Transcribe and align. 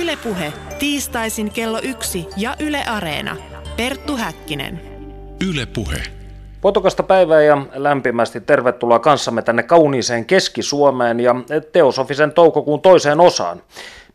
Ylepuhe 0.00 0.52
tiistaisin 0.78 1.50
kello 1.50 1.80
yksi 1.82 2.26
ja 2.36 2.56
Yle 2.60 2.84
Areena. 2.84 3.36
Perttu 3.76 4.16
Häkkinen. 4.16 4.80
Ylepuhe. 5.48 6.02
Potokasta 6.60 7.02
päivää 7.02 7.42
ja 7.42 7.66
lämpimästi 7.74 8.40
tervetuloa 8.40 8.98
kanssamme 8.98 9.42
tänne 9.42 9.62
kauniiseen 9.62 10.24
Keski-Suomeen 10.24 11.20
ja 11.20 11.34
Teosofisen 11.72 12.32
toukokuun 12.32 12.80
toiseen 12.80 13.20
osaan. 13.20 13.62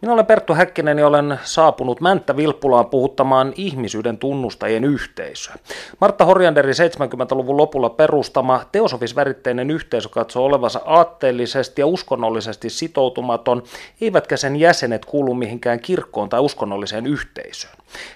Minä 0.01 0.13
olen 0.13 0.25
Perttu 0.25 0.53
Häkkinen 0.53 0.99
ja 0.99 1.07
olen 1.07 1.39
saapunut 1.43 2.01
Mänttä 2.01 2.37
Vilppulaan 2.37 2.85
puhuttamaan 2.85 3.53
ihmisyyden 3.55 4.17
tunnustajien 4.17 4.83
yhteisöä. 4.83 5.55
Martta 6.01 6.25
Horjanderi 6.25 6.71
70-luvun 6.71 7.57
lopulla 7.57 7.89
perustama 7.89 8.65
teosofisväritteinen 8.71 9.71
yhteisö 9.71 10.09
katsoo 10.09 10.45
olevansa 10.45 10.81
aatteellisesti 10.85 11.81
ja 11.81 11.87
uskonnollisesti 11.87 12.69
sitoutumaton, 12.69 13.63
eivätkä 14.01 14.37
sen 14.37 14.55
jäsenet 14.55 15.05
kuulu 15.05 15.33
mihinkään 15.33 15.79
kirkkoon 15.79 16.29
tai 16.29 16.39
uskonnolliseen 16.39 17.07
yhteisöön. 17.07 17.73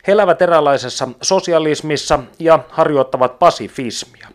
He 0.07 0.12
elävät 0.12 0.41
eräänlaisessa 0.41 1.07
sosialismissa 1.21 2.20
ja 2.40 2.59
harjoittavat 2.70 3.40
pasifismia. 3.40 4.27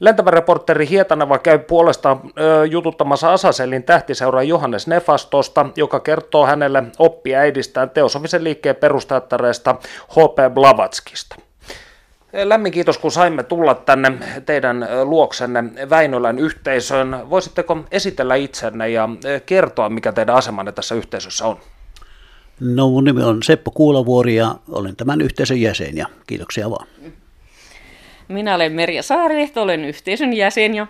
Lentävä 0.00 0.30
reporteri 0.30 0.88
Hietaneva 0.88 1.38
käy 1.38 1.58
puolestaan 1.58 2.20
ö, 2.38 2.66
jututtamassa 2.66 3.32
Asaselin 3.32 3.82
tähtiseuraa 3.82 4.42
Johannes 4.42 4.86
Nefastosta, 4.86 5.66
joka 5.76 6.00
kertoo 6.00 6.46
hänelle 6.46 6.82
oppiäidistään 6.98 7.90
teosofisen 7.90 8.44
liikkeen 8.44 8.76
perustajattareesta 8.76 9.72
H.P. 10.08 10.54
Blavatskista. 10.54 11.36
Lämmin 12.44 12.72
kiitos, 12.72 12.98
kun 12.98 13.12
saimme 13.12 13.42
tulla 13.42 13.74
tänne 13.74 14.12
teidän 14.46 14.88
luoksenne 15.04 15.64
Väinölän 15.90 16.38
yhteisöön. 16.38 17.30
Voisitteko 17.30 17.78
esitellä 17.90 18.34
itsenne 18.34 18.88
ja 18.88 19.08
kertoa, 19.46 19.88
mikä 19.88 20.12
teidän 20.12 20.36
asemanne 20.36 20.72
tässä 20.72 20.94
yhteisössä 20.94 21.46
on? 21.46 21.56
No 22.60 22.88
mun 22.88 23.04
nimi 23.04 23.22
on 23.22 23.42
Seppo 23.42 23.70
Kuulavuori 23.70 24.36
ja 24.36 24.54
olen 24.68 24.96
tämän 24.96 25.20
yhteisön 25.20 25.60
jäsen 25.60 25.96
ja 25.96 26.06
kiitoksia 26.26 26.70
vaan. 26.70 26.86
Minä 28.28 28.54
olen 28.54 28.72
Merja 28.72 29.02
Saarilehto, 29.02 29.62
olen 29.62 29.84
yhteisön 29.84 30.32
jäsen 30.32 30.74
ja 30.74 30.86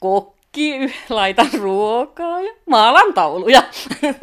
kokki, 0.00 0.94
laitan 1.08 1.50
ruokaa 1.58 2.40
ja 2.40 2.52
maalan 2.66 3.14
tauluja. 3.14 3.62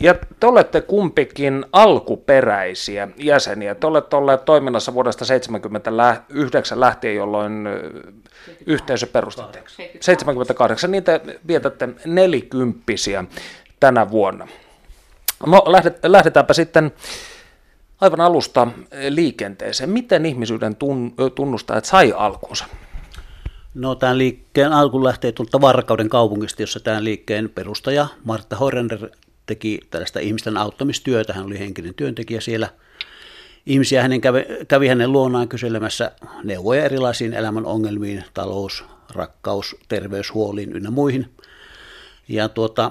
Ja 0.00 0.14
te 0.40 0.46
olette 0.46 0.80
kumpikin 0.80 1.64
alkuperäisiä 1.72 3.08
jäseniä. 3.16 3.74
Te 3.74 3.86
olette 3.86 4.16
olleet 4.16 4.44
toiminnassa 4.44 4.94
vuodesta 4.94 5.24
1979 5.24 6.80
lähtien, 6.80 7.16
jolloin 7.16 7.68
yhteisö 8.66 9.06
perustettiin. 9.06 9.64
78. 10.00 10.90
Niin 10.90 11.04
te 11.04 11.20
vietätte 11.46 11.88
nelikymppisiä 12.04 13.24
tänä 13.80 14.10
vuonna. 14.10 14.48
No 15.46 15.64
lähdetäänpä 16.02 16.54
sitten 16.54 16.92
aivan 18.00 18.20
alusta 18.20 18.66
liikenteeseen. 19.08 19.90
Miten 19.90 20.26
ihmisyyden 20.26 20.76
tunnustajat 21.34 21.84
sai 21.84 22.12
alkunsa? 22.16 22.64
No 23.74 23.94
tämän 23.94 24.18
liikkeen 24.18 24.72
alku 24.72 25.04
lähtee 25.04 25.32
tuolta 25.32 25.60
Varkauden 25.60 26.08
kaupungista, 26.08 26.62
jossa 26.62 26.80
tämän 26.80 27.04
liikkeen 27.04 27.50
perustaja 27.50 28.06
Martta 28.24 28.56
Horrender 28.56 29.08
teki 29.46 29.80
tällaista 29.90 30.20
ihmisten 30.20 30.56
auttamistyötä. 30.56 31.32
Hän 31.32 31.46
oli 31.46 31.58
henkinen 31.58 31.94
työntekijä 31.94 32.40
siellä. 32.40 32.68
Ihmisiä 33.66 34.02
hänen 34.02 34.20
kävi, 34.20 34.44
kävi 34.68 34.88
hänen 34.88 35.12
luonaan 35.12 35.48
kyselemässä 35.48 36.12
neuvoja 36.44 36.84
erilaisiin 36.84 37.32
elämän 37.32 37.66
ongelmiin, 37.66 38.24
talous, 38.34 38.84
rakkaus, 39.14 39.76
terveyshuoliin 39.88 40.72
ynnä 40.72 40.90
muihin. 40.90 41.30
Ja 42.28 42.48
tuota, 42.48 42.90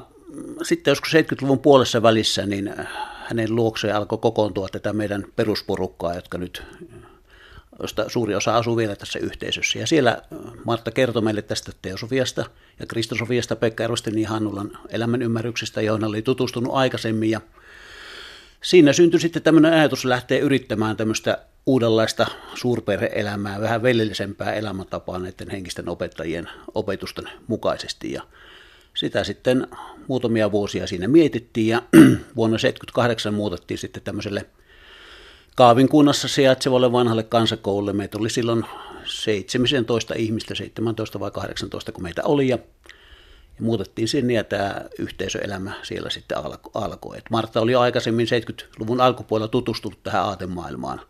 sitten 0.64 0.92
joskus 0.92 1.14
70-luvun 1.14 1.60
puolessa 1.60 2.02
välissä, 2.02 2.46
niin 2.46 2.74
hänen 3.28 3.56
luokseen 3.56 3.96
alkoi 3.96 4.18
kokoontua 4.18 4.68
tätä 4.70 4.94
meidän 4.94 5.26
perusporukkaa, 5.36 6.16
jotka 6.16 6.38
nyt, 6.38 6.64
josta 7.82 8.10
suuri 8.10 8.36
osa 8.36 8.58
asuu 8.58 8.78
vielä 8.78 8.96
tässä 8.96 9.20
yhteisössä. 9.20 9.80
Ja 9.80 9.88
siellä 9.88 10.22
Martta 10.66 10.92
kertoi 10.92 11.22
meille 11.22 11.42
tästä 11.42 11.72
teosofiasta 11.82 12.46
ja 12.80 12.86
kristosofiasta 12.86 13.56
Pekka 13.56 13.84
Ervastin 13.84 14.20
ja 14.20 14.30
Hannulan 14.30 14.72
elämän 14.90 15.22
ymmärryksestä, 15.22 15.82
joihin 15.82 16.04
oli 16.04 16.22
tutustunut 16.22 16.74
aikaisemmin. 16.74 17.30
Ja 17.30 17.42
siinä 18.64 18.94
syntyi 18.94 19.20
sitten 19.20 19.42
tämmöinen 19.42 19.74
ajatus 19.74 20.06
lähteä 20.06 20.40
yrittämään 20.40 20.98
tämmöistä 20.98 21.38
uudenlaista 21.66 22.28
suurperheelämää, 22.54 23.62
vähän 23.62 23.84
veljellisempää 23.84 24.54
elämäntapaa 24.54 25.20
näiden 25.20 25.50
henkisten 25.52 25.90
opettajien 25.90 26.50
opetusten 26.76 27.30
mukaisesti. 27.48 28.12
Ja 28.12 28.22
sitä 28.98 29.24
sitten 29.24 29.68
muutamia 30.08 30.52
vuosia 30.52 30.88
siinä 30.88 31.08
mietittiin 31.08 31.68
ja 31.68 31.78
vuonna 32.36 32.58
1978 32.58 33.34
muutettiin 33.34 33.78
sitten 33.78 34.04
tämmöiselle 34.04 34.46
Kaavin 35.56 35.90
kunnassa 35.90 36.28
sijaitsevalle 36.28 36.92
vanhalle 36.92 37.24
kansakoululle. 37.24 37.94
Meitä 37.94 38.18
oli 38.18 38.30
silloin 38.30 38.66
17 39.06 40.14
ihmistä, 40.18 40.56
17 40.56 41.20
vai 41.20 41.32
18 41.32 41.92
kun 41.92 42.04
meitä 42.04 42.24
oli 42.24 42.48
ja, 42.48 42.58
ja 43.58 43.64
muutettiin 43.64 44.08
sinne 44.08 44.34
ja 44.34 44.44
tämä 44.44 44.82
yhteisöelämä 45.00 45.74
siellä 45.84 46.10
sitten 46.10 46.38
alkoi. 46.74 47.18
Et 47.18 47.26
Martta 47.30 47.62
oli 47.62 47.76
aikaisemmin 47.76 48.28
70-luvun 48.28 49.02
alkupuolella 49.02 49.48
tutustunut 49.48 50.04
tähän 50.04 50.24
aatemaailmaan. 50.24 51.02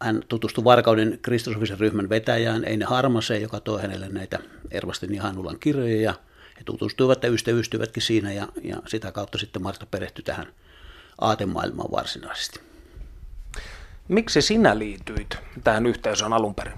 Hän 0.00 0.22
tutustui 0.28 0.64
Varkauden 0.64 1.18
kristosofisen 1.22 1.80
ryhmän 1.80 2.08
vetäjään 2.08 2.64
Eine 2.64 2.84
Harmaseen, 2.84 3.42
joka 3.42 3.60
toi 3.60 3.82
hänelle 3.82 4.08
näitä 4.08 4.38
Ervasten 4.70 5.14
ja 5.14 5.22
Hannulan 5.22 5.58
kirjoja 5.60 6.00
ja 6.00 6.14
he 6.56 6.62
tutustuivat 6.64 7.22
ja 7.22 7.30
ystävystyivätkin 7.30 8.02
siinä 8.02 8.32
ja, 8.32 8.48
ja 8.62 8.76
sitä 8.86 9.12
kautta 9.12 9.38
sitten 9.38 9.62
Marta 9.62 9.86
perehtyi 9.90 10.24
tähän 10.24 10.46
aatemaailmaan 11.20 11.90
varsinaisesti. 11.90 12.60
Miksi 14.08 14.42
sinä 14.42 14.78
liityit 14.78 15.36
tähän 15.64 15.86
yhteisöön 15.86 16.32
alun 16.32 16.54
perin? 16.54 16.74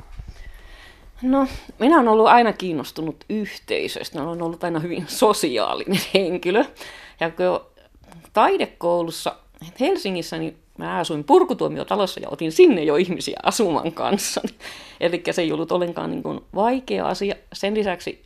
No, 1.23 1.47
minä 1.79 1.97
olen 1.97 2.09
ollut 2.09 2.27
aina 2.27 2.53
kiinnostunut 2.53 3.25
yhteisöstä. 3.29 4.23
Olen 4.23 4.43
ollut 4.43 4.65
aina 4.65 4.81
hyvin 4.81 5.05
sosiaalinen 5.09 6.01
henkilö. 6.15 6.65
Ja 7.21 7.31
kun 7.31 7.61
taidekoulussa 8.33 9.37
Helsingissä, 9.81 10.39
niin 10.39 10.57
mä 10.79 10.99
asuin 10.99 11.25
purkutuomiotalossa 11.25 12.21
ja 12.21 12.29
otin 12.29 12.53
sinne 12.53 12.85
jo 12.85 12.97
ihmisiä 12.97 13.41
asuman 13.43 13.93
kanssa. 13.93 14.41
Eli 15.01 15.23
se 15.31 15.43
ei 15.43 15.53
ollut 15.53 15.73
ollenkaan 15.73 16.11
niin 16.11 16.23
kuin 16.23 16.41
vaikea 16.55 17.09
asia. 17.09 17.35
Sen 17.53 17.75
lisäksi 17.75 18.23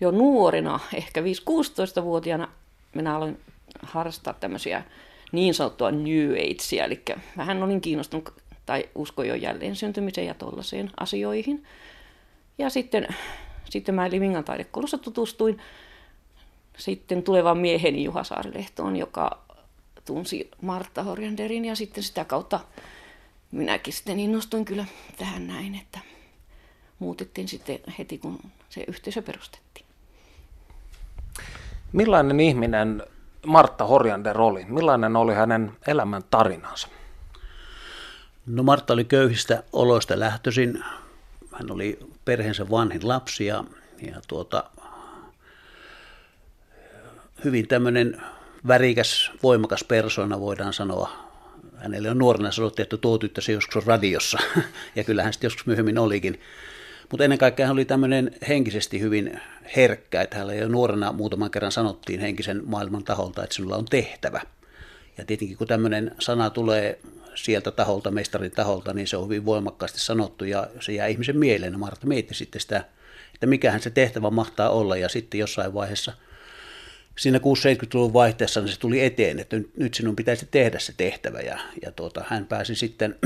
jo 0.00 0.10
nuorena, 0.10 0.80
ehkä 0.94 1.20
5-16-vuotiaana, 1.20 2.48
minä 2.94 3.16
aloin 3.16 3.40
harrastaa 3.82 4.34
tämmöisiä 4.34 4.84
niin 5.32 5.54
sanottua 5.54 5.90
New 5.90 6.30
Agea, 6.30 6.84
eli 6.84 7.02
vähän 7.36 7.62
olin 7.62 7.80
kiinnostunut 7.80 8.34
tai 8.66 8.88
uskoin 8.94 9.28
jo 9.28 9.34
jälleen 9.34 9.76
syntymiseen 9.76 10.26
ja 10.26 10.34
tollaiseen 10.34 10.90
asioihin. 11.00 11.64
Ja 12.58 12.70
sitten, 12.70 13.08
sitten 13.70 13.94
mä 13.94 14.10
Limingan 14.10 14.44
taidekoulussa 14.44 14.98
tutustuin 14.98 15.58
sitten 16.78 17.22
tulevan 17.22 17.58
mieheni 17.58 18.04
Juha 18.04 18.24
Saarilehtoon, 18.24 18.96
joka 18.96 19.38
tunsi 20.04 20.50
Martta 20.62 21.02
Horjanderin 21.02 21.64
ja 21.64 21.76
sitten 21.76 22.02
sitä 22.02 22.24
kautta 22.24 22.60
minäkin 23.50 23.92
sitten 23.92 24.20
innostuin 24.20 24.64
kyllä 24.64 24.84
tähän 25.18 25.46
näin, 25.46 25.74
että 25.74 25.98
muutettiin 26.98 27.48
sitten 27.48 27.78
heti 27.98 28.18
kun 28.18 28.38
se 28.68 28.84
yhteisö 28.88 29.22
perustettiin. 29.22 29.86
Millainen 31.92 32.40
ihminen 32.40 33.02
Martta 33.46 33.84
Horjander 33.84 34.40
oli? 34.40 34.64
Millainen 34.68 35.16
oli 35.16 35.34
hänen 35.34 35.72
elämän 35.86 36.22
tarinansa? 36.30 36.88
No 38.46 38.62
Martta 38.62 38.92
oli 38.92 39.04
köyhistä 39.04 39.62
oloista 39.72 40.20
lähtöisin. 40.20 40.84
Hän 41.52 41.70
oli 41.70 41.98
perheensä 42.24 42.70
vanhin 42.70 43.08
lapsi 43.08 43.46
ja, 43.46 43.64
ja 44.02 44.20
tuota, 44.28 44.64
hyvin 47.44 47.68
tämmöinen 47.68 48.22
värikäs, 48.68 49.30
voimakas 49.42 49.84
persona 49.84 50.40
voidaan 50.40 50.72
sanoa. 50.72 51.28
Hänelle 51.76 52.10
on 52.10 52.18
nuorena 52.18 52.52
sanottu, 52.52 52.82
että 52.82 52.96
tuo 52.96 53.18
tyttö 53.18 53.40
se 53.40 53.52
joskus 53.52 53.76
on 53.76 53.82
radiossa, 53.86 54.38
ja 54.96 55.04
kyllä 55.04 55.22
hän 55.22 55.32
sitten 55.32 55.46
joskus 55.46 55.66
myöhemmin 55.66 55.98
olikin. 55.98 56.40
Mutta 57.10 57.24
ennen 57.24 57.38
kaikkea 57.38 57.66
hän 57.66 57.72
oli 57.72 57.84
tämmöinen 57.84 58.30
henkisesti 58.48 59.00
hyvin 59.00 59.40
herkkä, 59.76 60.22
että 60.22 60.36
hänellä 60.36 60.54
jo 60.54 60.68
nuorena 60.68 61.12
muutaman 61.12 61.50
kerran 61.50 61.72
sanottiin 61.72 62.20
henkisen 62.20 62.62
maailman 62.66 63.04
taholta, 63.04 63.44
että 63.44 63.56
sinulla 63.56 63.76
on 63.76 63.84
tehtävä. 63.84 64.40
Ja 65.18 65.24
tietenkin 65.24 65.56
kun 65.56 65.66
tämmöinen 65.66 66.14
sana 66.18 66.50
tulee 66.50 66.98
sieltä 67.34 67.70
taholta, 67.70 68.10
mestarin 68.10 68.50
taholta, 68.50 68.94
niin 68.94 69.06
se 69.06 69.16
on 69.16 69.24
hyvin 69.24 69.44
voimakkaasti 69.44 70.00
sanottu 70.00 70.44
ja 70.44 70.66
se 70.80 70.92
jää 70.92 71.06
ihmisen 71.06 71.38
mieleen. 71.38 71.78
Martta 71.78 72.06
mietti 72.06 72.34
sitten 72.34 72.60
sitä, 72.60 72.84
että 73.34 73.46
mikähän 73.46 73.80
se 73.80 73.90
tehtävä 73.90 74.30
mahtaa 74.30 74.70
olla 74.70 74.96
ja 74.96 75.08
sitten 75.08 75.40
jossain 75.40 75.74
vaiheessa 75.74 76.12
siinä 77.18 77.38
6-70-luvun 77.38 78.12
vaihteessa 78.12 78.60
niin 78.60 78.72
se 78.72 78.78
tuli 78.78 79.04
eteen, 79.04 79.38
että 79.38 79.56
nyt 79.76 79.94
sinun 79.94 80.16
pitäisi 80.16 80.48
tehdä 80.50 80.78
se 80.78 80.92
tehtävä 80.96 81.40
ja, 81.40 81.58
ja 81.82 81.92
tuota, 81.92 82.24
hän 82.28 82.46
pääsi 82.46 82.74
sitten 82.74 83.16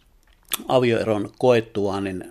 avioeron 0.68 1.32
koettuaan 1.38 2.04
niin 2.04 2.24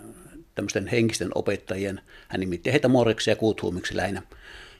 tämmöisten 0.56 0.86
henkisten 0.86 1.30
opettajien, 1.34 2.00
hän 2.28 2.40
nimitti 2.40 2.72
heitä 2.72 2.88
moreksi 2.88 3.30
ja 3.30 3.36
kuuthuumiksi 3.36 3.96
lähinnä. 3.96 4.22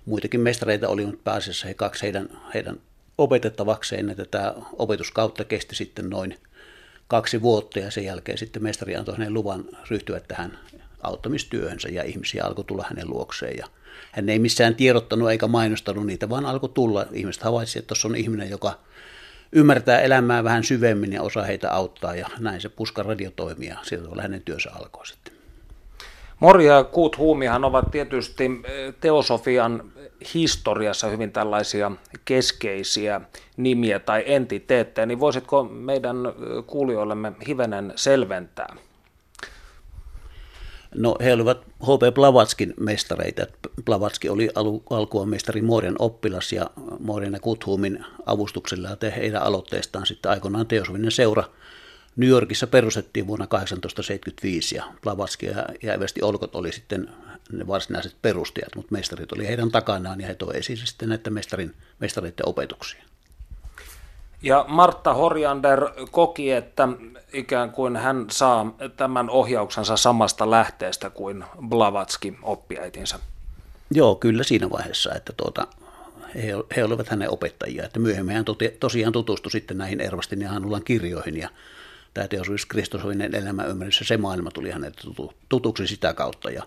Muitakin 0.06 0.40
mestareita 0.40 0.88
oli, 0.88 1.06
mutta 1.06 1.20
pääasiassa 1.24 1.66
he 1.66 1.74
kaksi 1.74 2.02
heidän, 2.02 2.28
heidän 2.54 2.80
opetettavakseen, 3.18 4.10
että 4.10 4.24
tämä 4.24 4.54
opetuskautta 4.72 5.44
kesti 5.44 5.74
sitten 5.74 6.10
noin 6.10 6.38
kaksi 7.08 7.42
vuotta 7.42 7.78
ja 7.78 7.90
sen 7.90 8.04
jälkeen 8.04 8.38
sitten 8.38 8.62
mestari 8.62 8.96
antoi 8.96 9.16
hänen 9.16 9.34
luvan 9.34 9.64
ryhtyä 9.90 10.20
tähän 10.20 10.58
auttamistyöhönsä 11.02 11.88
ja 11.88 12.02
ihmisiä 12.02 12.44
alkoi 12.44 12.64
tulla 12.64 12.84
hänen 12.88 13.10
luokseen 13.10 13.56
ja 13.56 13.66
hän 14.12 14.28
ei 14.28 14.38
missään 14.38 14.74
tiedottanut 14.74 15.30
eikä 15.30 15.46
mainostanut 15.46 16.06
niitä, 16.06 16.28
vaan 16.28 16.46
alkoi 16.46 16.70
tulla. 16.74 17.06
Ihmiset 17.12 17.42
havaitsivat, 17.42 17.82
että 17.82 17.88
tuossa 17.88 18.08
on 18.08 18.16
ihminen, 18.16 18.50
joka 18.50 18.78
ymmärtää 19.52 20.00
elämää 20.00 20.44
vähän 20.44 20.64
syvemmin 20.64 21.12
ja 21.12 21.22
osaa 21.22 21.44
heitä 21.44 21.70
auttaa 21.70 22.16
ja 22.16 22.28
näin 22.38 22.60
se 22.60 22.68
Puskan 22.68 23.06
radio 23.06 23.30
toimii 23.36 23.68
ja 23.68 23.78
sieltä 23.82 24.22
hänen 24.22 24.42
työnsä 24.42 24.70
alkoi 24.72 25.06
sitten. 25.06 25.35
Morja 26.40 26.74
ja 26.74 26.84
Kuut 26.84 27.18
Huumihan 27.18 27.64
ovat 27.64 27.90
tietysti 27.90 28.44
eh, 28.44 28.94
teosofian 29.00 29.92
historiassa 30.34 31.08
hyvin 31.08 31.32
tällaisia 31.32 31.92
keskeisiä 32.24 33.20
nimiä 33.56 33.98
tai 33.98 34.22
entiteettejä, 34.26 35.06
niin 35.06 35.20
voisitko 35.20 35.64
meidän 35.64 36.16
eh, 36.26 36.32
kuulijoillemme 36.66 37.32
hivenen 37.48 37.92
selventää? 37.96 38.76
No 40.94 41.16
he 41.20 41.32
olivat 41.32 41.58
H.P. 41.64 42.14
Blavatskin 42.14 42.74
mestareita. 42.80 43.46
Blavatski 43.84 44.28
oli 44.28 44.50
alu, 44.54 44.82
alkuun 44.90 45.28
mestari 45.28 45.62
Moorian 45.62 45.96
oppilas 45.98 46.52
ja 46.52 46.70
Moorian 47.00 47.32
ja 47.32 47.40
Kuthuumin 47.40 48.04
avustuksella 48.26 48.88
ja 48.88 49.10
heidän 49.10 49.42
aloitteestaan 49.42 50.06
sitten 50.06 50.30
aikoinaan 50.30 50.66
teosovinen 50.66 51.10
seura 51.10 51.44
New 52.16 52.28
Yorkissa 52.28 52.66
perustettiin 52.66 53.26
vuonna 53.26 53.46
1875 53.46 54.76
ja 54.76 54.84
Blavatski 55.02 55.46
ja, 55.46 55.92
Eversti 55.92 56.22
Olkot 56.22 56.54
oli 56.54 56.72
sitten 56.72 57.08
ne 57.52 57.66
varsinaiset 57.66 58.16
perustajat, 58.22 58.76
mutta 58.76 58.92
mestarit 58.92 59.32
oli 59.32 59.46
heidän 59.46 59.70
takanaan 59.70 60.20
ja 60.20 60.26
he 60.26 60.34
toi 60.34 60.56
esiin 60.56 60.78
sitten 60.78 61.08
näitä 61.08 61.30
mestarin, 61.30 61.74
mestareiden 61.98 62.48
opetuksia. 62.48 63.02
Ja 64.42 64.64
Martta 64.68 65.14
Horjander 65.14 65.90
koki, 66.10 66.52
että 66.52 66.88
ikään 67.32 67.70
kuin 67.70 67.96
hän 67.96 68.26
saa 68.30 68.76
tämän 68.96 69.30
ohjauksensa 69.30 69.96
samasta 69.96 70.50
lähteestä 70.50 71.10
kuin 71.10 71.44
Blavatski 71.68 72.38
oppiäitinsä. 72.42 73.18
Joo, 73.90 74.14
kyllä 74.14 74.42
siinä 74.42 74.70
vaiheessa, 74.70 75.14
että 75.14 75.32
tuota, 75.36 75.66
he, 76.34 76.52
he 76.76 76.84
olivat 76.84 77.08
hänen 77.08 77.30
opettajia. 77.30 77.84
Että 77.84 77.98
myöhemmin 77.98 78.36
hän 78.36 78.44
tosiaan 78.80 79.12
tutustui 79.12 79.52
sitten 79.52 79.78
näihin 79.78 80.00
Ervastin 80.00 80.42
ja 80.42 80.48
Hanulan 80.48 80.84
kirjoihin 80.84 81.36
ja 81.36 81.48
tämä 82.16 82.28
teosuus 82.28 82.66
Kristosovinen 82.66 83.34
elämäymmärrys 83.34 84.00
se 84.04 84.16
maailma 84.16 84.50
tuli 84.50 84.70
hänelle 84.70 84.96
tutuksi 85.48 85.86
sitä 85.86 86.14
kautta. 86.14 86.50
Ja, 86.50 86.62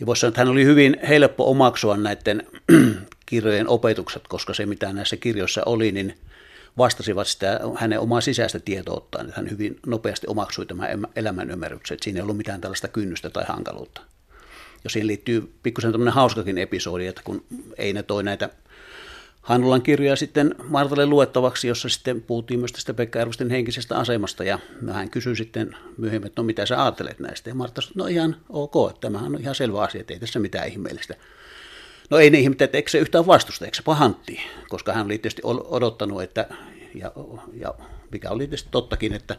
ja 0.00 0.06
voisi 0.06 0.20
sanoa, 0.20 0.28
että 0.28 0.40
hän 0.40 0.48
oli 0.48 0.64
hyvin 0.64 0.96
helppo 1.08 1.50
omaksua 1.50 1.96
näiden 1.96 2.46
kirjojen 3.26 3.68
opetukset, 3.68 4.28
koska 4.28 4.54
se 4.54 4.66
mitä 4.66 4.92
näissä 4.92 5.16
kirjoissa 5.16 5.62
oli, 5.66 5.92
niin– 5.92 6.14
vastasivat 6.78 7.26
sitä 7.26 7.60
hänen 7.76 8.00
omaa 8.00 8.20
sisäistä 8.20 8.58
tietoa 8.58 8.96
ottaen, 8.96 9.28
että 9.28 9.40
hän 9.40 9.50
hyvin 9.50 9.80
nopeasti 9.86 10.26
omaksui 10.26 10.66
tämän 10.66 11.06
elämän 11.16 11.50
ymmärryksen, 11.50 11.94
että 11.94 12.04
siinä 12.04 12.18
ei 12.18 12.22
ollut 12.22 12.36
mitään 12.36 12.60
tällaista 12.60 12.88
kynnystä 12.88 13.30
tai 13.30 13.44
hankaluutta. 13.48 14.00
Ja 14.84 14.90
siihen 14.90 15.06
liittyy 15.06 15.54
pikkusen 15.62 15.92
tämmöinen 15.92 16.14
hauskakin 16.14 16.58
episodi, 16.58 17.06
että 17.06 17.22
kun 17.24 17.44
ei 17.76 17.92
ne 17.92 18.02
toi 18.02 18.22
näitä 18.22 18.50
Hanulan 19.42 19.82
kirjoja 19.82 20.16
sitten 20.16 20.54
Martalle 20.68 21.06
luettavaksi, 21.06 21.68
jossa 21.68 21.88
sitten 21.88 22.22
puhuttiin 22.22 22.60
myös 22.60 22.72
tästä 22.72 22.94
Pekka 22.94 23.20
Ervosten 23.20 23.50
henkisestä 23.50 23.98
asemasta, 23.98 24.44
ja 24.44 24.58
hän 24.92 25.10
kysyi 25.10 25.36
sitten 25.36 25.76
myöhemmin, 25.98 26.26
että 26.26 26.42
no 26.42 26.46
mitä 26.46 26.66
sä 26.66 26.82
ajattelet 26.82 27.20
näistä, 27.20 27.50
ja 27.50 27.54
Martta 27.54 27.80
sanoi, 27.80 27.94
no 27.96 28.06
ihan 28.06 28.36
ok, 28.48 28.90
että 28.90 29.00
tämähän 29.00 29.34
on 29.34 29.40
ihan 29.40 29.54
selvä 29.54 29.80
asia, 29.80 30.00
että 30.00 30.14
ei 30.14 30.20
tässä 30.20 30.38
mitään 30.38 30.68
ihmeellistä. 30.68 31.14
No 32.10 32.18
ei 32.18 32.30
ne 32.30 32.38
ihmettä, 32.38 32.64
että 32.64 32.78
eikö 32.78 32.90
se 32.90 32.98
yhtään 32.98 33.26
vastusta, 33.26 33.64
eikö 33.64 33.76
se 33.76 33.82
pahantti, 33.82 34.40
koska 34.68 34.92
hän 34.92 35.06
oli 35.06 35.18
tietysti 35.18 35.42
odottanut, 35.44 36.22
että, 36.22 36.46
ja, 36.94 37.12
ja 37.60 37.74
mikä 38.10 38.30
oli 38.30 38.46
tietysti 38.46 38.68
tottakin, 38.70 39.12
että 39.12 39.34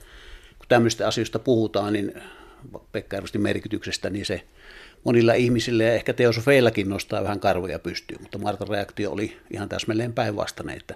kun 0.57 0.67
tämmöistä 0.67 1.07
asioista 1.07 1.39
puhutaan, 1.39 1.93
niin 1.93 2.13
Pekka 2.91 3.17
merkityksestä, 3.37 4.09
niin 4.09 4.25
se 4.25 4.43
monilla 5.03 5.33
ihmisillä 5.33 5.83
ja 5.83 5.93
ehkä 5.93 6.13
teosofeillakin 6.13 6.89
nostaa 6.89 7.23
vähän 7.23 7.39
karvoja 7.39 7.79
pystyyn, 7.79 8.21
mutta 8.21 8.37
Martan 8.37 8.67
reaktio 8.67 9.11
oli 9.11 9.37
ihan 9.51 9.69
täsmälleen 9.69 10.13
päinvastainen, 10.13 10.77
että 10.77 10.95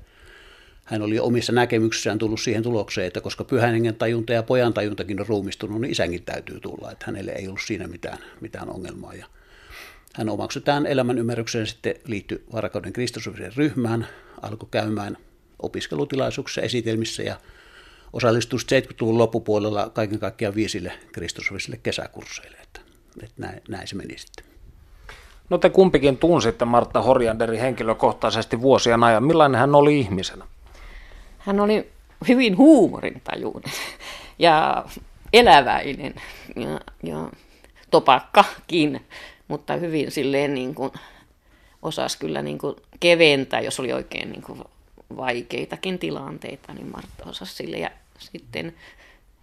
hän 0.85 1.01
oli 1.01 1.19
omissa 1.19 1.53
näkemyksissään 1.53 2.17
tullut 2.17 2.41
siihen 2.41 2.63
tulokseen, 2.63 3.07
että 3.07 3.21
koska 3.21 3.43
pyhän 3.43 3.71
hengen 3.71 3.95
tajunta 3.95 4.33
ja 4.33 4.43
pojan 4.43 4.73
tajuntakin 4.73 5.19
on 5.19 5.27
ruumistunut, 5.27 5.81
niin 5.81 5.91
isänkin 5.91 6.23
täytyy 6.23 6.59
tulla, 6.59 6.91
että 6.91 7.05
hänelle 7.05 7.31
ei 7.31 7.47
ollut 7.47 7.61
siinä 7.65 7.87
mitään, 7.87 8.17
mitään 8.41 8.69
ongelmaa. 8.69 9.13
Ja 9.13 9.25
hän 10.13 10.29
omaksui 10.29 10.61
tämän 10.61 10.85
elämän 10.85 11.17
ymmärrykseen 11.17 11.67
sitten 11.67 11.95
liittyi 12.05 12.43
varakauden 12.53 12.93
kristusofisen 12.93 13.55
ryhmään, 13.55 14.07
alkoi 14.41 14.69
käymään 14.71 15.17
opiskelutilaisuuksissa, 15.59 16.61
esitelmissä 16.61 17.23
ja 17.23 17.39
osallistui 18.13 18.59
70-luvun 18.59 19.17
loppupuolella 19.17 19.89
kaiken 19.89 20.19
kaikkiaan 20.19 20.55
viisille 20.55 20.93
kristusofisille 21.11 21.79
kesäkursseille. 21.83 22.57
Että, 22.63 22.81
että 23.23 23.41
näin, 23.41 23.61
näin 23.69 23.87
se 23.87 23.95
meni 23.95 24.17
sitten. 24.17 24.45
No 25.49 25.57
te 25.57 25.69
kumpikin 25.69 26.17
tunsitte 26.17 26.65
Martta 26.65 27.01
Horjanderi 27.01 27.59
henkilökohtaisesti 27.59 28.61
vuosien 28.61 29.03
ajan. 29.03 29.23
Millainen 29.23 29.59
hän 29.59 29.75
oli 29.75 29.99
ihmisenä? 29.99 30.45
Hän 31.37 31.59
oli 31.59 31.91
hyvin 32.27 32.57
huumorintajuinen 32.57 33.73
ja 34.39 34.85
eläväinen 35.33 36.13
ja, 36.55 36.79
ja 37.03 37.29
topakkakin 37.91 39.01
mutta 39.47 39.73
hyvin 39.73 40.11
silleen 40.11 40.53
niin 40.53 40.75
kuin 40.75 40.91
osasi 41.81 42.19
kyllä 42.19 42.41
niin 42.41 42.57
kuin 42.57 42.75
keventää, 42.99 43.61
jos 43.61 43.79
oli 43.79 43.93
oikein 43.93 44.31
niin 44.31 44.41
kuin 44.41 44.63
vaikeitakin 45.17 45.99
tilanteita, 45.99 46.73
niin 46.73 46.91
Martta 46.91 47.29
osasi 47.29 47.55
sille. 47.55 47.77
Ja 47.77 47.89
sitten 48.19 48.73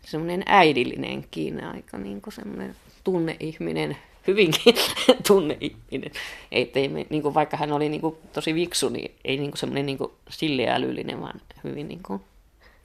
semmoinen 0.04 0.42
äidillinenkin, 0.46 1.64
aika 1.64 1.98
niin 1.98 2.20
kuin 2.20 2.34
semmoinen 2.34 2.76
tunneihminen, 3.04 3.96
hyvinkin 4.26 4.74
tunneihminen. 5.28 6.10
Ei, 6.52 6.72
ei, 6.74 6.88
niin 6.88 7.22
kuin 7.22 7.34
vaikka 7.34 7.56
hän 7.56 7.72
oli 7.72 7.88
niin 7.88 8.00
kuin 8.00 8.16
tosi 8.32 8.54
viksu, 8.54 8.88
niin 8.88 9.14
ei 9.24 9.36
niin 9.36 9.50
kuin 9.50 9.58
semmoinen 9.58 9.86
niin 9.86 9.98
kuin 9.98 10.12
sille 10.30 10.68
älyllinen, 10.68 11.20
vaan 11.20 11.40
hyvin 11.64 11.88
niin 11.88 12.02
kuin 12.02 12.20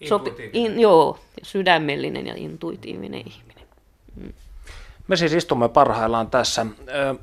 sopi, 0.09 0.49
in, 0.53 0.79
joo, 0.79 1.19
sydämellinen 1.43 2.27
ja 2.27 2.33
intuitiivinen 2.37 3.23
ihminen. 3.27 3.63
Mm. 4.15 4.33
Me 5.07 5.15
siis 5.15 5.33
istumme 5.33 5.69
parhaillaan 5.69 6.29
tässä 6.29 6.65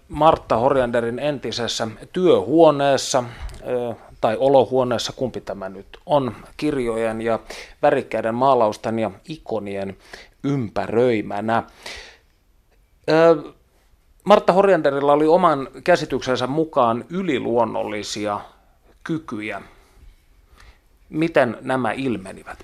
Martta 0.09 0.57
Horjanderin 0.57 1.19
entisessä 1.19 1.89
työhuoneessa 2.13 3.25
tai 4.27 4.37
olohuoneessa, 4.37 5.13
kumpi 5.13 5.41
tämä 5.41 5.69
nyt 5.69 5.87
on, 6.07 6.37
kirjojen 6.57 7.23
ja 7.23 7.39
värikkäiden 7.83 8.35
maalausten 8.35 8.99
ja 8.99 9.11
ikonien 9.29 9.97
ympäröimänä. 10.45 11.63
Martta 14.25 14.53
Horjanderilla 14.53 15.13
oli 15.13 15.27
oman 15.27 15.69
käsityksensä 15.85 16.47
mukaan 16.47 17.05
yliluonnollisia 17.11 18.41
kykyjä. 19.05 19.63
Miten 21.09 21.57
nämä 21.61 21.93
ilmenivät? 21.93 22.59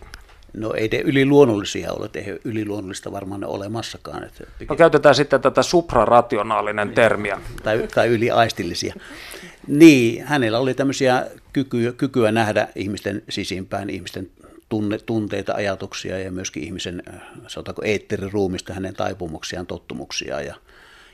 No 0.53 0.73
ei 0.73 0.89
ne 0.93 0.99
yliluonnollisia 0.99 1.93
ole, 1.93 2.11
ei 2.15 2.39
yliluonnollista 2.45 3.13
varmaan 3.13 3.45
ole 3.45 3.55
olemassakaan. 3.55 4.25
Että 4.25 4.45
no 4.69 4.77
käytetään 4.77 5.15
sitten 5.15 5.41
tätä 5.41 5.63
suprarationaalinen 5.63 6.93
termiä. 6.93 7.41
Tai, 7.63 7.89
tai 7.95 8.09
yliaistillisia. 8.09 8.95
Niin, 9.67 10.25
hänellä 10.25 10.59
oli 10.59 10.75
tämmöisiä 10.75 11.27
kykyä, 11.53 11.93
kykyä 11.93 12.33
nähdä 12.33 12.69
ihmisten 12.75 13.23
sisimpään, 13.29 13.91
ihmisten 13.91 14.31
tunne, 14.69 14.99
tunteita, 14.99 15.55
ajatuksia 15.55 16.19
ja 16.19 16.33
myöskin 16.33 16.65
ihmisen, 16.65 17.03
sanotaanko 17.47 17.83
eetteriruumista, 17.85 18.75
hänen 18.75 18.95
taipumuksiaan, 18.95 19.67
tottumuksiaan. 19.67 20.47
Ja, 20.47 20.55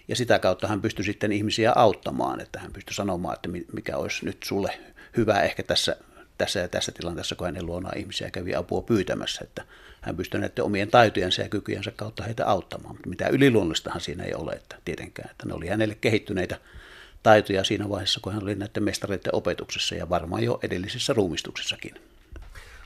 ja 0.09 0.17
sitä 0.17 0.39
kautta 0.39 0.69
hän 0.69 0.83
pystyi 0.83 1.05
sitten 1.05 1.33
ihmisiä 1.33 1.73
auttamaan, 1.77 2.41
että 2.41 2.61
hän 2.61 2.73
pystyi 2.73 2.95
sanomaan, 2.95 3.35
että 3.35 3.49
mikä 3.73 3.97
olisi 3.97 4.25
nyt 4.25 4.43
sulle 4.43 4.79
hyvä 5.17 5.41
ehkä 5.41 5.63
tässä 5.63 5.97
tässä 6.39 6.61
ja 6.61 6.69
tässä 6.69 6.93
tilanteessa, 6.93 7.35
kun 7.35 7.47
hänen 7.47 7.67
luonaan 7.67 7.99
ihmisiä 7.99 8.31
kävi 8.31 8.55
apua 8.55 8.83
pyytämässä, 8.83 9.41
että 9.45 9.65
hän 10.01 10.17
pystyi 10.17 10.41
näiden 10.41 10.65
omien 10.65 10.89
taitojensa 10.89 11.43
ja 11.43 11.49
kykyjensä 11.49 11.91
kautta 11.91 12.23
heitä 12.23 12.47
auttamaan. 12.47 12.95
Mutta 12.95 13.09
mitään 13.09 13.33
yliluonnollistahan 13.33 14.01
siinä 14.01 14.25
ei 14.25 14.35
ole, 14.35 14.53
että 14.53 14.77
tietenkään. 14.85 15.31
Että 15.31 15.47
ne 15.47 15.55
oli 15.55 15.69
hänelle 15.69 15.95
kehittyneitä 16.01 16.59
taitoja 17.29 17.65
siinä 17.65 17.89
vaiheessa, 17.89 18.21
kun 18.23 18.33
hän 18.33 18.43
oli 18.43 18.55
näiden 18.55 18.83
mestareiden 18.83 19.35
opetuksessa 19.35 19.95
ja 19.95 20.09
varmaan 20.09 20.43
jo 20.45 20.59
edellisissä 20.63 21.13
ruumistuksissakin. 21.13 21.95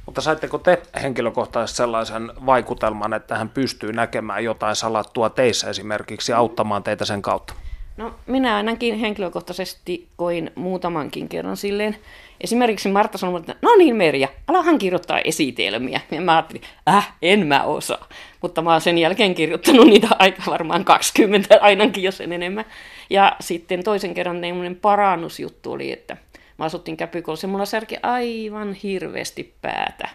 Mutta 0.07 0.21
saitteko 0.21 0.59
te 0.59 0.83
henkilökohtaisesti 1.03 1.77
sellaisen 1.77 2.33
vaikutelman, 2.47 3.15
että 3.15 3.39
hän 3.39 3.49
pystyy 3.49 3.93
näkemään 3.93 4.45
jotain 4.45 4.77
salattua 4.77 5.31
teissä 5.31 5.71
esimerkiksi 5.71 6.33
auttamaan 6.33 6.83
teitä 6.83 7.05
sen 7.05 7.23
kautta? 7.23 7.55
No 7.97 8.15
minä 8.27 8.57
ainakin 8.57 8.99
henkilökohtaisesti 8.99 10.09
koin 10.17 10.51
muutamankin 10.55 11.29
kerran 11.29 11.57
silleen. 11.57 11.97
Esimerkiksi 12.41 12.89
Martta 12.89 13.19
sanoi, 13.19 13.41
että 13.41 13.55
no 13.63 13.77
niin 13.79 13.97
Merja, 13.97 14.29
alahan 14.47 14.79
kirjoittaa 14.79 15.19
esitelmiä. 15.19 16.01
Ja 16.11 16.21
mä 16.21 16.33
ajattelin, 16.33 16.63
äh, 16.89 17.13
en 17.23 17.47
mä 17.47 17.63
osaa. 17.63 18.09
Mutta 18.41 18.63
mä 18.63 18.73
oon 18.73 18.81
sen 18.81 18.99
jälkeen 18.99 19.35
kirjoittanut 19.35 19.87
niitä 19.87 20.09
aika 20.19 20.43
varmaan 20.47 20.85
20 20.85 21.59
ainakin, 21.61 22.03
jos 22.03 22.21
en 22.21 22.33
enemmän. 22.33 22.65
Ja 23.13 23.37
sitten 23.41 23.85
toisen 23.85 24.15
kerran 24.15 24.41
tämmöinen 24.41 24.77
parannusjuttu 24.77 25.73
oli, 25.73 25.93
että 25.93 26.17
mä 26.59 26.65
asuttiin 26.65 26.97
Käpykoulussa 26.97 27.47
ja 27.47 27.51
mulla 27.51 27.65
särki 27.65 27.97
aivan 28.03 28.73
hirveästi 28.73 29.55
päätä. 29.63 30.09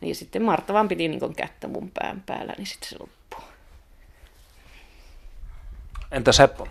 Niin 0.00 0.14
sitten 0.14 0.42
Martta 0.42 0.72
vaan 0.72 0.88
piti 0.88 1.08
niin 1.08 1.34
kättä 1.34 1.68
mun 1.68 1.90
pään 1.90 2.22
päällä, 2.26 2.54
niin 2.58 2.66
sitten 2.66 2.88
se 2.88 2.96
loppuu. 3.00 3.40
Entä 6.12 6.32
Seppo? 6.32 6.68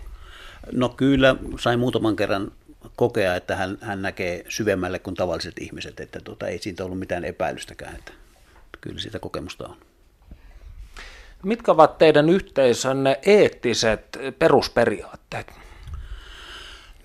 No 0.72 0.88
kyllä, 0.88 1.36
sain 1.58 1.78
muutaman 1.78 2.16
kerran 2.16 2.52
kokea, 2.96 3.36
että 3.36 3.56
hän, 3.56 3.78
hän 3.80 4.02
näkee 4.02 4.44
syvemmälle 4.48 4.98
kuin 4.98 5.16
tavalliset 5.16 5.58
ihmiset, 5.60 6.00
että 6.00 6.20
tuota, 6.24 6.46
ei 6.46 6.58
siitä 6.58 6.84
ollut 6.84 6.98
mitään 6.98 7.24
epäilystäkään, 7.24 7.96
että 7.96 8.12
kyllä 8.80 8.98
siitä 8.98 9.18
kokemusta 9.18 9.68
on. 9.68 9.76
Mitkä 11.42 11.72
ovat 11.72 11.98
teidän 11.98 12.28
yhteisönne 12.28 13.18
eettiset 13.26 14.18
perusperiaatteet? 14.38 15.67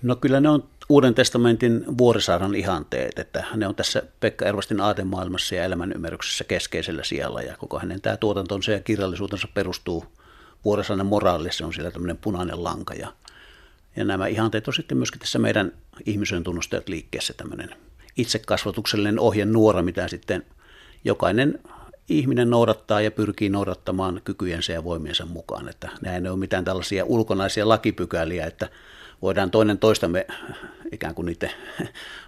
No 0.04 0.16
kyllä 0.16 0.40
ne 0.40 0.48
on 0.48 0.68
Uuden 0.88 1.14
testamentin 1.14 1.84
vuorisaaran 1.98 2.54
ihanteet, 2.54 3.18
että 3.18 3.44
ne 3.56 3.66
on 3.66 3.74
tässä 3.74 4.02
Pekka 4.20 4.46
Ervastin 4.46 4.80
aatemaailmassa 4.80 5.54
ja 5.54 5.64
elämän 5.64 5.92
ymmärryksessä 5.92 6.44
keskeisellä 6.44 7.04
sijalla 7.04 7.42
ja 7.42 7.56
koko 7.56 7.78
hänen 7.78 8.00
tämä 8.00 8.16
tuotantonsa 8.16 8.72
ja 8.72 8.80
kirjallisuutensa 8.80 9.48
perustuu 9.54 10.04
vuorisaaran 10.64 11.06
moraalille, 11.06 11.52
se 11.52 11.64
on 11.64 11.72
siellä 11.72 11.90
tämmöinen 11.90 12.16
punainen 12.16 12.64
lanka 12.64 12.94
ja, 12.94 13.12
ja 13.96 14.04
nämä 14.04 14.26
ihanteet 14.26 14.68
on 14.68 14.74
sitten 14.74 14.98
myöskin 14.98 15.20
tässä 15.20 15.38
meidän 15.38 15.72
ihmisön 16.06 16.44
tunnustajat 16.44 16.88
liikkeessä 16.88 17.34
tämmöinen 17.36 17.76
itsekasvatuksellinen 18.16 19.20
ohjenuora, 19.20 19.82
mitä 19.82 20.08
sitten 20.08 20.46
jokainen 21.04 21.60
ihminen 22.08 22.50
noudattaa 22.50 23.00
ja 23.00 23.10
pyrkii 23.10 23.48
noudattamaan 23.48 24.20
kykyjensä 24.24 24.72
ja 24.72 24.84
voimiensa 24.84 25.26
mukaan. 25.26 25.68
Että 25.68 25.88
nämä 26.00 26.16
ei 26.16 26.28
ole 26.28 26.38
mitään 26.38 26.64
tällaisia 26.64 27.04
ulkonaisia 27.04 27.68
lakipykäliä, 27.68 28.46
että 28.46 28.68
voidaan 29.24 29.50
toinen 29.50 29.78
toistamme 29.78 30.26
ikään 30.92 31.14
kuin 31.14 31.26
niiden 31.26 31.50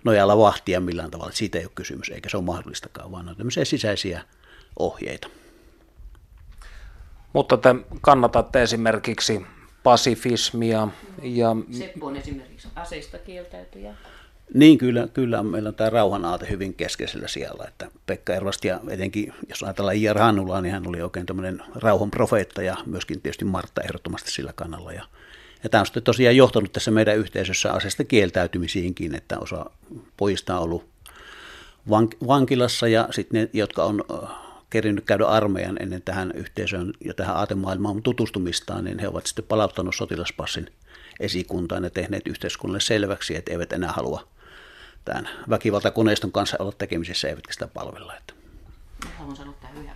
nojalla 0.04 0.38
vahtia 0.38 0.80
millään 0.80 1.10
tavalla. 1.10 1.32
Siitä 1.32 1.58
ei 1.58 1.64
ole 1.64 1.72
kysymys, 1.74 2.08
eikä 2.08 2.28
se 2.28 2.36
ole 2.36 2.44
mahdollistakaan, 2.44 3.12
vaan 3.12 3.28
on 3.28 3.36
tämmöisiä 3.36 3.64
sisäisiä 3.64 4.22
ohjeita. 4.78 5.28
Mutta 7.32 7.56
te 7.56 7.74
kannatatte 8.00 8.62
esimerkiksi 8.62 9.46
pasifismia. 9.82 10.88
Ja... 11.22 11.56
Seppo 11.70 12.06
on 12.06 12.16
esimerkiksi 12.16 12.68
aseista 12.74 13.18
kieltäytyjä. 13.18 13.94
Niin, 14.54 14.78
kyllä, 14.78 15.08
kyllä 15.14 15.42
meillä 15.42 15.68
on 15.68 15.74
tämä 15.74 15.90
rauhanaate 15.90 16.46
hyvin 16.50 16.74
keskeisellä 16.74 17.28
sijalla, 17.28 17.64
että 17.68 17.90
Pekka 18.06 18.34
Ervasti 18.34 18.68
ja 18.68 18.80
etenkin, 18.90 19.32
jos 19.48 19.62
ajatellaan 19.62 19.96
Iar 19.96 20.18
Hannulaa, 20.18 20.60
niin 20.60 20.72
hän 20.72 20.88
oli 20.88 21.02
oikein 21.02 21.26
tämmöinen 21.26 21.62
rauhan 21.74 22.10
profeetta 22.10 22.62
ja 22.62 22.76
myöskin 22.86 23.20
tietysti 23.20 23.44
Martta 23.44 23.82
ehdottomasti 23.82 24.30
sillä 24.30 24.52
kannalla. 24.52 24.92
Ja, 24.92 25.04
ja 25.62 25.68
tämä 25.68 25.80
on 25.80 25.86
sitten 25.86 26.02
tosiaan 26.02 26.36
johtanut 26.36 26.72
tässä 26.72 26.90
meidän 26.90 27.16
yhteisössä 27.16 27.72
asiasta 27.72 28.04
kieltäytymisiinkin, 28.04 29.14
että 29.14 29.38
osa 29.38 29.70
pojista 30.16 30.56
on 30.56 30.62
ollut 30.62 30.88
vank- 31.90 32.26
vankilassa 32.26 32.88
ja 32.88 33.08
sitten 33.10 33.40
ne, 33.40 33.50
jotka 33.52 33.84
on 33.84 34.04
kerinyt 34.70 35.04
käydä 35.04 35.26
armeijan 35.26 35.76
ennen 35.80 36.02
tähän 36.02 36.32
yhteisöön 36.34 36.92
ja 37.04 37.14
tähän 37.14 37.36
aatemaailmaan 37.36 38.02
tutustumistaan, 38.02 38.84
niin 38.84 38.98
he 38.98 39.08
ovat 39.08 39.26
sitten 39.26 39.44
palauttanut 39.44 39.94
sotilaspassin 39.94 40.72
esikuntaan 41.20 41.84
ja 41.84 41.90
tehneet 41.90 42.26
yhteiskunnalle 42.26 42.80
selväksi, 42.80 43.36
että 43.36 43.52
eivät 43.52 43.72
enää 43.72 43.92
halua 43.92 44.28
tämän 45.04 45.28
väkivaltakoneiston 45.50 46.32
kanssa 46.32 46.56
olla 46.60 46.72
tekemisissä, 46.78 47.28
eivätkä 47.28 47.52
sitä 47.52 47.66
palvella. 47.66 48.14
Haluan 49.18 49.36
sanoa 49.36 49.54
tähän 49.60 49.86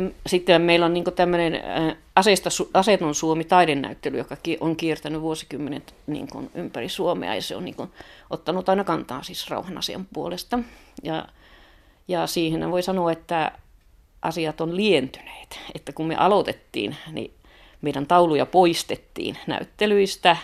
No, 0.00 0.10
sitten 0.26 0.62
meillä 0.62 0.86
on 0.86 0.94
niin 0.94 1.04
tämmöinen 1.16 1.62
aseista, 2.16 2.50
aseeton 2.74 3.14
Suomi 3.14 3.44
taidenäyttely, 3.44 4.18
joka 4.18 4.36
on 4.60 4.76
kiertänyt 4.76 5.20
vuosikymmenet 5.20 5.94
niin 6.06 6.28
kuin 6.28 6.50
ympäri 6.54 6.88
Suomea 6.88 7.34
ja 7.34 7.42
se 7.42 7.56
on 7.56 7.64
niin 7.64 7.74
kuin, 7.74 7.90
ottanut 8.30 8.68
aina 8.68 8.84
kantaa 8.84 9.22
siis 9.22 9.50
rauhan 9.50 9.78
asian 9.78 10.06
puolesta. 10.12 10.58
Ja, 11.02 11.26
ja 12.08 12.26
siihen 12.26 12.70
voi 12.70 12.82
sanoa, 12.82 13.12
että 13.12 13.52
asiat 14.22 14.60
on 14.60 14.76
lientyneet. 14.76 15.60
Että 15.74 15.92
kun 15.92 16.06
me 16.06 16.16
aloitettiin, 16.16 16.96
niin 17.12 17.30
meidän 17.80 18.06
tauluja 18.06 18.46
poistettiin 18.46 19.38
näyttelyistä 19.46 20.36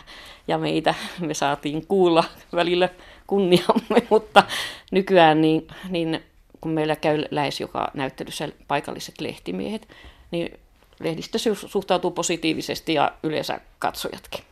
ja 0.48 0.58
meitä 0.58 0.94
me 1.20 1.34
saatiin 1.34 1.86
kuulla 1.86 2.24
välillä 2.52 2.88
kunniamme, 3.26 4.02
mutta 4.10 4.44
nykyään 4.90 5.40
niin, 5.40 5.66
niin 5.88 6.22
kun 6.62 6.72
meillä 6.72 6.96
käy 6.96 7.24
lähes 7.30 7.60
joka 7.60 7.90
näyttelyssä 7.94 8.48
paikalliset 8.68 9.20
lehtimiehet, 9.20 9.88
niin 10.30 10.60
lehdistö 11.00 11.38
suhtautuu 11.54 12.10
positiivisesti 12.10 12.94
ja 12.94 13.12
yleensä 13.22 13.60
katsojatkin. 13.78 14.44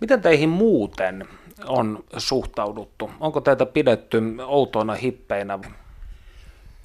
Miten 0.00 0.22
teihin 0.22 0.48
muuten 0.48 1.28
on 1.66 2.04
suhtauduttu? 2.16 3.10
Onko 3.20 3.40
teitä 3.40 3.66
pidetty 3.66 4.22
outoina 4.46 4.94
hippeinä? 4.94 5.58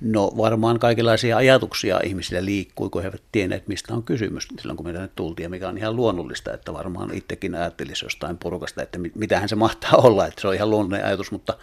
No 0.01 0.31
varmaan 0.37 0.79
kaikenlaisia 0.79 1.37
ajatuksia 1.37 1.99
ihmisillä 2.03 2.45
liikkui, 2.45 2.89
kun 2.89 3.01
he 3.01 3.07
eivät 3.07 3.21
tienneet, 3.31 3.67
mistä 3.67 3.93
on 3.93 4.03
kysymys 4.03 4.47
silloin, 4.59 4.77
kun 4.77 4.85
me 4.85 4.93
tänne 4.93 5.09
tultiin, 5.15 5.43
ja 5.43 5.49
mikä 5.49 5.69
on 5.69 5.77
ihan 5.77 5.95
luonnollista, 5.95 6.53
että 6.53 6.73
varmaan 6.73 7.13
itsekin 7.13 7.55
ajattelisi 7.55 8.05
jostain 8.05 8.37
porukasta, 8.37 8.81
että 8.81 8.99
mitähän 9.15 9.49
se 9.49 9.55
mahtaa 9.55 9.95
olla, 9.97 10.27
että 10.27 10.41
se 10.41 10.47
on 10.47 10.55
ihan 10.55 10.69
luonnollinen 10.69 11.05
ajatus, 11.05 11.31
mutta 11.31 11.57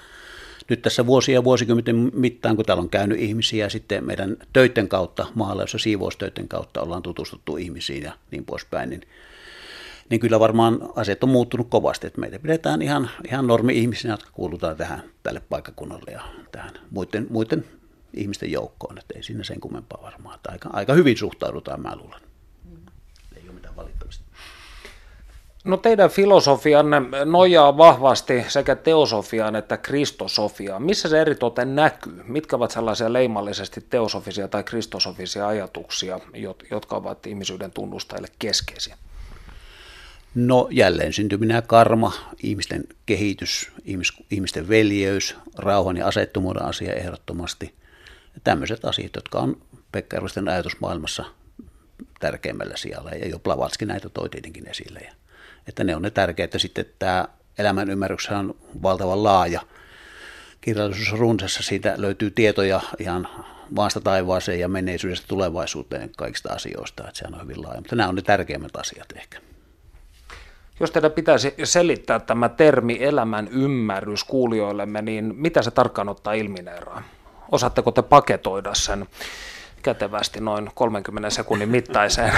nyt 0.69 0.83
tässä 0.83 1.07
vuosia 1.07 1.35
ja 1.35 1.45
vuosikymmenten 1.45 2.11
mittaan, 2.15 2.57
kun 2.57 2.65
täällä 2.65 2.83
on 2.83 2.91
käynyt 2.91 3.21
ihmisiä, 3.21 3.69
sitten 3.69 4.05
meidän 4.05 4.37
töiden 4.53 4.89
kautta, 4.89 5.27
maalaus- 5.35 5.73
ja 5.73 5.79
siivoustöiden 5.79 6.49
kautta 6.49 6.83
ollaan 6.83 7.03
tutustuttu 7.03 7.57
ihmisiin 7.57 8.03
ja 8.03 8.13
niin 8.31 8.45
poispäin, 8.45 8.91
niin, 8.91 9.03
niin 10.11 10.21
kyllä 10.21 10.41
varmaan 10.41 10.79
asiat 10.97 11.25
on 11.25 11.31
muuttunut 11.31 11.69
kovasti, 11.71 12.07
että 12.07 12.21
meitä 12.21 12.39
pidetään 12.39 12.83
ihan, 12.83 13.11
ihan 13.29 13.47
normi-ihmisinä, 13.47 14.13
jotka 14.13 14.31
kuulutaan 14.33 14.77
tähän, 14.77 15.03
tälle 15.23 15.41
paikkakunnalle 15.41 16.11
ja 16.13 16.23
tähän 16.53 16.71
muiden, 16.91 17.27
muiden 17.31 17.65
ihmisten 18.15 18.53
joukkoon, 18.53 18.99
että 18.99 19.15
ei 19.17 19.23
siinä 19.23 19.45
sen 19.45 19.61
kummempaa 19.61 20.03
varmaan. 20.03 20.35
Että 20.35 20.53
aika, 20.53 20.71
aika 20.73 20.93
hyvin 20.93 21.17
suhtaudutaan, 21.17 21.83
mä 21.83 21.97
luulen. 21.97 22.21
Ei 23.37 23.43
ole 23.45 23.53
mitään 23.53 23.77
valittamista. 23.77 24.25
No 25.69 25.77
teidän 25.77 26.11
filosofianne 26.11 27.03
nojaa 27.25 27.77
vahvasti 27.77 28.45
sekä 28.49 28.77
teosofiaan 28.77 29.57
että 29.57 29.77
kristosofiaan. 29.77 30.83
Missä 30.83 31.09
se 31.09 31.21
eritoten 31.21 31.77
näkyy? 31.77 32.23
Mitkä 32.25 32.57
ovat 32.57 32.71
sellaisia 32.71 33.13
leimallisesti 33.13 33.87
teosofisia 33.91 34.49
tai 34.49 34.65
kristosofisia 34.65 35.49
ajatuksia, 35.49 36.21
jotka 36.71 36.97
ovat 36.97 37.27
ihmisyyden 37.27 37.71
tunnustajille 37.71 38.29
keskeisiä? 38.39 38.97
No 40.35 40.69
jälleen 40.71 41.13
syntyminen 41.13 41.55
ja 41.55 41.63
karma, 41.63 42.13
ihmisten 42.43 42.85
kehitys, 43.07 43.73
ihmis, 43.85 44.13
ihmisten 44.31 44.69
veljeys, 44.69 45.37
rauhan 45.57 45.97
ja 45.97 46.07
asettomuuden 46.07 46.65
asia 46.65 46.95
ehdottomasti. 46.95 47.75
Tämmöiset 48.45 48.85
asiat, 48.85 49.13
jotka 49.17 49.39
on 49.39 49.57
Pekka 49.93 50.17
ajatusmaailmassa 50.51 51.25
tärkeimmällä 52.21 52.77
sijalla. 52.77 53.11
Ja 53.11 53.29
jo 53.29 53.39
Blavatski 53.39 53.87
näitä 53.87 54.09
toi 54.09 54.29
tietenkin 54.29 54.69
esille. 54.69 55.01
Ja 55.01 55.18
että 55.69 55.85
ne 55.85 55.97
on 55.97 56.03
ne 56.03 56.11
tärkeitä. 56.11 56.59
Sitten 56.59 56.87
tämä 56.99 57.29
elämän 57.59 57.91
ymmärrys 57.91 58.29
on 58.29 58.55
valtavan 58.83 59.23
laaja. 59.23 59.61
Kirjallisuus 60.61 61.21
runsassa 61.21 61.63
siitä 61.63 61.95
löytyy 61.97 62.31
tietoja 62.31 62.81
ihan 62.99 63.29
maasta 63.71 64.01
taivaaseen 64.01 64.61
ja 64.61 64.69
menneisyydestä 64.69 65.29
tulevaisuuteen 65.29 66.11
kaikista 66.17 66.53
asioista, 66.53 67.09
että 67.09 67.19
sehän 67.19 67.35
on 67.35 67.43
hyvin 67.43 67.63
laaja. 67.63 67.81
Mutta 67.81 67.97
nämä 67.97 68.09
on 68.09 68.15
ne 68.15 68.23
tärkeimmät 68.23 68.77
asiat 68.77 69.09
ehkä. 69.17 69.41
Jos 70.81 70.91
teidän 70.91 71.13
pitäisi 71.13 71.55
selittää 71.65 72.21
tämä 72.21 72.49
termi 72.49 72.99
elämän 73.01 73.49
ymmärrys 73.49 74.25
kuulijoillemme, 74.25 75.03
niin 75.03 75.35
mitä 75.37 75.63
se 75.63 75.71
tarkkaan 75.71 76.09
ottaa 76.09 76.33
ilmineeraa? 76.33 77.03
Osaatteko 77.53 77.91
te 77.91 78.03
paketoida 78.03 78.75
sen 78.75 79.07
kätevästi 79.83 80.41
noin 80.41 80.71
30 80.75 81.31
sekunnin 81.31 81.69
mittaiseen 81.69 82.33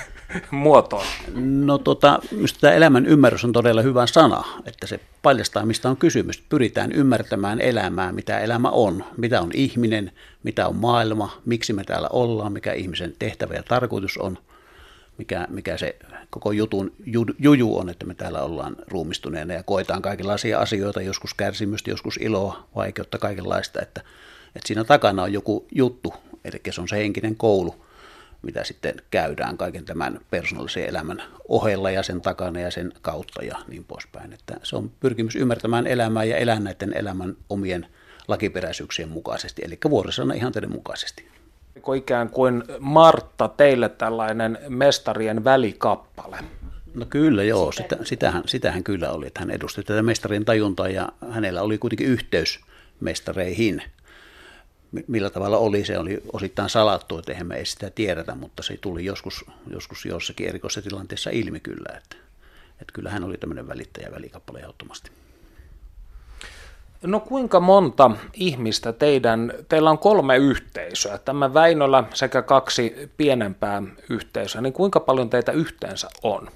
muotoon? 0.50 1.06
No 1.34 1.78
tota, 1.78 2.18
minusta 2.30 2.60
tämä 2.60 2.72
elämän 2.72 3.06
ymmärrys 3.06 3.44
on 3.44 3.52
todella 3.52 3.82
hyvä 3.82 4.06
sana, 4.06 4.44
että 4.66 4.86
se 4.86 5.00
paljastaa, 5.22 5.66
mistä 5.66 5.88
on 5.88 5.96
kysymys. 5.96 6.42
Pyritään 6.48 6.92
ymmärtämään 6.92 7.60
elämää, 7.60 8.12
mitä 8.12 8.40
elämä 8.40 8.68
on, 8.70 9.04
mitä 9.16 9.40
on 9.40 9.50
ihminen, 9.54 10.12
mitä 10.42 10.68
on 10.68 10.76
maailma, 10.76 11.40
miksi 11.44 11.72
me 11.72 11.84
täällä 11.84 12.08
ollaan, 12.12 12.52
mikä 12.52 12.72
ihmisen 12.72 13.14
tehtävä 13.18 13.54
ja 13.54 13.62
tarkoitus 13.62 14.18
on, 14.18 14.38
mikä, 15.18 15.46
mikä 15.50 15.76
se 15.76 15.96
koko 16.30 16.52
jutun 16.52 16.92
ju, 17.06 17.26
juju 17.38 17.78
on, 17.78 17.88
että 17.88 18.06
me 18.06 18.14
täällä 18.14 18.42
ollaan 18.42 18.76
ruumistuneena 18.88 19.54
ja 19.54 19.62
koetaan 19.62 20.02
kaikenlaisia 20.02 20.58
asioita, 20.58 21.02
joskus 21.02 21.34
kärsimystä, 21.34 21.90
joskus 21.90 22.16
iloa, 22.16 22.68
vaikeutta, 22.74 23.18
kaikenlaista, 23.18 23.82
että, 23.82 24.00
että 24.56 24.66
siinä 24.66 24.84
takana 24.84 25.22
on 25.22 25.32
joku 25.32 25.66
juttu, 25.72 26.14
eli 26.44 26.60
se 26.70 26.80
on 26.80 26.88
se 26.88 26.96
henkinen 26.96 27.36
koulu, 27.36 27.84
mitä 28.42 28.64
sitten 28.64 28.94
käydään 29.10 29.56
kaiken 29.56 29.84
tämän 29.84 30.20
persoonallisen 30.30 30.88
elämän 30.88 31.22
ohella 31.48 31.90
ja 31.90 32.02
sen 32.02 32.20
takana 32.20 32.60
ja 32.60 32.70
sen 32.70 32.92
kautta 33.02 33.44
ja 33.44 33.58
niin 33.68 33.84
poispäin. 33.84 34.32
Että 34.32 34.56
se 34.62 34.76
on 34.76 34.90
pyrkimys 35.00 35.36
ymmärtämään 35.36 35.86
elämää 35.86 36.24
ja 36.24 36.36
elää 36.36 36.60
näiden 36.60 36.96
elämän 36.96 37.36
omien 37.48 37.86
lakiperäisyyksien 38.28 39.08
mukaisesti, 39.08 39.62
eli 39.64 39.78
vuorosana 39.90 40.34
ihanteiden 40.34 40.72
mukaisesti. 40.72 41.28
Ikään 41.96 42.30
kuin 42.30 42.64
Martta 42.78 43.48
teille 43.48 43.88
tällainen 43.88 44.58
mestarien 44.68 45.44
välikappale? 45.44 46.36
No 46.94 47.06
kyllä 47.10 47.42
joo, 47.42 47.72
sitä, 47.72 47.96
sitähän, 48.02 48.42
sitähän 48.46 48.84
kyllä 48.84 49.10
oli, 49.10 49.26
että 49.26 49.40
hän 49.40 49.50
edusti 49.50 49.82
tätä 49.82 50.02
mestarin 50.02 50.44
tajuntaa 50.44 50.88
ja 50.88 51.08
hänellä 51.30 51.62
oli 51.62 51.78
kuitenkin 51.78 52.06
yhteys 52.06 52.60
mestareihin. 53.00 53.82
Millä 55.06 55.30
tavalla 55.30 55.58
oli, 55.58 55.84
se 55.84 55.98
oli 55.98 56.22
osittain 56.32 56.70
salattu, 56.70 57.18
että 57.18 57.32
eihän 57.32 57.46
me 57.46 57.56
ei 57.56 57.66
sitä 57.66 57.90
tiedetä, 57.90 58.34
mutta 58.34 58.62
se 58.62 58.76
tuli 58.80 59.04
joskus, 59.04 59.44
joskus 59.70 60.04
jossakin 60.04 60.48
erikoisessa 60.48 60.82
tilanteessa 60.90 61.30
ilmi 61.30 61.60
kyllä, 61.60 61.96
että, 61.96 62.16
että 62.70 62.92
kyllä 62.92 63.10
hän 63.10 63.24
oli 63.24 63.38
tämmöinen 63.38 63.68
välittäjä 63.68 64.12
välikappale 64.12 64.58
ehdottomasti. 64.58 65.10
No 67.02 67.20
kuinka 67.20 67.60
monta 67.60 68.10
ihmistä 68.34 68.92
teidän, 68.92 69.52
teillä 69.68 69.90
on 69.90 69.98
kolme 69.98 70.36
yhteisöä, 70.36 71.18
tämä 71.18 71.54
Väinölä 71.54 72.04
sekä 72.14 72.42
kaksi 72.42 73.10
pienempää 73.16 73.82
yhteisöä, 74.10 74.60
niin 74.60 74.72
kuinka 74.72 75.00
paljon 75.00 75.30
teitä 75.30 75.52
yhteensä 75.52 76.08
on? 76.22 76.50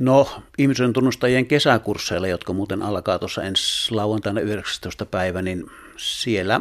No 0.00 0.42
ihmisen 0.58 0.92
tunnustajien 0.92 1.46
kesäkursseilla, 1.46 2.28
jotka 2.28 2.52
muuten 2.52 2.82
alkaa 2.82 3.18
tuossa 3.18 3.42
ensi 3.42 3.94
lauantaina 3.94 4.40
19. 4.40 5.06
päivä, 5.06 5.42
niin 5.42 5.66
siellä 5.96 6.60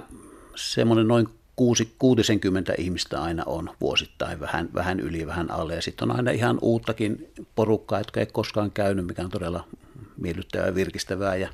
semmoinen 0.55 1.07
noin 1.07 1.29
60 1.97 2.73
ihmistä 2.77 3.21
aina 3.21 3.43
on 3.45 3.69
vuosittain, 3.81 4.39
vähän, 4.39 4.69
vähän 4.73 4.99
yli, 4.99 5.27
vähän 5.27 5.51
alle. 5.51 5.75
Ja 5.75 5.81
sitten 5.81 6.11
on 6.11 6.17
aina 6.17 6.31
ihan 6.31 6.59
uuttakin 6.61 7.31
porukkaa, 7.55 7.99
jotka 7.99 8.19
ei 8.19 8.25
koskaan 8.25 8.71
käynyt, 8.71 9.05
mikä 9.05 9.21
on 9.21 9.29
todella 9.29 9.67
miellyttävää 10.17 10.67
ja 10.67 10.75
virkistävää 10.75 11.35
ja, 11.35 11.49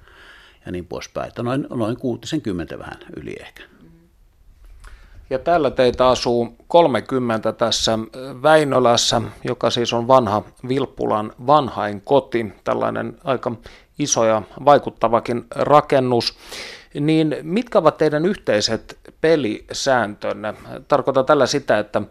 ja 0.65 0.71
niin 0.71 0.85
poispäin. 0.85 1.27
Että 1.27 1.43
noin, 1.43 1.67
noin 1.69 1.97
60 1.97 2.79
vähän 2.79 2.97
yli 3.15 3.35
ehkä. 3.39 3.74
Ja 5.29 5.39
täällä 5.39 5.71
teitä 5.71 6.07
asuu 6.07 6.55
30 6.67 7.51
tässä 7.51 7.99
Väinölässä, 8.43 9.21
joka 9.43 9.69
siis 9.69 9.93
on 9.93 10.07
vanha 10.07 10.43
Vilppulan 10.67 11.31
vanhain 11.47 12.01
koti, 12.01 12.53
tällainen 12.63 13.17
aika 13.23 13.51
iso 13.99 14.25
ja 14.25 14.41
vaikuttavakin 14.65 15.45
rakennus. 15.55 16.37
Niin 16.99 17.37
mitkä 17.41 17.79
ovat 17.79 17.97
teidän 17.97 18.25
yhteiset 18.25 18.99
pelisääntönne? 19.21 20.53
Tarkoitan 20.87 21.25
tällä 21.25 21.45
sitä, 21.45 21.79
että 21.79 22.01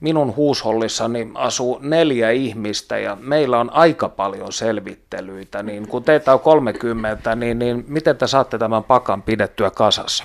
minun 0.00 0.36
huushollissani 0.36 1.30
asuu 1.34 1.78
neljä 1.82 2.30
ihmistä 2.30 2.98
ja 2.98 3.16
meillä 3.20 3.60
on 3.60 3.72
aika 3.72 4.08
paljon 4.08 4.52
selvittelyitä, 4.52 5.62
niin 5.62 5.88
kun 5.88 6.04
teitä 6.04 6.32
on 6.32 6.40
30, 6.40 7.34
niin, 7.36 7.58
niin 7.58 7.84
miten 7.88 8.16
te 8.16 8.26
saatte 8.26 8.58
tämän 8.58 8.84
pakan 8.84 9.22
pidettyä 9.22 9.70
kasassa? 9.70 10.24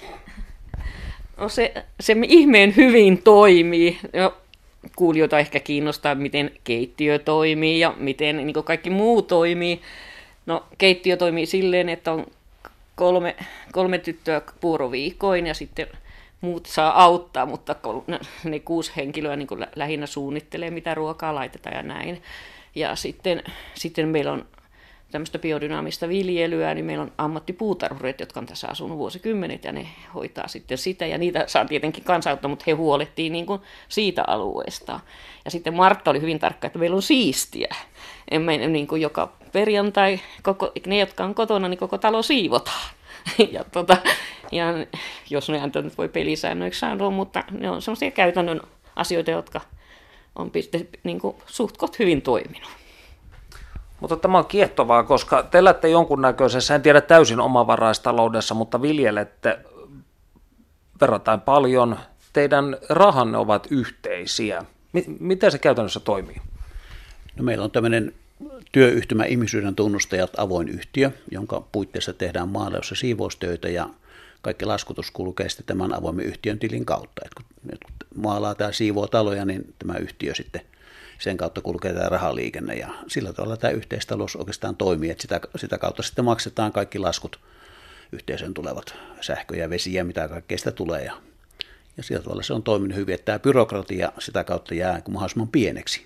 No 1.38 1.50
se, 1.50 1.74
se 2.00 2.15
ihmeen 2.27 2.75
hyvin 2.75 3.24
toimii. 3.24 3.98
No, 4.13 4.34
kuulijoita 4.96 5.39
ehkä 5.39 5.60
kiinnostaa, 5.60 6.15
miten 6.15 6.51
keittiö 6.63 7.20
toimii 7.20 7.80
ja 7.80 7.94
miten 7.98 8.38
niin 8.38 8.63
kaikki 8.63 8.89
muu 8.89 9.22
toimii. 9.22 9.82
No 10.46 10.63
keittiö 10.77 11.18
toimii 11.18 11.46
silleen, 11.46 11.89
että 11.89 12.12
on 12.12 12.25
kolme, 12.96 13.36
kolme 13.72 13.98
tyttöä 13.98 14.42
puoroviikoin 14.62 15.48
ja 15.48 15.54
sitten 15.54 15.88
muut 16.42 16.65
saa 16.65 17.04
auttaa, 17.04 17.46
mutta 17.46 17.75
ne 18.44 18.60
kuusi 18.60 18.92
henkilöä 18.96 19.36
niin 19.36 19.48
lähinnä 19.75 20.06
suunnittelee, 20.06 20.70
mitä 20.70 20.96
ruokaa 20.96 21.36
laitetaan 21.36 21.75
ja 21.75 21.84
näin. 21.84 22.22
Ja 22.75 22.96
sitten, 22.96 23.44
sitten 23.74 24.08
meillä 24.08 24.32
on 24.32 24.46
tämmöistä 25.12 25.40
biodynaamista 25.40 26.10
viljelyä, 26.10 26.74
niin 26.74 26.86
meillä 26.86 27.02
on 27.02 27.12
ammattipuutarhureet, 27.18 28.20
jotka 28.20 28.40
on 28.40 28.46
tässä 28.46 28.68
asunut 28.68 28.98
vuosikymmenet 28.98 29.64
ja 29.64 29.72
ne 29.72 29.88
hoitaa 30.14 30.48
sitten 30.48 30.78
sitä. 30.78 31.06
Ja 31.06 31.18
niitä 31.18 31.44
saa 31.48 31.66
tietenkin 31.66 32.04
kansautta, 32.04 32.48
mutta 32.48 32.64
he 32.68 32.72
huolehtii 32.72 33.30
niin 33.30 33.46
kuin 33.46 33.62
siitä 33.90 34.24
alueesta. 34.28 35.00
Ja 35.46 35.52
sitten 35.52 35.74
Martta 35.74 36.12
oli 36.12 36.22
hyvin 36.22 36.40
tarkka, 36.40 36.68
että 36.68 36.80
meillä 36.80 36.96
on 36.96 37.02
siistiä. 37.02 37.76
Emme 38.32 38.58
niin 38.58 38.88
kuin 38.88 39.02
joka 39.02 39.32
perjantai, 39.52 40.20
koko, 40.44 40.72
ne 40.88 41.00
jotka 41.00 41.24
on 41.24 41.36
kotona, 41.36 41.68
niin 41.68 41.78
koko 41.78 41.98
talo 41.98 42.22
siivotaan. 42.22 42.90
ja, 43.51 43.64
tota, 43.64 43.98
ja 44.51 44.66
jos 45.29 45.50
ne 45.50 45.62
nyt 45.84 45.98
voi 45.98 46.10
pelisäännöiksi 46.10 46.79
sanoa, 46.79 47.10
mutta 47.10 47.44
ne 47.51 47.70
on 47.70 47.82
sellaisia 47.82 48.12
käytännön 48.12 48.62
asioita, 48.96 49.32
jotka 49.32 49.62
on 50.36 50.51
piste, 50.51 50.88
niin 51.03 51.20
kuin, 51.20 51.36
suht 51.46 52.00
hyvin 52.00 52.22
toiminut. 52.22 52.85
Mutta 54.05 54.18
tämä 54.18 54.37
on 54.37 54.46
kiehtovaa, 54.46 55.03
koska 55.03 55.44
te 55.44 55.57
elätte 55.57 55.89
jonkunnäköisessä, 55.89 56.75
en 56.75 56.81
tiedä 56.81 57.01
täysin 57.01 57.39
omavaraistaloudessa, 57.39 58.55
mutta 58.55 58.81
viljelette 58.81 59.59
verrattain 61.01 61.41
paljon. 61.41 62.00
Teidän 62.33 62.77
rahanne 62.89 63.37
ovat 63.37 63.68
yhteisiä. 63.70 64.65
Miten 65.20 65.51
se 65.51 65.57
käytännössä 65.57 66.00
toimii? 66.00 66.35
No 67.35 67.44
meillä 67.44 67.63
on 67.63 67.72
tämmöinen 67.72 68.13
työyhtymä 68.72 69.24
ihmisyyden 69.24 69.75
tunnustajat 69.75 70.39
avoin 70.39 70.70
yhtiö, 70.70 71.11
jonka 71.31 71.63
puitteissa 71.72 72.13
tehdään 72.13 72.50
maalaus- 72.50 72.94
siivoustöitä 72.96 73.70
ja 73.70 73.89
kaikki 74.41 74.65
laskutus 74.65 75.11
kulkee 75.11 75.50
sitten 75.50 75.65
tämän 75.65 75.94
avoimen 75.94 76.25
yhtiön 76.25 76.59
tilin 76.59 76.85
kautta. 76.85 77.22
Et 77.25 77.33
kun 77.33 77.46
maalaa 78.15 78.55
tai 78.55 78.74
siivoo 78.74 79.07
taloja, 79.07 79.46
niin 79.46 79.74
tämä 79.79 79.98
yhtiö 79.98 80.35
sitten 80.35 80.61
sen 81.20 81.38
kautta 81.38 81.62
kulkee 81.62 81.94
tämä 81.94 82.10
rahaliikenne 82.10 82.74
ja 82.74 82.90
sillä 83.08 83.34
tavalla 83.34 83.58
tämä 83.58 83.72
yhteistalous 83.72 84.36
oikeastaan 84.36 84.75
toimii, 84.75 85.10
että 85.10 85.22
sitä, 85.22 85.42
sitä 85.56 85.78
kautta 85.78 86.04
sitten 86.04 86.25
maksetaan 86.25 86.72
kaikki 86.72 87.00
laskut 87.00 87.40
yhteisön 88.12 88.54
tulevat 88.54 88.96
sähkö 89.22 89.58
ja 89.58 89.70
vesi 89.70 89.94
ja 89.94 90.06
mitä 90.06 90.28
kaikkea 90.28 90.58
sitä 90.58 90.72
tulee 90.72 91.04
ja, 91.04 91.14
ja 91.98 92.04
sillä 92.04 92.22
tavalla 92.22 92.44
se 92.44 92.54
on 92.54 92.64
toiminut 92.64 92.98
hyvin, 92.98 93.16
että 93.16 93.25
tämä 93.25 93.40
byrokratia 93.40 94.12
sitä 94.20 94.44
kautta 94.44 94.75
jää 94.75 95.01
mahdollisimman 95.10 95.48
pieneksi. 95.48 96.06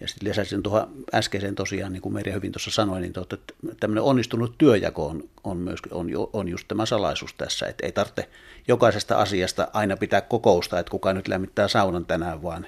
Ja 0.00 0.08
sitten 0.08 0.28
lisäisin 0.28 0.62
tuohon 0.62 1.04
äskeiseen 1.14 1.54
tosiaan, 1.54 1.92
niin 1.92 2.02
kuin 2.02 2.12
Merja 2.12 2.34
hyvin 2.34 2.52
tuossa 2.52 2.70
sanoi, 2.70 3.00
niin 3.00 3.12
tuota, 3.12 3.34
että 3.34 3.54
tämmöinen 3.80 4.04
onnistunut 4.04 4.54
työjako 4.58 5.06
on, 5.06 5.28
on, 5.44 5.56
myös, 5.56 5.78
on, 5.90 6.08
on 6.32 6.48
just 6.48 6.68
tämä 6.68 6.86
salaisuus 6.86 7.34
tässä, 7.34 7.66
että 7.66 7.86
ei 7.86 7.92
tarvitse 7.92 8.28
jokaisesta 8.68 9.16
asiasta 9.16 9.68
aina 9.72 9.96
pitää 9.96 10.20
kokousta, 10.20 10.78
että 10.78 10.90
kuka 10.90 11.12
nyt 11.12 11.28
lämmittää 11.28 11.68
saunan 11.68 12.06
tänään, 12.06 12.42
vaan 12.42 12.66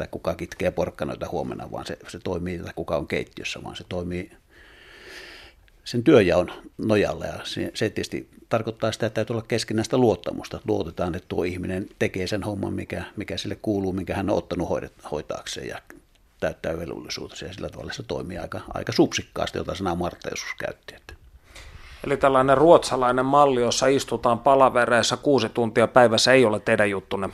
tai 0.00 0.08
kuka 0.10 0.34
kitkee 0.34 0.70
porkkanoita 0.70 1.28
huomenna, 1.28 1.70
vaan 1.70 1.86
se, 1.86 1.98
se 2.08 2.18
toimii, 2.18 2.58
tai 2.58 2.72
kuka 2.76 2.96
on 2.96 3.06
keittiössä, 3.06 3.62
vaan 3.64 3.76
se 3.76 3.84
toimii 3.88 4.32
sen 5.84 6.04
työjaon 6.04 6.52
nojalla. 6.78 7.24
Ja 7.24 7.40
se, 7.44 7.70
se 7.74 7.90
tietysti 7.90 8.28
tarkoittaa 8.48 8.92
sitä, 8.92 9.06
että 9.06 9.14
täytyy 9.14 9.34
olla 9.34 9.44
keskinäistä 9.48 9.98
luottamusta. 9.98 10.60
Luotetaan, 10.68 11.14
että 11.14 11.28
tuo 11.28 11.44
ihminen 11.44 11.88
tekee 11.98 12.26
sen 12.26 12.42
homman, 12.42 12.72
mikä, 12.72 13.04
mikä 13.16 13.36
sille 13.36 13.56
kuuluu, 13.62 13.92
minkä 13.92 14.14
hän 14.14 14.30
on 14.30 14.36
ottanut 14.36 14.68
hoidet, 14.68 14.92
hoitaakseen 15.10 15.68
ja 15.68 15.78
täyttää 16.40 16.78
velvollisuutensa. 16.78 17.44
Ja 17.44 17.52
sillä 17.52 17.68
tavalla 17.68 17.92
se 17.92 18.02
toimii 18.02 18.38
aika, 18.38 18.60
aika 18.74 18.92
supsikkaasti, 18.92 19.58
jota 19.58 19.74
sanaa 19.74 19.94
Martta 19.94 20.30
joskus 20.30 20.54
käytti. 20.60 20.94
Että. 20.94 21.14
Eli 22.04 22.16
tällainen 22.16 22.58
ruotsalainen 22.58 23.26
malli, 23.26 23.60
jossa 23.60 23.86
istutaan 23.86 24.38
palavereissa 24.38 25.16
kuusi 25.16 25.48
tuntia 25.48 25.88
päivässä, 25.88 26.32
ei 26.32 26.44
ole 26.44 26.60
teidän 26.60 26.90
juttunne? 26.90 27.28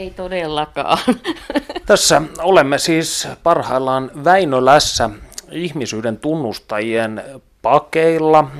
Ei 0.00 0.10
todellakaan. 0.10 0.98
Tässä 1.86 2.22
olemme 2.42 2.78
siis 2.78 3.28
parhaillaan 3.42 4.10
Väinölässä 4.24 5.10
ihmisyyden 5.50 6.16
tunnustajien 6.16 7.22
pakeilla. 7.62 8.50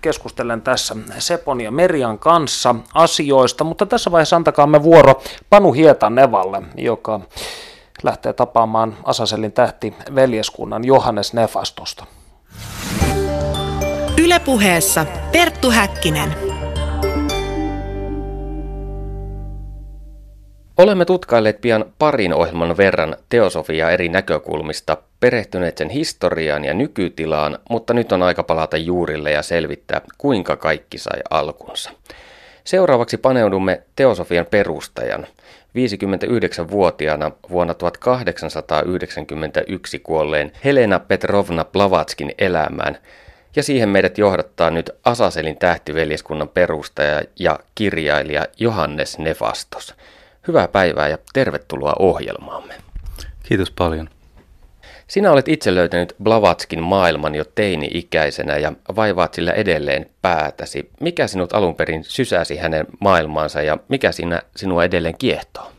Keskustelen 0.00 0.62
tässä 0.62 0.96
Sepon 1.18 1.60
ja 1.60 1.70
Merian 1.70 2.18
kanssa 2.18 2.74
asioista, 2.94 3.64
mutta 3.64 3.86
tässä 3.86 4.10
vaiheessa 4.10 4.36
antakaamme 4.36 4.82
vuoro 4.82 5.22
Panu 5.50 5.72
Hietanevalle, 5.72 6.62
joka 6.76 7.20
lähtee 8.02 8.32
tapaamaan 8.32 8.96
Asaselin 9.04 9.52
tähti 9.52 9.94
veljeskunnan 10.14 10.84
Johannes 10.84 11.32
Nefastosta. 11.32 12.06
Ylepuheessa 14.18 15.06
Perttu 15.32 15.70
Häkkinen. 15.70 16.49
Olemme 20.80 21.04
tutkailleet 21.04 21.60
pian 21.60 21.84
parin 21.98 22.34
ohjelman 22.34 22.76
verran 22.76 23.16
teosofiaa 23.28 23.90
eri 23.90 24.08
näkökulmista, 24.08 24.96
perehtyneet 25.20 25.78
sen 25.78 25.88
historiaan 25.88 26.64
ja 26.64 26.74
nykytilaan, 26.74 27.58
mutta 27.70 27.94
nyt 27.94 28.12
on 28.12 28.22
aika 28.22 28.42
palata 28.42 28.76
juurille 28.76 29.30
ja 29.30 29.42
selvittää, 29.42 30.00
kuinka 30.18 30.56
kaikki 30.56 30.98
sai 30.98 31.20
alkunsa. 31.30 31.90
Seuraavaksi 32.64 33.16
paneudumme 33.16 33.82
teosofian 33.96 34.46
perustajan, 34.46 35.26
59-vuotiaana 35.78 37.30
vuonna 37.50 37.74
1891 37.74 39.98
kuolleen 39.98 40.52
Helena 40.64 40.98
Petrovna 40.98 41.64
Blavatskin 41.64 42.34
elämään, 42.38 42.98
ja 43.56 43.62
siihen 43.62 43.88
meidät 43.88 44.18
johdattaa 44.18 44.70
nyt 44.70 44.90
Asaselin 45.04 45.56
tähtiveljeskunnan 45.56 46.48
perustaja 46.48 47.22
ja 47.38 47.58
kirjailija 47.74 48.46
Johannes 48.58 49.18
Nefastos– 49.18 49.94
Hyvää 50.48 50.68
päivää 50.68 51.08
ja 51.08 51.18
tervetuloa 51.32 51.92
ohjelmaamme. 51.98 52.74
Kiitos 53.42 53.70
paljon. 53.70 54.08
Sinä 55.06 55.32
olet 55.32 55.48
itse 55.48 55.74
löytänyt 55.74 56.16
Blavatskin 56.22 56.82
maailman 56.82 57.34
jo 57.34 57.44
teini-ikäisenä 57.54 58.56
ja 58.56 58.72
vaivaat 58.96 59.34
sillä 59.34 59.52
edelleen 59.52 60.06
päätäsi. 60.22 60.90
Mikä 61.00 61.26
sinut 61.26 61.52
alun 61.52 61.74
perin 61.74 62.04
sysäsi 62.04 62.56
hänen 62.56 62.86
maailmaansa 63.00 63.62
ja 63.62 63.78
mikä 63.88 64.12
sinä 64.12 64.42
sinua 64.56 64.84
edelleen 64.84 65.18
kiehtoo? 65.18 65.72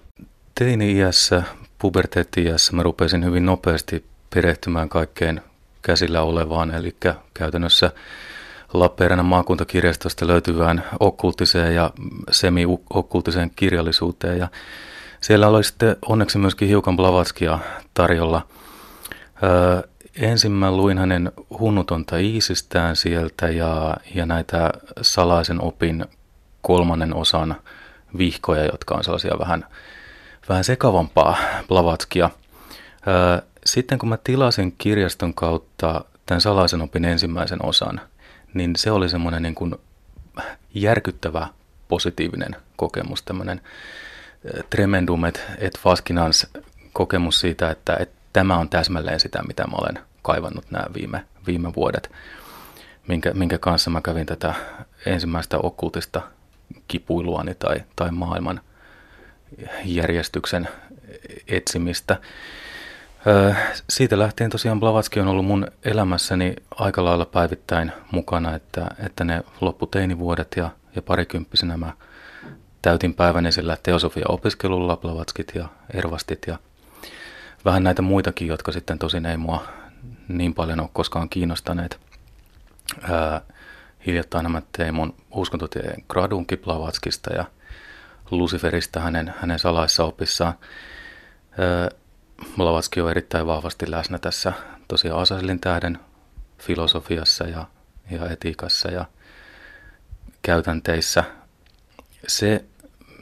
Teini-iässä, 0.56 1.44
puberteetti-iässä 1.80 2.74
mä 2.76 2.84
rupesin 2.84 3.26
hyvin 3.26 3.46
nopeasti 3.46 4.06
perehtymään 4.34 4.90
kaikkeen 4.90 5.42
käsillä 5.82 6.22
olevaan, 6.22 6.72
eli 6.72 6.96
käytännössä 7.34 7.92
Lappeenrannan 8.74 9.26
maakuntakirjastosta 9.26 10.28
löytyvään 10.28 10.84
okkultiseen 11.00 11.76
ja 11.76 11.92
semi-okkultiseen 12.32 13.52
kirjallisuuteen. 13.56 14.40
Ja 14.40 14.48
siellä 15.22 15.48
oli 15.48 15.64
sitten 15.64 15.96
onneksi 16.06 16.38
myöskin 16.38 16.68
hiukan 16.68 16.98
Blavatskia 16.98 17.60
tarjolla. 17.94 18.48
Öö, 19.44 19.90
ensin 20.16 20.78
luin 20.78 20.98
hänen 20.98 21.32
hunnutonta 21.60 22.18
Iisistään 22.18 22.96
sieltä 22.96 23.50
ja, 23.50 23.98
ja 24.16 24.26
näitä 24.26 24.72
salaisen 25.02 25.62
opin 25.62 26.06
kolmannen 26.62 27.16
osan 27.16 27.56
vihkoja, 28.18 28.66
jotka 28.66 28.96
on 28.96 29.04
sellaisia 29.04 29.40
vähän, 29.40 29.66
vähän 30.50 30.64
sekavampaa 30.64 31.38
Blavatskia. 31.68 32.30
Öö, 33.08 33.42
sitten 33.66 34.00
kun 34.00 34.10
mä 34.10 34.18
tilasin 34.18 34.76
kirjaston 34.78 35.34
kautta 35.34 36.06
tämän 36.26 36.42
salaisen 36.42 36.82
opin 36.82 37.06
ensimmäisen 37.06 37.66
osan, 37.66 38.02
niin 38.54 38.76
se 38.76 38.92
oli 38.92 39.10
semmoinen 39.10 39.44
niin 39.44 39.56
kuin 39.56 39.76
järkyttävä 40.74 41.48
positiivinen 41.88 42.56
kokemus, 42.76 43.24
tämmöinen 43.24 43.62
tremendum 44.70 45.26
et, 45.26 45.42
et 45.58 45.80
fascinans 45.80 46.48
kokemus 46.94 47.40
siitä, 47.40 47.70
että, 47.70 47.96
että 48.00 48.16
tämä 48.34 48.58
on 48.58 48.70
täsmälleen 48.70 49.20
sitä, 49.20 49.44
mitä 49.48 49.64
mä 49.64 49.78
olen 49.78 50.00
kaivannut 50.22 50.72
nämä 50.72 50.86
viime, 50.94 51.26
viime 51.48 51.76
vuodet, 51.76 52.12
minkä, 53.08 53.32
minkä 53.34 53.58
kanssa 53.58 53.90
mä 53.90 54.02
kävin 54.02 54.26
tätä 54.26 54.54
ensimmäistä 55.06 55.58
okkultista 55.58 56.22
kipuiluani 56.88 57.56
tai, 57.56 57.84
tai 57.96 58.12
maailman 58.12 58.62
järjestyksen 59.86 60.68
etsimistä. 61.48 62.18
Siitä 63.90 64.20
lähtien 64.20 64.50
tosiaan 64.50 64.80
Blavatski 64.80 65.20
on 65.20 65.28
ollut 65.28 65.46
mun 65.46 65.68
elämässäni 65.84 66.56
aika 66.76 67.04
lailla 67.04 67.26
päivittäin 67.26 67.92
mukana, 68.12 68.56
että, 68.56 68.88
että 69.06 69.24
ne 69.24 69.44
lopputeinivuodet 69.62 70.54
ja, 70.58 70.70
ja 70.96 71.02
parikymppisenä 71.02 71.78
mä 71.78 71.94
täytin 72.82 73.14
päivän 73.14 73.46
esillä 73.46 73.78
teosofia-opiskelulla 73.84 74.98
Blavatskit 74.98 75.52
ja 75.56 75.68
Ervastit 75.94 76.48
ja 76.48 76.60
vähän 77.66 77.84
näitä 77.84 78.02
muitakin, 78.02 78.48
jotka 78.48 78.72
sitten 78.72 79.00
tosin 79.00 79.26
ei 79.26 79.38
mua 79.38 79.68
niin 80.28 80.54
paljon 80.54 80.80
ole 80.80 80.90
koskaan 80.94 81.30
kiinnostaneet. 81.30 82.00
Ää, 83.02 83.42
hiljattain 84.06 84.52
mä 84.52 84.62
tein 84.78 84.94
mun 84.94 85.16
uskontotieteen 85.32 86.04
gradunkin 86.10 86.60
Blavatskista 86.60 87.34
ja 87.34 87.46
Luciferista 88.32 89.00
hänen, 89.00 89.34
hänen 89.38 89.60
salaissa 89.60 90.04
opissaan. 90.04 90.54
Ää, 91.58 92.01
Blavatski 92.58 93.02
on 93.02 93.12
erittäin 93.12 93.48
vahvasti 93.48 93.92
läsnä 93.92 94.18
tässä 94.18 94.54
tosiaan 94.88 95.22
Asaselin 95.22 95.60
tähden 95.60 96.00
filosofiassa 96.60 97.44
ja, 97.44 97.66
ja 98.12 98.30
etiikassa 98.30 98.92
ja 98.92 99.06
käytänteissä. 100.42 101.24
Se, 102.28 102.66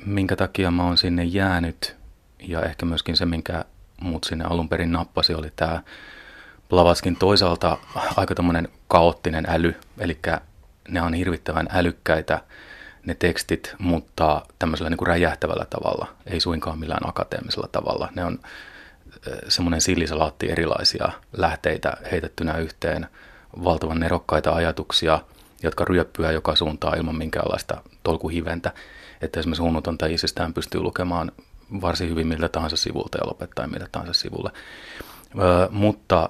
minkä 0.05 0.35
takia 0.35 0.71
mä 0.71 0.83
oon 0.83 0.97
sinne 0.97 1.23
jäänyt 1.23 1.95
ja 2.39 2.61
ehkä 2.61 2.85
myöskin 2.85 3.17
se, 3.17 3.25
minkä 3.25 3.65
muut 4.01 4.23
sinne 4.23 4.45
alun 4.45 4.69
perin 4.69 4.91
nappasi, 4.91 5.33
oli 5.33 5.51
tämä 5.55 5.83
Blavatskin 6.69 7.15
toisaalta 7.15 7.77
aika 8.15 8.35
tämmöinen 8.35 8.67
kaoottinen 8.87 9.45
äly, 9.49 9.75
eli 9.97 10.19
ne 10.89 11.01
on 11.01 11.13
hirvittävän 11.13 11.67
älykkäitä 11.71 12.41
ne 13.05 13.15
tekstit, 13.15 13.75
mutta 13.77 14.45
tämmöisellä 14.59 14.89
niin 14.89 14.97
kuin 14.97 15.07
räjähtävällä 15.07 15.65
tavalla, 15.69 16.07
ei 16.25 16.39
suinkaan 16.39 16.79
millään 16.79 17.09
akateemisella 17.09 17.67
tavalla. 17.71 18.09
Ne 18.15 18.25
on 18.25 18.39
semmoinen 19.47 19.81
sillisalaatti 19.81 20.51
erilaisia 20.51 21.11
lähteitä 21.37 21.97
heitettynä 22.11 22.57
yhteen, 22.57 23.07
valtavan 23.63 23.99
nerokkaita 23.99 24.51
ajatuksia, 24.51 25.19
jotka 25.63 25.85
ryöppyä 25.85 26.31
joka 26.31 26.55
suuntaan 26.55 26.97
ilman 26.97 27.15
minkäänlaista 27.15 27.81
tolkuhiventä. 28.03 28.71
Että 29.21 29.39
esimerkiksi 29.39 29.63
hunnutonta 29.63 30.05
isistään 30.05 30.53
pystyy 30.53 30.81
lukemaan 30.81 31.31
varsin 31.81 32.09
hyvin 32.09 32.27
miltä 32.27 32.49
tahansa 32.49 32.77
sivulta 32.77 33.17
ja 33.17 33.27
lopettaa 33.27 33.67
miltä 33.67 33.87
tahansa 33.91 34.13
sivulle. 34.13 34.51
Ö, 35.39 35.69
mutta 35.71 36.29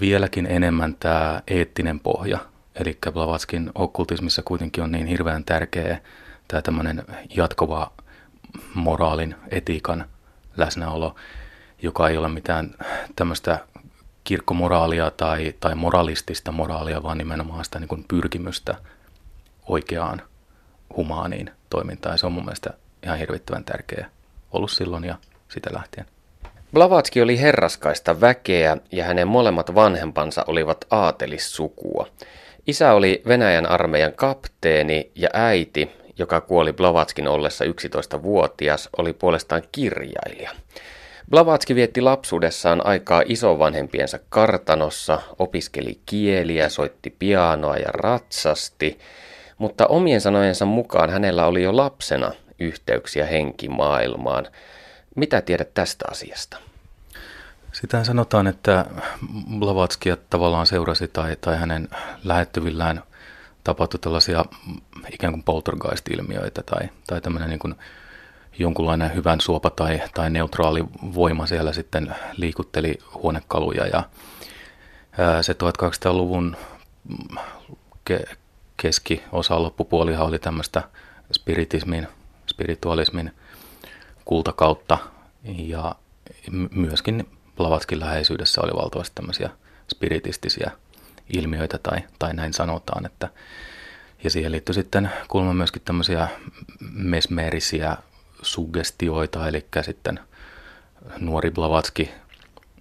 vieläkin 0.00 0.46
enemmän 0.46 0.96
tämä 1.00 1.42
eettinen 1.46 2.00
pohja, 2.00 2.38
eli 2.74 2.98
Blavatskin 3.12 3.70
okkultismissa 3.74 4.42
kuitenkin 4.42 4.84
on 4.84 4.92
niin 4.92 5.06
hirveän 5.06 5.44
tärkeä 5.44 6.00
tämä 6.48 6.62
tämmöinen 6.62 7.04
jatkuva 7.36 7.92
moraalin, 8.74 9.34
etiikan 9.50 10.04
läsnäolo, 10.56 11.14
joka 11.82 12.08
ei 12.08 12.16
ole 12.16 12.28
mitään 12.28 12.74
tämmöistä 13.16 13.58
kirkkomoraalia 14.24 15.10
tai, 15.10 15.54
tai 15.60 15.74
moralistista 15.74 16.52
moraalia, 16.52 17.02
vaan 17.02 17.18
nimenomaan 17.18 17.64
sitä 17.64 17.78
niin 17.78 17.88
kuin 17.88 18.04
pyrkimystä 18.08 18.74
oikeaan 19.68 20.22
humaaniin 20.96 21.50
toimintaan. 21.70 22.12
Ja 22.12 22.16
se 22.16 22.26
on 22.26 22.32
mun 22.32 22.44
mielestä 22.44 22.70
ihan 23.02 23.18
hirvittävän 23.18 23.64
tärkeä 23.64 24.10
ollut 24.52 24.70
silloin 24.70 25.04
ja 25.04 25.14
sitä 25.48 25.70
lähtien. 25.72 26.06
Blavatski 26.72 27.22
oli 27.22 27.40
herraskaista 27.40 28.20
väkeä 28.20 28.76
ja 28.92 29.04
hänen 29.04 29.28
molemmat 29.28 29.74
vanhempansa 29.74 30.44
olivat 30.46 30.84
aatelissukua. 30.90 32.06
Isä 32.66 32.92
oli 32.92 33.22
Venäjän 33.28 33.66
armeijan 33.66 34.12
kapteeni 34.12 35.10
ja 35.14 35.28
äiti, 35.32 35.90
joka 36.18 36.40
kuoli 36.40 36.72
Blavatskin 36.72 37.28
ollessa 37.28 37.64
11-vuotias, 37.64 38.88
oli 38.98 39.12
puolestaan 39.12 39.62
kirjailija. 39.72 40.50
Blavatski 41.30 41.74
vietti 41.74 42.00
lapsuudessaan 42.00 42.86
aikaa 42.86 43.22
isovanhempiensa 43.26 44.18
kartanossa, 44.28 45.22
opiskeli 45.38 46.00
kieliä, 46.06 46.68
soitti 46.68 47.16
pianoa 47.18 47.76
ja 47.76 47.88
ratsasti, 47.92 48.98
mutta 49.58 49.86
omien 49.86 50.20
sanojensa 50.20 50.64
mukaan 50.64 51.10
hänellä 51.10 51.46
oli 51.46 51.62
jo 51.62 51.76
lapsena 51.76 52.32
yhteyksiä 52.58 53.26
henkimaailmaan. 53.26 54.46
Mitä 55.16 55.40
tiedät 55.40 55.74
tästä 55.74 56.04
asiasta? 56.10 56.56
Sitä 57.72 58.04
sanotaan, 58.04 58.46
että 58.46 58.86
Blavatskia 59.58 60.16
tavallaan 60.30 60.66
seurasi 60.66 61.08
tai, 61.08 61.36
tai 61.40 61.56
hänen 61.56 61.88
lähettyvillään 62.24 63.02
tapahtui 63.64 64.00
tällaisia 64.00 64.44
ikään 65.12 65.32
kuin 65.32 65.42
poltergeist-ilmiöitä 65.42 66.62
tai, 66.62 66.88
tai 67.06 67.20
tämmöinen 67.20 67.48
niin 67.50 67.58
kuin 67.58 67.74
jonkunlainen 68.58 69.14
hyvän 69.14 69.40
suopa 69.40 69.70
tai, 69.70 70.02
tai 70.14 70.30
neutraali 70.30 70.84
voima 71.14 71.46
siellä 71.46 71.72
sitten 71.72 72.14
liikutteli 72.36 72.98
huonekaluja. 73.14 73.86
Ja 73.86 74.02
se 75.42 75.52
1200-luvun 75.52 76.56
ke- 78.10 78.36
keskiosa 78.76 79.62
loppupuolihan 79.62 80.26
oli 80.26 80.38
tämmöistä 80.38 80.82
spiritismin, 81.32 82.08
spiritualismin 82.46 83.32
kultakautta. 84.24 84.98
Ja 85.44 85.94
myöskin 86.70 87.28
Blavatskin 87.56 88.00
läheisyydessä 88.00 88.60
oli 88.60 88.72
valtavasti 88.72 89.12
tämmöisiä 89.14 89.50
spiritistisiä 89.92 90.70
ilmiöitä 91.36 91.78
tai, 91.78 91.98
tai 92.18 92.34
näin 92.34 92.52
sanotaan, 92.52 93.06
että 93.06 93.28
ja 94.24 94.30
siihen 94.30 94.52
liittyy 94.52 94.74
sitten 94.74 95.10
kulma 95.28 95.54
myöskin 95.54 95.82
tämmöisiä 95.84 96.28
mesmeerisiä 96.92 97.96
suggestioita, 98.42 99.48
eli 99.48 99.66
sitten 99.82 100.20
nuori 101.18 101.50
Blavatski 101.50 102.10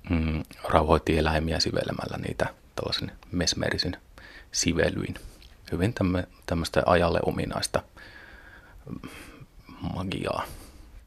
mm, 0.09 0.43
rauhoitti 0.69 1.17
eläimiä 1.17 1.59
sivelemällä 1.59 2.17
niitä 2.17 2.47
tällaisen 2.75 3.11
mesmerisin 3.31 3.97
sivelyin. 4.51 5.15
Hyvin 5.71 5.93
tämmöistä 6.45 6.83
ajalle 6.85 7.19
ominaista 7.25 7.83
magiaa. 9.95 10.45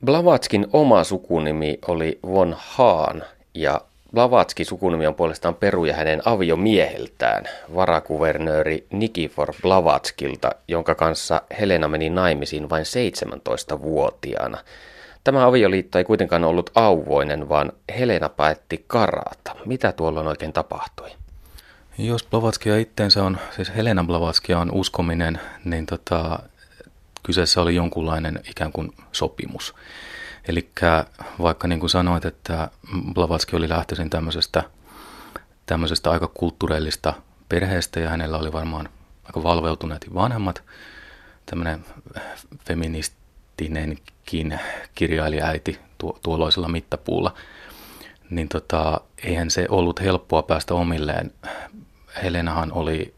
Blavatskin 0.05 0.67
oma 0.73 1.05
sukunimi 1.05 1.79
oli 1.89 2.19
von 2.27 2.57
Haan 2.59 3.23
ja 3.55 3.81
Blavatski 4.15 4.65
sukunimi 4.65 5.07
on 5.07 5.15
puolestaan 5.15 5.55
peruja 5.55 5.95
hänen 5.95 6.23
aviomieheltään, 6.25 7.45
varakuvernööri 7.75 8.87
Nikifor 8.91 9.55
Blavatskilta, 9.63 10.51
jonka 10.69 10.95
kanssa 10.95 11.43
Helena 11.61 11.89
meni 11.89 12.11
naimisiin 12.11 12.71
vain 12.71 12.85
17-vuotiaana. 12.85 14.59
Tämä 15.25 15.47
avioliitto 15.47 15.99
ei 15.99 16.05
kuitenkaan 16.05 16.45
ollut 16.45 16.71
auvoinen, 16.75 17.49
vaan 17.49 17.73
Helena 17.99 18.29
päätti 18.29 18.85
karata. 18.87 19.57
Mitä 19.65 19.93
tuolloin 19.93 20.27
oikein 20.27 20.53
tapahtui? 20.53 21.11
Jos 21.99 22.27
Blavatskia 22.31 22.77
itteensä 22.77 23.25
on, 23.25 23.39
siis 23.57 23.77
Helena 23.77 24.05
Blavatskia 24.05 24.59
on 24.59 24.73
uskominen, 24.73 25.41
niin 25.65 25.87
tota, 25.87 26.39
kyseessä 27.23 27.63
oli 27.63 27.75
jonkunlainen 27.75 28.41
ikään 28.51 28.73
kuin 28.73 28.93
sopimus. 29.13 29.75
Eli 30.49 30.71
vaikka 31.43 31.69
niin 31.69 31.81
kuin 31.81 31.91
sanoit, 31.91 32.25
että 32.25 32.71
Blavatski 33.15 33.57
oli 33.57 33.69
lähtöisin 33.69 34.11
tämmöisestä, 34.11 34.63
tämmöisestä 35.67 36.11
aika 36.11 36.29
kulttuurillista 36.29 37.15
perheestä 37.49 38.01
ja 38.01 38.09
hänellä 38.09 38.39
oli 38.39 38.53
varmaan 38.53 38.89
aika 39.25 39.43
valveutuneet 39.43 40.15
vanhemmat, 40.15 40.63
tämmöinen 41.47 41.85
feministinenkin 42.67 44.61
kirjailijaäiti 44.95 45.79
tuo, 45.99 46.19
tuolloisella 46.23 46.69
mittapuulla, 46.69 47.35
niin 48.31 48.49
tota, 48.49 49.01
eihän 49.25 49.51
se 49.51 49.67
ollut 49.69 50.01
helppoa 50.01 50.43
päästä 50.43 50.75
omilleen. 50.75 51.33
Helenahan 52.23 52.73
oli 52.73 53.15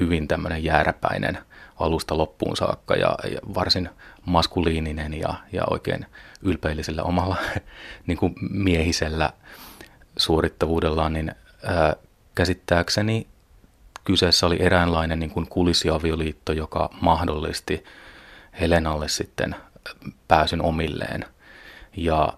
hyvin 0.00 0.28
tämmöinen 0.28 0.64
jääräpäinen 0.64 1.38
alusta 1.76 2.18
loppuun 2.18 2.56
saakka 2.56 2.94
ja, 2.94 3.16
ja 3.32 3.40
varsin 3.54 3.88
maskuliininen 4.24 5.14
ja, 5.14 5.34
ja 5.52 5.62
oikein 5.70 6.06
ylpeillisellä 6.42 7.02
omalla 7.02 7.36
niin 8.06 8.18
kuin 8.18 8.34
miehisellä 8.50 9.32
suorittavuudellaan, 10.16 11.12
niin 11.12 11.34
ää, 11.64 11.96
käsittääkseni 12.34 13.26
kyseessä 14.04 14.46
oli 14.46 14.56
eräänlainen 14.60 15.20
niin 15.20 15.30
kuin 15.30 15.46
kulisiavioliitto, 15.48 16.52
joka 16.52 16.90
mahdollisti 17.00 17.84
Helenalle 18.60 19.08
sitten 19.08 19.56
pääsyn 20.28 20.62
omilleen. 20.62 21.24
Ja 21.96 22.32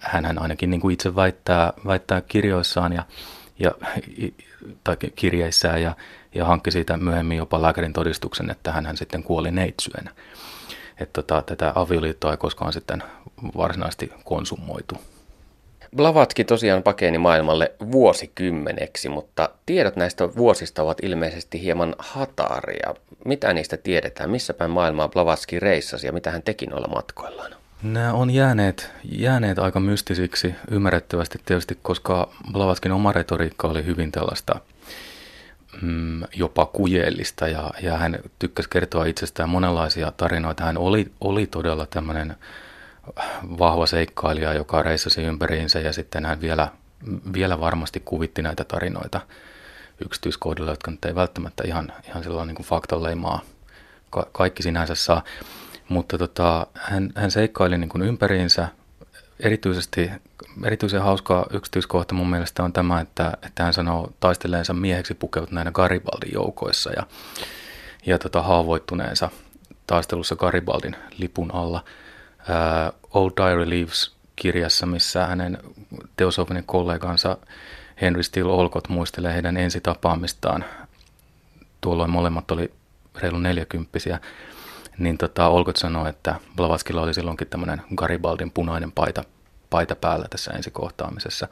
hän 0.00 0.38
ainakin 0.38 0.70
niin 0.70 0.80
kuin 0.80 0.92
itse 0.92 1.16
väittää, 1.16 1.72
väittää 1.86 2.20
kirjoissaan 2.20 2.92
ja, 2.92 3.02
ja, 3.58 3.72
tai 4.84 4.96
kirjeissään 5.14 5.82
ja, 5.82 5.96
ja 6.34 6.44
hankki 6.44 6.70
siitä 6.70 6.96
myöhemmin 6.96 7.38
jopa 7.38 7.62
lääkärin 7.62 7.92
todistuksen, 7.92 8.50
että 8.50 8.72
hän 8.72 8.96
sitten 8.96 9.22
kuoli 9.22 9.50
neitsyönä. 9.50 10.10
Että 11.00 11.22
tota, 11.22 11.42
tätä 11.42 11.72
avioliittoa 11.74 12.30
ei 12.30 12.36
koskaan 12.36 12.72
sitten 12.72 13.02
varsinaisesti 13.56 14.12
konsumoitu. 14.24 14.94
Blavatski 15.96 16.44
tosiaan 16.44 16.82
pakeni 16.82 17.18
maailmalle 17.18 17.72
vuosikymmeneksi, 17.92 19.08
mutta 19.08 19.48
tiedot 19.66 19.96
näistä 19.96 20.34
vuosista 20.36 20.82
ovat 20.82 20.98
ilmeisesti 21.02 21.62
hieman 21.62 21.94
hataria. 21.98 22.94
Mitä 23.24 23.52
niistä 23.52 23.76
tiedetään? 23.76 24.30
Missä 24.30 24.54
päin 24.54 24.70
maailmaa 24.70 25.08
Blavatski 25.08 25.60
reissasi 25.60 26.06
ja 26.06 26.12
mitä 26.12 26.30
hän 26.30 26.42
teki 26.42 26.66
noilla 26.66 26.88
matkoillaan? 26.88 27.52
Nämä 27.82 28.12
on 28.12 28.30
jääneet, 28.30 28.90
jääneet 29.04 29.58
aika 29.58 29.80
mystisiksi 29.80 30.54
ymmärrettävästi 30.70 31.38
tietysti, 31.46 31.78
koska 31.82 32.28
Blavatskin 32.52 32.92
oma 32.92 33.12
retoriikka 33.12 33.68
oli 33.68 33.84
hyvin 33.84 34.12
tällaista 34.12 34.60
mm, 35.82 36.22
jopa 36.34 36.66
kujeellista 36.66 37.48
ja, 37.48 37.70
ja 37.82 37.96
hän 37.96 38.18
tykkäsi 38.38 38.70
kertoa 38.70 39.04
itsestään 39.04 39.48
monenlaisia 39.48 40.12
tarinoita. 40.16 40.64
Hän 40.64 40.78
oli, 40.78 41.12
oli 41.20 41.46
todella 41.46 41.86
tämmöinen 41.86 42.36
vahva 43.58 43.86
seikkailija, 43.86 44.54
joka 44.54 44.82
reissasi 44.82 45.22
ympäriinsä 45.22 45.80
ja 45.80 45.92
sitten 45.92 46.26
hän 46.26 46.40
vielä, 46.40 46.68
vielä 47.32 47.60
varmasti 47.60 48.02
kuvitti 48.04 48.42
näitä 48.42 48.64
tarinoita 48.64 49.20
yksityiskohdilla, 50.04 50.70
jotka 50.70 50.90
nyt 50.90 51.04
ei 51.04 51.14
välttämättä 51.14 51.62
ihan, 51.66 51.92
ihan 52.08 52.22
sellainen 52.22 52.54
niin 52.54 52.66
faktaleimaa 52.66 53.40
ka- 54.10 54.26
kaikki 54.32 54.62
sinänsä 54.62 54.94
saa. 54.94 55.24
Mutta 55.88 56.18
tota, 56.18 56.66
hän, 56.74 57.12
hän 57.14 57.30
seikkaili 57.30 57.78
niin 57.78 57.88
kuin 57.88 58.02
ympäriinsä. 58.02 58.68
Erityisesti, 59.40 60.10
erityisen 60.64 61.02
hauska 61.02 61.46
yksityiskohta 61.52 62.14
mun 62.14 62.30
mielestä 62.30 62.64
on 62.64 62.72
tämä, 62.72 63.00
että, 63.00 63.32
että 63.46 63.64
hän 63.64 63.72
sanoo 63.72 64.12
taisteleensa 64.20 64.74
mieheksi 64.74 65.14
pukeutuneena 65.14 65.72
Garibaldin 65.72 66.32
joukoissa 66.34 66.90
ja, 66.92 67.06
ja 68.06 68.18
tota, 68.18 68.42
haavoittuneensa 68.42 69.30
taistelussa 69.86 70.36
Garibaldin 70.36 70.96
lipun 71.18 71.54
alla– 71.54 71.84
uh, 72.48 73.22
Old 73.22 73.30
Diary 73.36 73.70
Leaves-kirjassa, 73.70 74.86
missä 74.86 75.26
hänen 75.26 75.58
teosofinen 76.16 76.64
kollegansa 76.64 77.38
Henry 78.00 78.22
Steele 78.22 78.52
Olcott 78.52 78.88
muistelee 78.88 79.34
heidän 79.34 79.56
ensitapaamistaan. 79.56 80.64
Tuolloin 81.80 82.10
molemmat 82.10 82.50
oli 82.50 82.72
reilu 83.16 83.38
neljäkymppisiä. 83.38 84.20
Niin 84.98 85.18
tota, 85.18 85.48
Olcott 85.48 85.76
sanoi, 85.76 86.08
että 86.08 86.34
Blavatskilla 86.56 87.02
oli 87.02 87.14
silloinkin 87.14 87.48
tämmöinen 87.48 87.82
Garibaldin 87.94 88.50
punainen 88.50 88.92
paita, 88.92 89.24
paita 89.70 89.96
päällä 89.96 90.26
tässä 90.30 90.50
ensikohtaamisessa. 90.50 91.48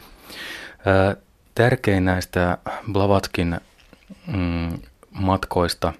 Tärkein 1.54 2.04
näistä 2.04 2.58
Blavatskin 2.92 3.60
mm, 4.26 4.78
matkoista, 5.10 5.92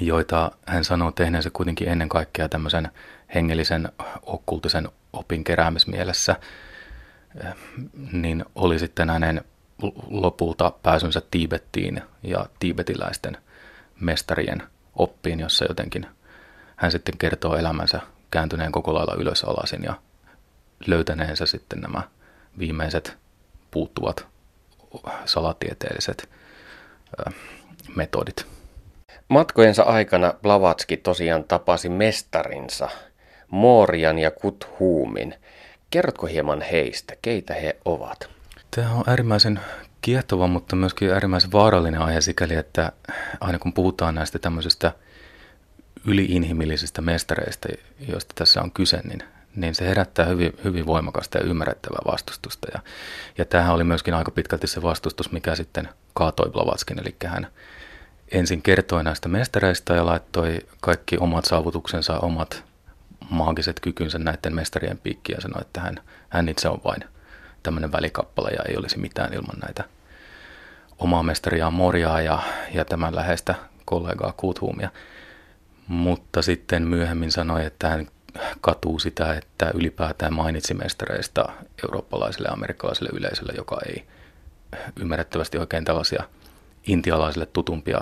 joita 0.00 0.50
hän 0.66 0.84
sanoo 0.84 1.12
tehneensä 1.12 1.50
kuitenkin 1.52 1.88
ennen 1.88 2.08
kaikkea 2.08 2.48
tämmöisen 2.48 2.88
hengellisen 3.34 3.88
okkultisen 4.22 4.88
opin 5.12 5.44
keräämismielessä, 5.44 6.36
niin 8.12 8.44
oli 8.54 8.78
sitten 8.78 9.10
hänen 9.10 9.44
lopulta 10.10 10.72
pääsynsä 10.82 11.22
Tiibettiin 11.30 12.02
ja 12.22 12.46
tiibetiläisten 12.58 13.36
mestarien 14.00 14.62
oppiin, 14.94 15.40
jossa 15.40 15.64
jotenkin 15.64 16.06
hän 16.82 16.92
sitten 16.92 17.18
kertoo 17.18 17.56
elämänsä 17.56 18.00
kääntyneen 18.30 18.72
koko 18.72 18.94
lailla 18.94 19.14
ylös 19.14 19.44
alasin 19.44 19.82
ja 19.84 19.94
löytäneensä 20.86 21.46
sitten 21.46 21.80
nämä 21.80 22.02
viimeiset 22.58 23.16
puuttuvat 23.70 24.26
salatieteelliset 25.24 26.28
metodit. 27.96 28.46
Matkojensa 29.28 29.82
aikana 29.82 30.34
Blavatski 30.42 30.96
tosiaan 30.96 31.44
tapasi 31.44 31.88
mestarinsa– 31.88 32.88
Moorian 33.52 34.18
ja 34.18 34.30
Kuthuumin. 34.30 35.34
Kerrotko 35.90 36.26
hieman 36.26 36.60
heistä, 36.60 37.14
keitä 37.22 37.54
he 37.54 37.76
ovat? 37.84 38.28
Tämä 38.76 38.94
on 38.94 39.04
äärimmäisen 39.06 39.60
kiehtova, 40.00 40.46
mutta 40.46 40.76
myöskin 40.76 41.10
äärimmäisen 41.10 41.52
vaarallinen 41.52 42.00
aihe 42.00 42.20
sikäli, 42.20 42.54
että 42.54 42.92
aina 43.40 43.58
kun 43.58 43.72
puhutaan 43.72 44.14
näistä 44.14 44.38
tämmöisistä 44.38 44.92
yliinhimillisistä 46.06 47.02
mestareista, 47.02 47.68
joista 48.08 48.32
tässä 48.34 48.62
on 48.62 48.72
kyse, 48.72 49.00
niin, 49.04 49.22
niin 49.56 49.74
se 49.74 49.88
herättää 49.88 50.26
hyvin, 50.26 50.52
hyvin 50.64 50.86
voimakasta 50.86 51.38
ja 51.38 51.44
ymmärrettävää 51.44 52.12
vastustusta. 52.12 52.68
Ja, 52.74 52.80
ja 53.38 53.44
tämähän 53.44 53.74
oli 53.74 53.84
myöskin 53.84 54.14
aika 54.14 54.30
pitkälti 54.30 54.66
se 54.66 54.82
vastustus, 54.82 55.32
mikä 55.32 55.54
sitten 55.54 55.88
kaatoi 56.14 56.50
Blavatskin, 56.50 56.98
eli 56.98 57.16
hän 57.26 57.46
ensin 58.32 58.62
kertoi 58.62 59.04
näistä 59.04 59.28
mestareista 59.28 59.94
ja 59.94 60.06
laittoi 60.06 60.58
kaikki 60.80 61.16
omat 61.18 61.44
saavutuksensa, 61.44 62.18
omat 62.18 62.64
maagiset 63.30 63.80
kykynsä 63.80 64.18
näiden 64.18 64.54
mestarien 64.54 64.98
piikkiä 64.98 65.36
ja 65.36 65.40
sanoi, 65.40 65.60
että 65.60 65.80
hän, 65.80 65.96
hän 66.28 66.48
itse 66.48 66.68
on 66.68 66.80
vain 66.84 67.04
tämmöinen 67.62 67.92
välikappale 67.92 68.50
ja 68.50 68.62
ei 68.68 68.76
olisi 68.76 68.98
mitään 68.98 69.34
ilman 69.34 69.58
näitä 69.62 69.84
omaa 70.98 71.22
mestariaan 71.22 71.72
Morjaa 71.72 72.20
ja, 72.20 72.38
ja 72.74 72.84
tämän 72.84 73.14
läheistä 73.16 73.54
kollegaa 73.84 74.34
Kuthuumia. 74.36 74.90
Mutta 75.88 76.42
sitten 76.42 76.82
myöhemmin 76.82 77.32
sanoi, 77.32 77.64
että 77.64 77.88
hän 77.88 78.08
katuu 78.60 78.98
sitä, 78.98 79.34
että 79.34 79.70
ylipäätään 79.74 80.34
mainitsi 80.34 80.74
mestareista 80.74 81.52
eurooppalaiselle 81.84 82.48
ja 82.48 82.52
amerikkalaiselle 82.52 83.10
yleisölle, 83.12 83.52
joka 83.56 83.78
ei 83.86 84.04
ymmärrettävästi 85.00 85.58
oikein 85.58 85.84
tällaisia 85.84 86.24
intialaisille 86.86 87.46
tutumpia 87.46 88.00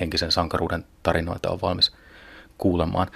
henkisen 0.00 0.32
sankaruuden 0.32 0.84
tarinoita 1.02 1.50
on 1.50 1.60
valmis 1.62 1.92
kuulemaan. 2.58 3.08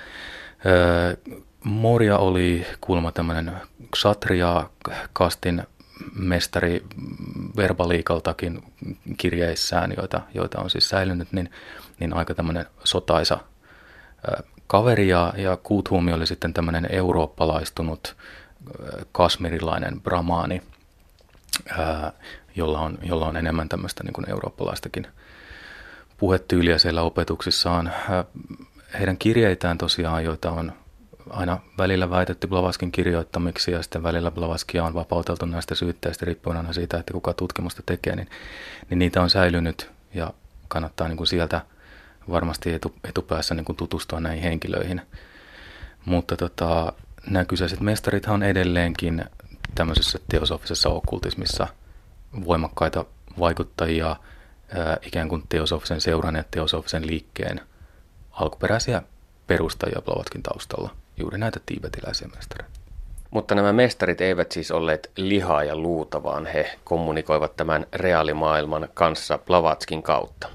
Moria 1.64 2.18
oli 2.18 2.66
kuulemma 2.80 3.12
tämmöinen 3.12 3.52
ksatria-kastin 3.90 5.62
mestari 6.14 6.84
verbaliikaltakin 7.56 8.62
kirjeissään, 9.16 9.94
joita, 9.96 10.20
joita 10.34 10.60
on 10.60 10.70
siis 10.70 10.88
säilynyt, 10.88 11.32
niin, 11.32 11.50
niin 12.00 12.14
aika 12.14 12.34
tämmöinen 12.34 12.66
sotaisa 12.84 13.38
kaveri 14.66 15.08
ja, 15.08 15.32
ja 15.36 15.56
Kuthumi 15.56 16.12
oli 16.12 16.26
sitten 16.26 16.54
tämmöinen 16.54 16.86
eurooppalaistunut 16.90 18.16
kasmirilainen 19.12 20.00
brahmaani, 20.00 20.62
jolla 22.54 22.80
on, 22.80 22.98
jolla 23.02 23.26
on 23.26 23.36
enemmän 23.36 23.68
tämmöistä 23.68 24.04
niin 24.04 24.12
kuin 24.12 24.30
eurooppalaistakin 24.30 25.06
puhetyyliä 26.16 26.78
siellä 26.78 27.02
opetuksissaan. 27.02 27.92
Heidän 28.98 29.18
kirjeitään 29.18 29.78
tosiaan, 29.78 30.24
joita 30.24 30.50
on 30.50 30.72
aina 31.30 31.58
välillä 31.78 32.10
väitetty 32.10 32.46
Blavatskin 32.46 32.92
kirjoittamiksi 32.92 33.72
ja 33.72 33.82
sitten 33.82 34.02
välillä 34.02 34.30
Blavatskia 34.30 34.84
on 34.84 34.94
vapauteltu 34.94 35.46
näistä 35.46 35.74
syytteistä 35.74 36.26
riippuen 36.26 36.56
aina 36.56 36.72
siitä, 36.72 36.98
että 36.98 37.12
kuka 37.12 37.32
tutkimusta 37.32 37.82
tekee, 37.86 38.16
niin, 38.16 38.28
niin 38.90 38.98
niitä 38.98 39.22
on 39.22 39.30
säilynyt 39.30 39.90
ja 40.14 40.32
kannattaa 40.68 41.08
niin 41.08 41.16
kuin 41.16 41.26
sieltä 41.26 41.60
varmasti 42.30 42.72
etu, 42.72 42.94
etupäässä 43.08 43.54
niin 43.54 43.64
kuin 43.64 43.76
tutustua 43.76 44.20
näihin 44.20 44.42
henkilöihin. 44.42 45.00
Mutta 46.04 46.36
tota, 46.36 46.92
nämä 47.26 47.44
kyseiset 47.44 47.80
mestarithan 47.80 48.34
on 48.34 48.42
edelleenkin 48.42 49.24
tämmöisessä 49.74 50.18
teosofisessa 50.28 50.88
okkultismissa 50.88 51.66
voimakkaita 52.44 53.04
vaikuttajia 53.38 54.16
ää, 54.76 54.96
ikään 55.02 55.28
kuin 55.28 55.42
teosofisen 55.48 56.00
seuran 56.00 56.34
ja 56.34 56.44
teosofisen 56.50 57.06
liikkeen– 57.06 57.60
alkuperäisiä 58.34 59.02
perustajia 59.46 60.02
Blavatkin 60.02 60.42
taustalla, 60.42 60.90
juuri 61.16 61.38
näitä 61.38 61.60
tiibetiläisiä 61.66 62.28
mestareita. 62.34 62.80
Mutta 63.30 63.54
nämä 63.54 63.72
mestarit 63.72 64.20
eivät 64.20 64.52
siis 64.52 64.70
olleet 64.70 65.10
lihaa 65.16 65.64
ja 65.64 65.76
luuta, 65.76 66.22
vaan 66.22 66.46
he 66.46 66.78
kommunikoivat 66.84 67.56
tämän 67.56 67.86
reaalimaailman 67.92 68.88
kanssa 68.94 69.38
Blavatskin 69.38 70.02
kautta. 70.02 70.48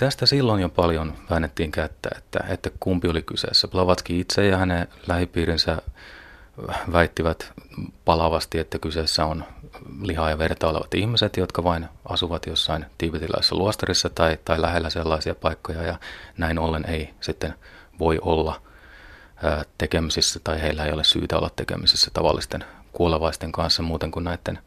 Tästä 0.00 0.26
silloin 0.26 0.60
jo 0.60 0.68
paljon 0.68 1.14
väännettiin 1.30 1.72
kättä, 1.72 2.08
että, 2.18 2.38
että 2.48 2.70
kumpi 2.80 3.08
oli 3.08 3.22
kyseessä. 3.22 3.68
Blavatski 3.68 4.20
itse 4.20 4.46
ja 4.46 4.56
hänen 4.56 4.88
lähipiirinsä 5.06 5.82
väittivät 6.92 7.52
palavasti, 8.04 8.58
että 8.58 8.78
kyseessä 8.78 9.24
on 9.24 9.44
lihaa 10.02 10.30
ja 10.30 10.38
verta 10.38 10.68
olevat 10.68 10.94
ihmiset, 10.94 11.36
jotka 11.36 11.64
vain 11.64 11.88
asuvat 12.04 12.46
jossain 12.46 12.86
tiibetilaisessa 12.98 13.56
luostarissa 13.56 14.08
tai, 14.08 14.38
tai 14.44 14.62
lähellä 14.62 14.90
sellaisia 14.90 15.34
paikkoja 15.34 15.82
ja 15.82 15.96
näin 16.38 16.58
ollen 16.58 16.84
ei 16.88 17.14
sitten 17.20 17.54
voi 17.98 18.18
olla 18.22 18.60
tekemisissä 19.78 20.40
tai 20.44 20.62
heillä 20.62 20.84
ei 20.84 20.92
ole 20.92 21.04
syytä 21.04 21.38
olla 21.38 21.50
tekemisissä 21.56 22.10
tavallisten 22.14 22.64
kuolevaisten 22.92 23.52
kanssa 23.52 23.82
muuten 23.82 24.10
kuin 24.10 24.24
näiden 24.24 24.58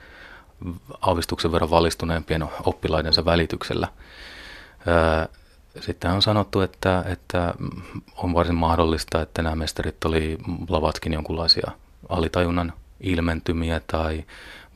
aavistuksen 1.01 1.51
verran 1.51 1.69
valistuneempien 1.69 2.45
oppilaidensa 2.65 3.25
välityksellä. 3.25 3.87
Sitten 5.79 6.11
on 6.11 6.21
sanottu, 6.21 6.61
että, 6.61 7.05
että 7.07 7.53
on 8.17 8.33
varsin 8.33 8.55
mahdollista, 8.55 9.21
että 9.21 9.41
nämä 9.41 9.55
mestarit 9.55 10.05
oli 10.05 10.37
Blavatskin 10.65 11.13
jonkunlaisia 11.13 11.71
alitajunnan 12.09 12.73
ilmentymiä 13.01 13.81
tai 13.87 14.23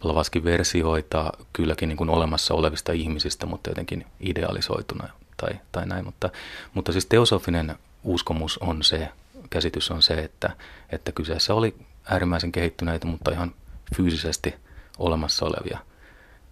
Blavatskin 0.01 0.43
versioita 0.43 1.33
kylläkin 1.53 1.89
niin 1.89 1.97
kuin 1.97 2.09
olemassa 2.09 2.53
olevista 2.53 2.91
ihmisistä, 2.91 3.45
mutta 3.45 3.69
jotenkin 3.69 4.05
idealisoituna 4.19 5.09
tai, 5.37 5.49
tai 5.71 5.85
näin. 5.85 6.05
Mutta, 6.05 6.29
mutta 6.73 6.91
siis 6.91 7.05
teosofinen 7.05 7.75
uskomus 8.03 8.57
on 8.57 8.83
se, 8.83 9.09
käsitys 9.49 9.91
on 9.91 10.01
se, 10.01 10.13
että, 10.13 10.49
että 10.89 11.11
kyseessä 11.11 11.53
oli 11.53 11.75
äärimmäisen 12.05 12.51
kehittyneitä, 12.51 13.07
mutta 13.07 13.31
ihan 13.31 13.51
fyysisesti 13.95 14.55
olemassa 14.97 15.45
olevia 15.45 15.79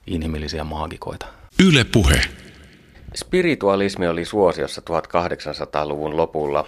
inhimillisiä 0.08 0.64
maagikoita. 0.64 1.26
Yle 1.64 1.84
puhe. 1.84 2.22
Spiritualismi 3.16 4.08
oli 4.08 4.26
suosiossa 4.26 4.82
1800-luvun 4.90 6.18
lopulla. 6.18 6.68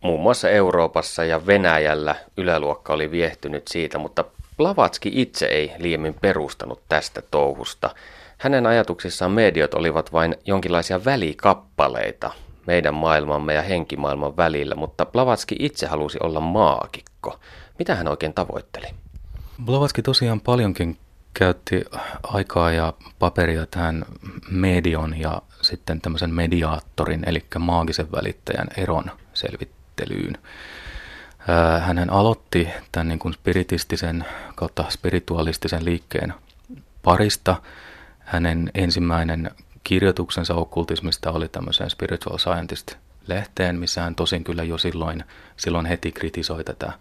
Muun 0.00 0.20
muassa 0.20 0.50
Euroopassa 0.50 1.24
ja 1.24 1.46
Venäjällä 1.46 2.14
yläluokka 2.36 2.92
oli 2.92 3.10
viehtynyt 3.10 3.68
siitä, 3.68 3.98
mutta 3.98 4.24
Blavatski 4.56 5.10
itse 5.14 5.46
ei 5.46 5.72
liiemmin 5.78 6.14
perustanut 6.14 6.80
tästä 6.88 7.22
touhusta. 7.30 7.90
Hänen 8.38 8.66
ajatuksissaan 8.66 9.30
mediot 9.30 9.74
olivat 9.74 10.12
vain 10.12 10.36
jonkinlaisia 10.46 11.04
välikappaleita 11.04 12.30
meidän 12.66 12.94
maailmamme 12.94 13.54
ja 13.54 13.62
henkimaailman 13.62 14.36
välillä, 14.36 14.74
mutta 14.74 15.06
Blavatski 15.06 15.56
itse 15.58 15.86
halusi 15.86 16.18
olla 16.22 16.40
maagikko. 16.40 17.38
Mitä 17.78 17.94
hän 17.94 18.08
oikein 18.08 18.34
tavoitteli? 18.34 18.86
Blavatski 19.64 20.02
tosiaan 20.02 20.40
paljonkin 20.40 20.96
käytti 21.34 21.84
aikaa 22.22 22.72
ja 22.72 22.92
paperia 23.18 23.66
tähän 23.66 24.04
medion 24.50 25.20
ja 25.20 25.42
sitten 25.62 26.00
tämmöisen 26.00 26.34
mediaattorin, 26.34 27.24
eli 27.26 27.44
maagisen 27.58 28.12
välittäjän 28.12 28.68
eron 28.76 29.10
selvittelyyn. 29.34 30.38
Hän 31.80 32.10
aloitti 32.10 32.68
tämän 32.92 33.08
niin 33.08 33.18
kuin 33.18 33.34
spiritistisen 33.34 34.24
kautta 34.54 34.84
spiritualistisen 34.90 35.84
liikkeen 35.84 36.34
parista. 37.02 37.56
Hänen 38.18 38.70
ensimmäinen 38.74 39.50
kirjoituksensa 39.84 40.54
okkultismista 40.54 41.32
oli 41.32 41.48
tämmöiseen 41.48 41.90
Spiritual 41.90 42.38
Scientist-lehteen, 42.38 43.78
missä 43.78 44.02
hän 44.02 44.14
tosin 44.14 44.44
kyllä 44.44 44.62
jo 44.62 44.78
silloin, 44.78 45.24
silloin 45.56 45.86
heti 45.86 46.12
kritisoi 46.12 46.64
tätä 46.64 46.92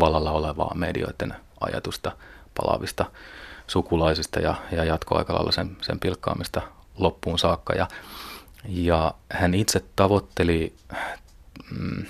vallalla 0.00 0.30
olevaa 0.30 0.74
medioiden 0.74 1.34
ajatusta 1.60 2.12
palaavista 2.56 3.04
sukulaisista 3.70 4.40
ja, 4.40 4.54
ja 4.72 4.84
jatkoi 4.84 5.18
aika 5.18 5.34
lailla 5.34 5.52
sen, 5.52 5.76
sen 5.80 6.00
pilkkaamista 6.00 6.62
loppuun 6.98 7.38
saakka. 7.38 7.72
Ja, 7.74 7.88
ja 8.68 9.14
hän 9.32 9.54
itse 9.54 9.84
tavoitteli 9.96 10.74
mm, 11.70 12.04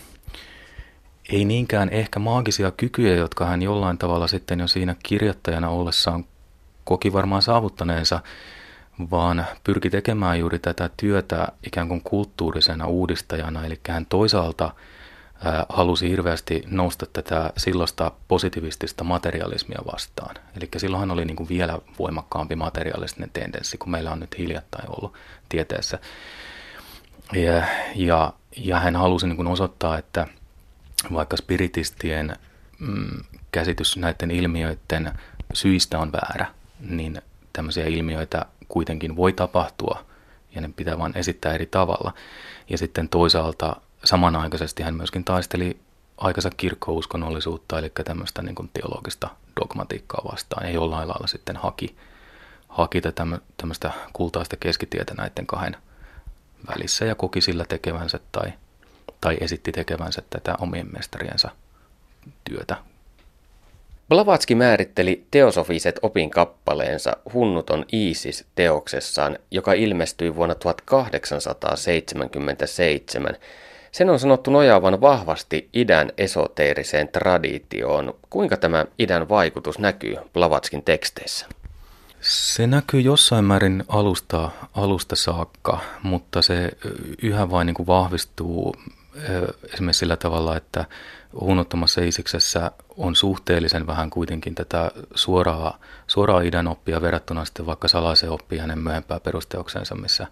ei 1.28 1.44
niinkään 1.44 1.88
ehkä 1.88 2.18
maagisia 2.18 2.70
kykyjä, 2.70 3.14
jotka 3.14 3.46
hän 3.46 3.62
jollain 3.62 3.98
tavalla 3.98 4.26
sitten 4.26 4.60
jo 4.60 4.68
siinä 4.68 4.96
kirjoittajana 5.02 5.68
ollessaan 5.68 6.24
koki 6.84 7.12
varmaan 7.12 7.42
saavuttaneensa, 7.42 8.20
vaan 9.10 9.46
pyrki 9.64 9.90
tekemään 9.90 10.38
juuri 10.38 10.58
tätä 10.58 10.90
työtä 10.96 11.48
ikään 11.66 11.88
kuin 11.88 12.02
kulttuurisena 12.02 12.86
uudistajana. 12.86 13.64
Eli 13.64 13.80
hän 13.88 14.06
toisaalta 14.06 14.74
halusi 15.68 16.10
hirveästi 16.10 16.62
nousta 16.66 17.06
tätä 17.12 17.52
silloista 17.56 18.12
positivistista 18.28 19.04
materialismia 19.04 19.78
vastaan. 19.92 20.34
Eli 20.56 20.68
silloinhan 20.76 21.10
oli 21.10 21.24
niin 21.24 21.36
kuin 21.36 21.48
vielä 21.48 21.78
voimakkaampi 21.98 22.56
materialistinen 22.56 23.30
tendenssi 23.32 23.78
kuin 23.78 23.90
meillä 23.90 24.12
on 24.12 24.20
nyt 24.20 24.38
hiljattain 24.38 24.88
ollut 24.88 25.14
tieteessä. 25.48 25.98
Ja, 27.32 27.62
ja, 27.94 28.32
ja 28.56 28.80
hän 28.80 28.96
halusi 28.96 29.26
niin 29.26 29.36
kuin 29.36 29.48
osoittaa, 29.48 29.98
että 29.98 30.26
vaikka 31.12 31.36
spiritistien 31.36 32.36
mm, 32.78 33.24
käsitys 33.52 33.96
näiden 33.96 34.30
ilmiöiden 34.30 35.12
syistä 35.52 35.98
on 35.98 36.12
väärä, 36.12 36.46
niin 36.80 37.22
tämmöisiä 37.52 37.86
ilmiöitä 37.86 38.46
kuitenkin 38.68 39.16
voi 39.16 39.32
tapahtua 39.32 40.04
ja 40.54 40.60
ne 40.60 40.70
pitää 40.76 40.98
vain 40.98 41.16
esittää 41.16 41.54
eri 41.54 41.66
tavalla. 41.66 42.14
Ja 42.70 42.78
sitten 42.78 43.08
toisaalta 43.08 43.76
samanaikaisesti 44.04 44.82
hän 44.82 44.94
myöskin 44.94 45.24
taisteli 45.24 45.80
aikansa 46.18 46.50
kirkkouskonnollisuutta, 46.56 47.78
eli 47.78 47.92
tämmöistä 48.04 48.42
niin 48.42 48.70
teologista 48.72 49.30
dogmatiikkaa 49.60 50.24
vastaan, 50.32 50.66
ja 50.66 50.72
jollain 50.72 51.08
lailla 51.08 51.26
sitten 51.26 51.56
haki, 51.56 51.96
haki 52.68 53.00
tämmöistä 53.56 53.90
kultaista 54.12 54.56
keskitietä 54.56 55.14
näiden 55.14 55.46
kahden 55.46 55.76
välissä 56.68 57.04
ja 57.04 57.14
koki 57.14 57.40
sillä 57.40 57.64
tekevänsä 57.68 58.20
tai, 58.32 58.52
tai 59.20 59.36
esitti 59.40 59.72
tekevänsä 59.72 60.22
tätä 60.30 60.54
omien 60.60 60.88
mestariensa 60.92 61.50
työtä 62.44 62.76
Blavatski 64.10 64.54
määritteli 64.54 65.24
teosofiset 65.30 65.98
opinkappaleensa 66.02 67.16
Hunnuton 67.32 67.84
Iisis 67.92 68.44
teoksessaan, 68.54 69.38
joka 69.50 69.72
ilmestyi 69.72 70.34
vuonna 70.34 70.54
1877. 70.54 73.36
Sen 73.92 74.10
on 74.10 74.18
sanottu 74.18 74.50
nojaavan 74.50 75.00
vahvasti 75.00 75.68
idän 75.72 76.12
esoteeriseen 76.18 77.08
traditioon. 77.08 78.14
Kuinka 78.30 78.56
tämä 78.56 78.84
idän 78.98 79.28
vaikutus 79.28 79.78
näkyy 79.78 80.16
Blavatskin 80.32 80.82
teksteissä? 80.82 81.46
Se 82.20 82.66
näkyy 82.66 83.00
jossain 83.00 83.44
määrin 83.44 83.84
alusta, 83.88 84.50
alusta 84.74 85.16
saakka, 85.16 85.80
mutta 86.02 86.42
se 86.42 86.70
yhä 87.22 87.50
vain 87.50 87.66
niin 87.66 87.74
kuin 87.74 87.86
vahvistuu 87.86 88.76
esimerkiksi 89.72 89.98
sillä 89.98 90.16
tavalla, 90.16 90.56
että 90.56 90.84
huunottomassa 91.40 92.00
isiksessä 92.00 92.70
on 92.96 93.16
suhteellisen 93.16 93.86
vähän 93.86 94.10
kuitenkin 94.10 94.54
tätä 94.54 94.90
suoraa, 95.14 95.78
suoraa 96.06 96.40
idän 96.40 96.68
oppia 96.68 97.00
verrattuna 97.00 97.44
sitten 97.44 97.66
vaikka 97.66 97.88
salaiseen 97.88 98.32
oppia 98.32 98.62
hänen 98.62 98.78
myöhempää 98.78 99.20
perusteoksensa, 99.20 99.94
missä, 99.94 100.26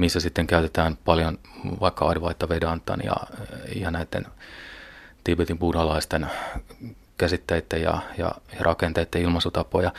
missä 0.00 0.20
sitten 0.20 0.46
käytetään 0.46 0.98
paljon 1.04 1.38
vaikka 1.80 2.08
Advaita 2.08 2.48
Vedantan 2.48 3.00
ja, 3.04 3.16
ja 3.76 3.90
näiden 3.90 4.26
Tibetin 5.24 5.58
buddhalaisten 5.58 6.26
käsitteiden 7.18 7.82
ja, 7.82 7.98
ja, 8.18 8.32
ja 8.52 8.60
rakenteiden 8.60 9.22
ilmaisutapoja. 9.22 9.92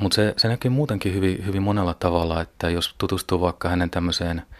Mutta 0.00 0.14
se, 0.14 0.34
se 0.36 0.48
näkyy 0.48 0.70
muutenkin 0.70 1.14
hyvin, 1.14 1.46
hyvin 1.46 1.62
monella 1.62 1.94
tavalla, 1.94 2.40
että 2.40 2.70
jos 2.70 2.94
tutustuu 2.98 3.40
vaikka 3.40 3.68
hänen 3.68 3.90
tämmöiseen– 3.90 4.42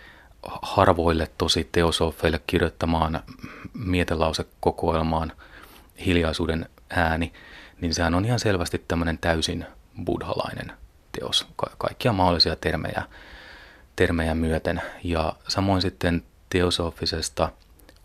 harvoille 0.63 1.29
tosi 1.39 1.69
teosofeille 1.73 2.41
kirjoittamaan 2.47 3.23
mietelausekokoelmaan 3.75 5.33
hiljaisuuden 6.07 6.69
ääni, 6.91 7.33
niin 7.81 7.95
sehän 7.95 8.15
on 8.15 8.25
ihan 8.25 8.39
selvästi 8.39 8.85
tämmöinen 8.89 9.19
täysin 9.19 9.67
buddhalainen 10.05 10.73
teos, 11.13 11.47
Ka- 11.57 11.71
kaikkia 11.79 12.13
mahdollisia 12.13 12.57
termejä, 12.57 13.03
termejä 13.97 14.35
myöten. 14.35 14.83
Ja 15.05 15.33
samoin 15.49 15.83
sitten 15.83 16.23
teosofisesta 16.51 17.49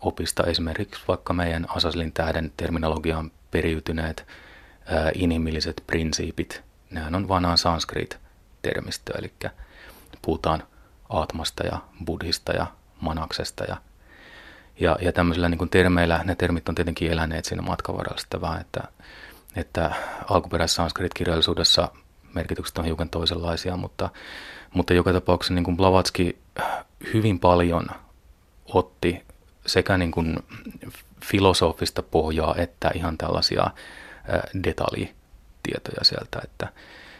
opista 0.00 0.44
esimerkiksi 0.44 1.02
vaikka 1.08 1.32
meidän 1.32 1.66
Asaslin 1.68 2.12
tähden 2.12 2.52
terminologiaan 2.56 3.30
periytyneet 3.50 4.26
ää, 4.86 5.10
inhimilliset 5.14 5.84
prinsiipit, 5.86 6.62
nehän 6.90 7.14
on 7.14 7.28
vanhaan 7.28 7.58
sanskrit-termistöä, 7.58 9.18
eli 9.18 9.32
puhutaan 10.22 10.62
Aatmasta 11.08 11.66
ja 11.66 11.78
Buddhista 12.04 12.52
ja 12.52 12.66
Manaksesta 13.00 13.64
ja, 13.64 13.76
ja, 14.80 14.96
ja 15.00 15.12
tämmöisillä 15.12 15.48
niin 15.48 15.68
termeillä, 15.70 16.20
ne 16.24 16.34
termit 16.34 16.68
on 16.68 16.74
tietenkin 16.74 17.12
eläneet 17.12 17.44
siinä 17.44 17.62
matkan 17.62 17.96
varrella 17.96 18.18
sitä 18.18 18.40
vähän, 18.40 18.60
että, 18.60 18.80
että 19.56 19.94
alkuperäisessä 20.30 20.76
sanskrit-kirjallisuudessa 20.76 21.88
merkitykset 22.34 22.78
on 22.78 22.84
hiukan 22.84 23.10
toisenlaisia, 23.10 23.76
mutta, 23.76 24.10
mutta 24.74 24.94
joka 24.94 25.12
tapauksessa 25.12 25.54
niin 25.54 25.64
kuin 25.64 25.76
Blavatski 25.76 26.38
hyvin 27.14 27.38
paljon 27.38 27.86
otti 28.66 29.22
sekä 29.66 29.98
niin 29.98 30.10
kuin 30.10 30.38
filosofista 31.24 32.02
pohjaa 32.02 32.54
että 32.58 32.90
ihan 32.94 33.18
tällaisia 33.18 33.70
detaljitietoja 34.64 36.04
sieltä, 36.04 36.40
että, 36.44 36.68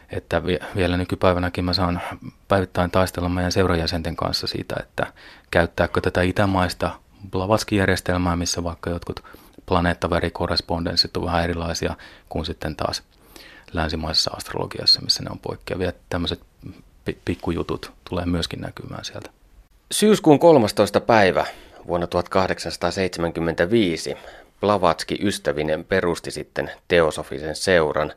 että 0.09 0.41
vielä 0.75 0.97
nykypäivänäkin 0.97 1.65
mä 1.65 1.73
saan 1.73 2.01
päivittäin 2.47 2.91
taistella 2.91 3.29
meidän 3.29 3.51
seurajäsenten 3.51 4.15
kanssa 4.15 4.47
siitä, 4.47 4.75
että 4.79 5.13
käyttääkö 5.51 6.01
tätä 6.01 6.21
itämaista 6.21 6.91
Blavatskin-järjestelmää, 7.31 8.35
missä 8.35 8.63
vaikka 8.63 8.89
jotkut 8.89 9.23
planeettavärikorrespondenssit 9.65 11.17
on 11.17 11.25
vähän 11.25 11.43
erilaisia 11.43 11.95
kuin 12.29 12.45
sitten 12.45 12.75
taas 12.75 13.03
länsimaisessa 13.73 14.31
astrologiassa, 14.31 15.01
missä 15.01 15.23
ne 15.23 15.29
on 15.31 15.39
poikkeavia. 15.39 15.93
Tämmöiset 16.09 16.39
pikkujutut 17.25 17.91
tulee 18.09 18.25
myöskin 18.25 18.61
näkymään 18.61 19.05
sieltä. 19.05 19.29
Syyskuun 19.91 20.39
13. 20.39 21.01
päivä 21.01 21.45
vuonna 21.87 22.07
1875 22.07 24.15
Blavatski 24.59 25.17
ystävinen 25.21 25.85
perusti 25.85 26.31
sitten 26.31 26.71
teosofisen 26.87 27.55
seuran. 27.55 28.13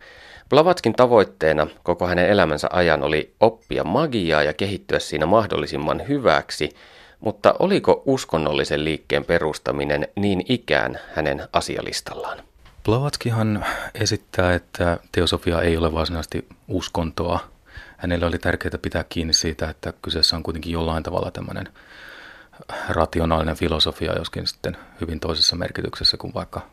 Blavatskin 0.49 0.95
tavoitteena 0.95 1.67
koko 1.83 2.07
hänen 2.07 2.29
elämänsä 2.29 2.69
ajan 2.73 3.03
oli 3.03 3.35
oppia 3.41 3.85
magiaa 3.85 4.43
ja 4.43 4.53
kehittyä 4.53 4.99
siinä 4.99 5.27
mahdollisimman 5.27 6.09
hyväksi, 6.09 6.77
mutta 7.21 7.55
oliko 7.59 8.03
uskonnollisen 8.05 8.85
liikkeen 8.85 9.25
perustaminen 9.25 10.09
niin 10.17 10.45
ikään 10.49 11.01
hänen 11.15 11.49
asialistallaan? 11.53 12.39
Blavatskihan 12.87 13.65
esittää, 13.95 14.55
että 14.55 14.99
teosofia 15.13 15.61
ei 15.61 15.77
ole 15.77 15.93
varsinaisesti 15.93 16.49
uskontoa. 16.69 17.41
Hänelle 17.97 18.27
oli 18.27 18.39
tärkeää 18.39 18.79
pitää 18.83 19.05
kiinni 19.09 19.33
siitä, 19.33 19.71
että 19.71 19.93
kyseessä 20.03 20.37
on 20.37 20.43
kuitenkin 20.43 20.73
jollain 20.73 21.03
tavalla 21.03 21.31
tämmöinen 21.31 21.69
rationaalinen 22.89 23.57
filosofia, 23.57 24.19
joskin 24.19 24.47
sitten 24.47 24.77
hyvin 25.01 25.21
toisessa 25.21 25.57
merkityksessä 25.57 26.17
kuin 26.17 26.35
vaikka 26.35 26.67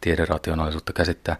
tiederationaalisuutta 0.00 0.92
käsittää. 0.92 1.36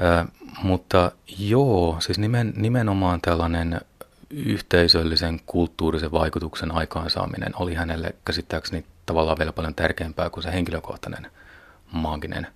Ö, 0.00 0.24
mutta 0.62 1.12
joo, 1.38 1.96
siis 2.00 2.18
nimen, 2.18 2.52
nimenomaan 2.56 3.20
tällainen 3.20 3.80
yhteisöllisen 4.30 5.40
kulttuurisen 5.46 6.12
vaikutuksen 6.12 6.72
aikaansaaminen 6.72 7.52
oli 7.56 7.74
hänelle 7.74 8.14
käsittääkseni 8.24 8.84
tavallaan 9.06 9.38
vielä 9.38 9.52
paljon 9.52 9.74
tärkeämpää 9.74 10.30
kuin 10.30 10.44
se 10.44 10.52
henkilökohtainen 10.52 11.30
maaginen 11.92 12.46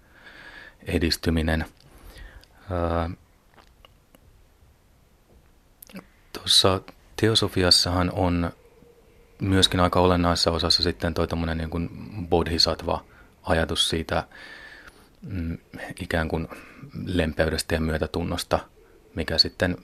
edistyminen. 0.86 1.64
Tuossa 6.32 6.80
teosofiassahan 7.20 8.10
on 8.14 8.50
myöskin 9.40 9.80
aika 9.80 10.00
olennaisessa 10.00 10.50
osassa 10.50 10.82
sitten 10.82 11.14
toi 11.14 11.26
niin 11.54 11.70
kuin 11.70 11.90
bodhisattva-ajatus 12.28 13.88
siitä 13.88 14.24
mm, 15.22 15.58
ikään 16.00 16.28
kuin 16.28 16.48
lempeydestä 17.04 17.74
ja 17.74 17.80
myötätunnosta, 17.80 18.58
mikä 19.14 19.38
sitten 19.38 19.76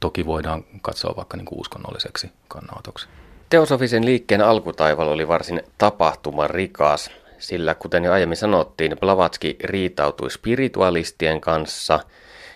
toki 0.00 0.26
voidaan 0.26 0.64
katsoa 0.82 1.16
vaikka 1.16 1.36
niin 1.36 1.46
kuin 1.46 1.60
uskonnolliseksi 1.60 2.32
kannanotoksi. 2.48 3.08
Teosofisen 3.50 4.04
liikkeen 4.04 4.40
alkutaival 4.40 5.08
oli 5.08 5.28
varsin 5.28 5.62
tapahtuman 5.78 6.50
rikas, 6.50 7.10
sillä 7.38 7.74
kuten 7.74 8.04
jo 8.04 8.12
aiemmin 8.12 8.36
sanottiin, 8.36 8.96
Blavatski 9.00 9.56
riitautui 9.64 10.30
spiritualistien 10.30 11.40
kanssa– 11.40 12.00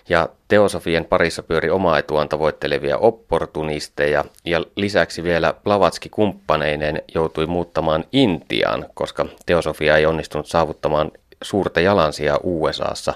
ja 0.09 0.29
teosofien 0.47 1.05
parissa 1.05 1.43
pyöri 1.43 1.69
omaa 1.69 1.99
etuaan 1.99 2.29
tavoittelevia 2.29 2.97
opportunisteja 2.97 4.25
ja 4.45 4.65
lisäksi 4.75 5.23
vielä 5.23 5.53
Blavatski 5.63 6.09
kumppaneineen 6.09 7.01
joutui 7.15 7.45
muuttamaan 7.45 8.03
Intiaan, 8.11 8.85
koska 8.93 9.25
teosofia 9.45 9.97
ei 9.97 10.05
onnistunut 10.05 10.47
saavuttamaan 10.47 11.11
suurta 11.43 11.79
jalansia 11.79 12.39
USAssa. 12.43 13.13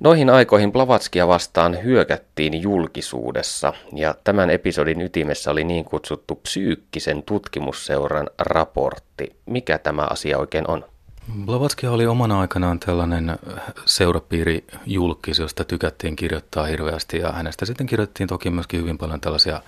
Noihin 0.00 0.30
aikoihin 0.30 0.72
Blavatskia 0.72 1.28
vastaan 1.28 1.82
hyökättiin 1.84 2.62
julkisuudessa 2.62 3.72
ja 3.92 4.14
tämän 4.24 4.50
episodin 4.50 5.00
ytimessä 5.00 5.50
oli 5.50 5.64
niin 5.64 5.84
kutsuttu 5.84 6.34
psyykkisen 6.34 7.22
tutkimusseuran 7.22 8.30
raportti. 8.38 9.36
Mikä 9.46 9.78
tämä 9.78 10.06
asia 10.10 10.38
oikein 10.38 10.70
on? 10.70 10.84
Blavatsky 11.44 11.86
oli 11.86 12.06
omana 12.06 12.40
aikanaan 12.40 12.80
tällainen 12.80 13.38
seurapiiri 13.84 14.64
julkis, 14.86 15.38
josta 15.38 15.64
tykättiin 15.64 16.16
kirjoittaa 16.16 16.66
hirveästi 16.66 17.18
ja 17.18 17.32
hänestä 17.32 17.66
sitten 17.66 17.86
kirjoittiin 17.86 18.26
toki 18.26 18.50
myöskin 18.50 18.80
hyvin 18.80 18.98
paljon 18.98 19.20
tällaisia 19.20 19.62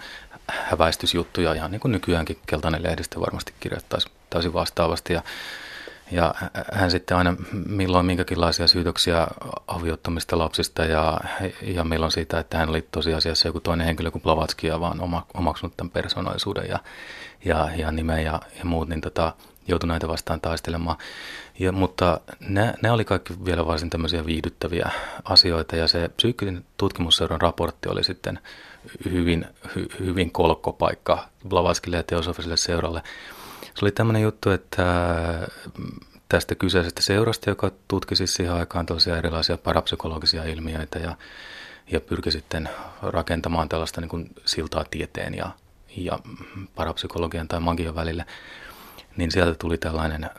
häväistysjuttuja, 0.48 1.54
ihan 1.54 1.70
niin 1.70 1.80
kuin 1.80 1.92
nykyäänkin 1.92 2.38
keltainen 2.46 2.82
lehdistö 2.82 3.20
varmasti 3.20 3.52
kirjoittaisi 3.60 4.08
täysin 4.30 4.52
vastaavasti 4.52 5.12
ja 5.12 5.22
ja 6.10 6.34
hän 6.72 6.90
sitten 6.90 7.16
aina 7.16 7.36
milloin 7.66 8.06
minkäkinlaisia 8.06 8.68
syytöksiä 8.68 9.26
aviottomista 9.66 10.38
lapsista 10.38 10.84
ja, 10.84 11.20
ja 11.62 11.84
milloin 11.84 12.12
siitä, 12.12 12.38
että 12.38 12.58
hän 12.58 12.68
oli 12.68 12.86
tosiasiassa 12.90 13.48
joku 13.48 13.60
toinen 13.60 13.86
henkilö 13.86 14.10
kuin 14.10 14.22
Blavatsky 14.22 14.66
ja 14.66 14.80
vaan 14.80 15.00
oma, 15.00 15.26
omaksunut 15.34 15.76
tämän 15.76 15.90
persoonallisuuden 15.90 16.68
ja, 16.68 16.78
ja, 17.44 17.68
ja 17.76 17.92
nimen 17.92 18.24
ja, 18.24 18.40
ja 18.58 18.64
muut, 18.64 18.88
niin 18.88 19.00
tota, 19.00 19.32
joutui 19.68 19.88
näitä 19.88 20.08
vastaan 20.08 20.40
taistelemaan. 20.40 20.96
Ja, 21.58 21.72
mutta 21.72 22.20
ne 22.82 22.90
oli 22.90 23.04
kaikki 23.04 23.34
vielä 23.44 23.66
varsin 23.66 23.90
tämmöisiä 23.90 24.26
viihdyttäviä 24.26 24.90
asioita 25.24 25.76
ja 25.76 25.88
se 25.88 26.08
psyykkisen 26.08 26.64
tutkimusseuran 26.76 27.40
raportti 27.40 27.88
oli 27.88 28.04
sitten 28.04 28.40
hyvin, 29.10 29.46
hy, 29.74 29.86
hyvin 30.00 30.30
kolkkopaikka 30.30 31.28
Blavatskille 31.48 31.96
ja 31.96 32.02
teosofiselle 32.02 32.56
seuralle. 32.56 33.02
Se 33.78 33.84
oli 33.84 33.92
tämmöinen 33.92 34.22
juttu, 34.22 34.50
että 34.50 34.84
tästä 36.28 36.54
kyseisestä 36.54 37.02
seurasta, 37.02 37.50
joka 37.50 37.70
tutki 37.88 38.16
siis 38.16 38.34
siihen 38.34 38.54
aikaan 38.54 38.86
tällaisia 38.86 39.16
erilaisia 39.16 39.58
parapsykologisia 39.58 40.44
ilmiöitä 40.44 40.98
ja, 40.98 41.16
ja 41.90 42.00
pyrki 42.00 42.30
sitten 42.30 42.68
rakentamaan 43.02 43.68
tällaista 43.68 44.00
niin 44.00 44.08
kuin 44.08 44.30
siltaa 44.44 44.84
tieteen 44.90 45.34
ja, 45.34 45.50
ja 45.96 46.18
parapsykologian 46.74 47.48
tai 47.48 47.60
magian 47.60 47.94
välille, 47.94 48.26
niin 49.16 49.30
sieltä 49.30 49.54
tuli 49.54 49.78
tällainen 49.78 50.30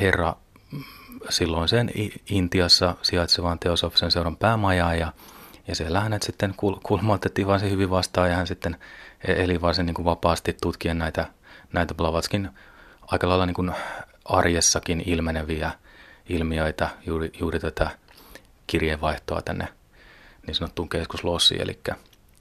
herra 0.00 0.36
silloin 1.28 1.68
sen 1.68 1.90
Intiassa 2.30 2.94
sijaitsevan 3.02 3.58
teosofisen 3.58 4.10
seuran 4.10 4.36
päämajaan 4.36 4.98
ja, 4.98 5.12
ja 5.68 5.74
siellä 5.74 6.00
hänet 6.00 6.22
sitten 6.22 6.50
kul- 6.50 6.80
kulmautettiin 6.82 7.46
varsin 7.46 7.70
hyvin 7.70 7.90
vastaan 7.90 8.30
ja 8.30 8.36
hän 8.36 8.46
sitten 8.46 8.76
e-, 9.28 9.44
eli 9.44 9.60
varsin 9.60 9.86
niin 9.86 9.94
kuin 9.94 10.04
vapaasti 10.04 10.56
tutkien 10.62 10.98
näitä, 10.98 11.26
näitä 11.72 11.94
Blavatskin 11.94 12.50
aika 13.06 13.28
lailla 13.28 13.46
niin 13.46 13.54
kuin 13.54 13.72
arjessakin 14.24 15.02
ilmeneviä 15.06 15.70
ilmiöitä, 16.28 16.88
juuri, 17.06 17.32
juuri 17.40 17.60
tätä 17.60 17.90
kirjeenvaihtoa 18.66 19.42
tänne 19.42 19.68
niin 20.46 20.54
sanottuun 20.54 20.88
keskuslossiin, 20.88 21.62
eli 21.62 21.78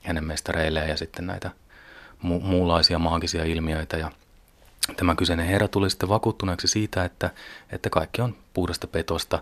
hänen 0.04 0.24
mestareilleen 0.24 0.90
ja 0.90 0.98
sitten 0.98 1.28
näitä 1.28 1.52
mu- 2.24 2.42
muunlaisia 2.42 3.00
maagisia 3.00 3.44
ilmiöitä. 3.44 3.98
Ja 3.98 4.12
Tämä 4.98 5.16
kyseinen 5.16 5.46
herra 5.46 5.68
tuli 5.68 5.90
sitten 5.90 6.10
vakuuttuneeksi 6.10 6.68
siitä, 6.68 7.06
että, 7.06 7.30
että 7.72 7.90
kaikki 7.90 8.22
on 8.22 8.36
puhdasta 8.54 8.88
petosta 8.88 9.40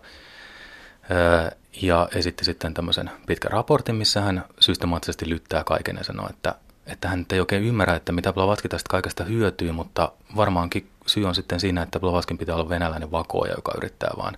ja 1.81 2.09
esitti 2.15 2.45
sitten 2.45 2.73
tämmöisen 2.73 3.11
pitkän 3.27 3.51
raportin, 3.51 3.95
missä 3.95 4.21
hän 4.21 4.45
systemaattisesti 4.59 5.29
lyttää 5.29 5.63
kaiken 5.63 5.95
ja 5.95 6.03
sanoo, 6.03 6.29
että, 6.29 6.55
että 6.85 7.07
hän 7.07 7.25
ei 7.33 7.39
oikein 7.39 7.63
ymmärrä, 7.63 7.95
että 7.95 8.11
mitä 8.11 8.33
Blavatski 8.33 8.69
tästä 8.69 8.89
kaikesta 8.89 9.23
hyötyy, 9.23 9.71
mutta 9.71 10.11
varmaankin 10.35 10.89
syy 11.05 11.25
on 11.25 11.35
sitten 11.35 11.59
siinä, 11.59 11.81
että 11.81 11.99
Blavatskin 11.99 12.37
pitää 12.37 12.55
olla 12.55 12.69
venäläinen 12.69 13.11
vakoja, 13.11 13.53
joka 13.53 13.71
yrittää 13.77 14.11
vaan 14.17 14.37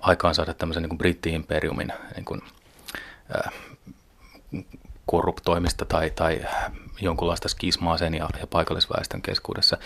aikaan 0.00 0.34
saada 0.34 0.54
tämmöisen 0.54 0.82
niin 0.82 0.88
kuin 0.88 0.98
britti-imperiumin 0.98 1.92
niin 2.16 2.24
kuin, 2.24 2.42
äh, 3.36 3.52
korruptoimista 5.06 5.84
tai, 5.84 6.10
tai 6.10 6.40
jonkunlaista 7.00 7.48
skismaa 7.48 7.98
sen 7.98 8.14
ja, 8.14 8.28
ja 8.40 8.46
paikallisväestön 8.46 9.22
keskuudessa 9.22 9.78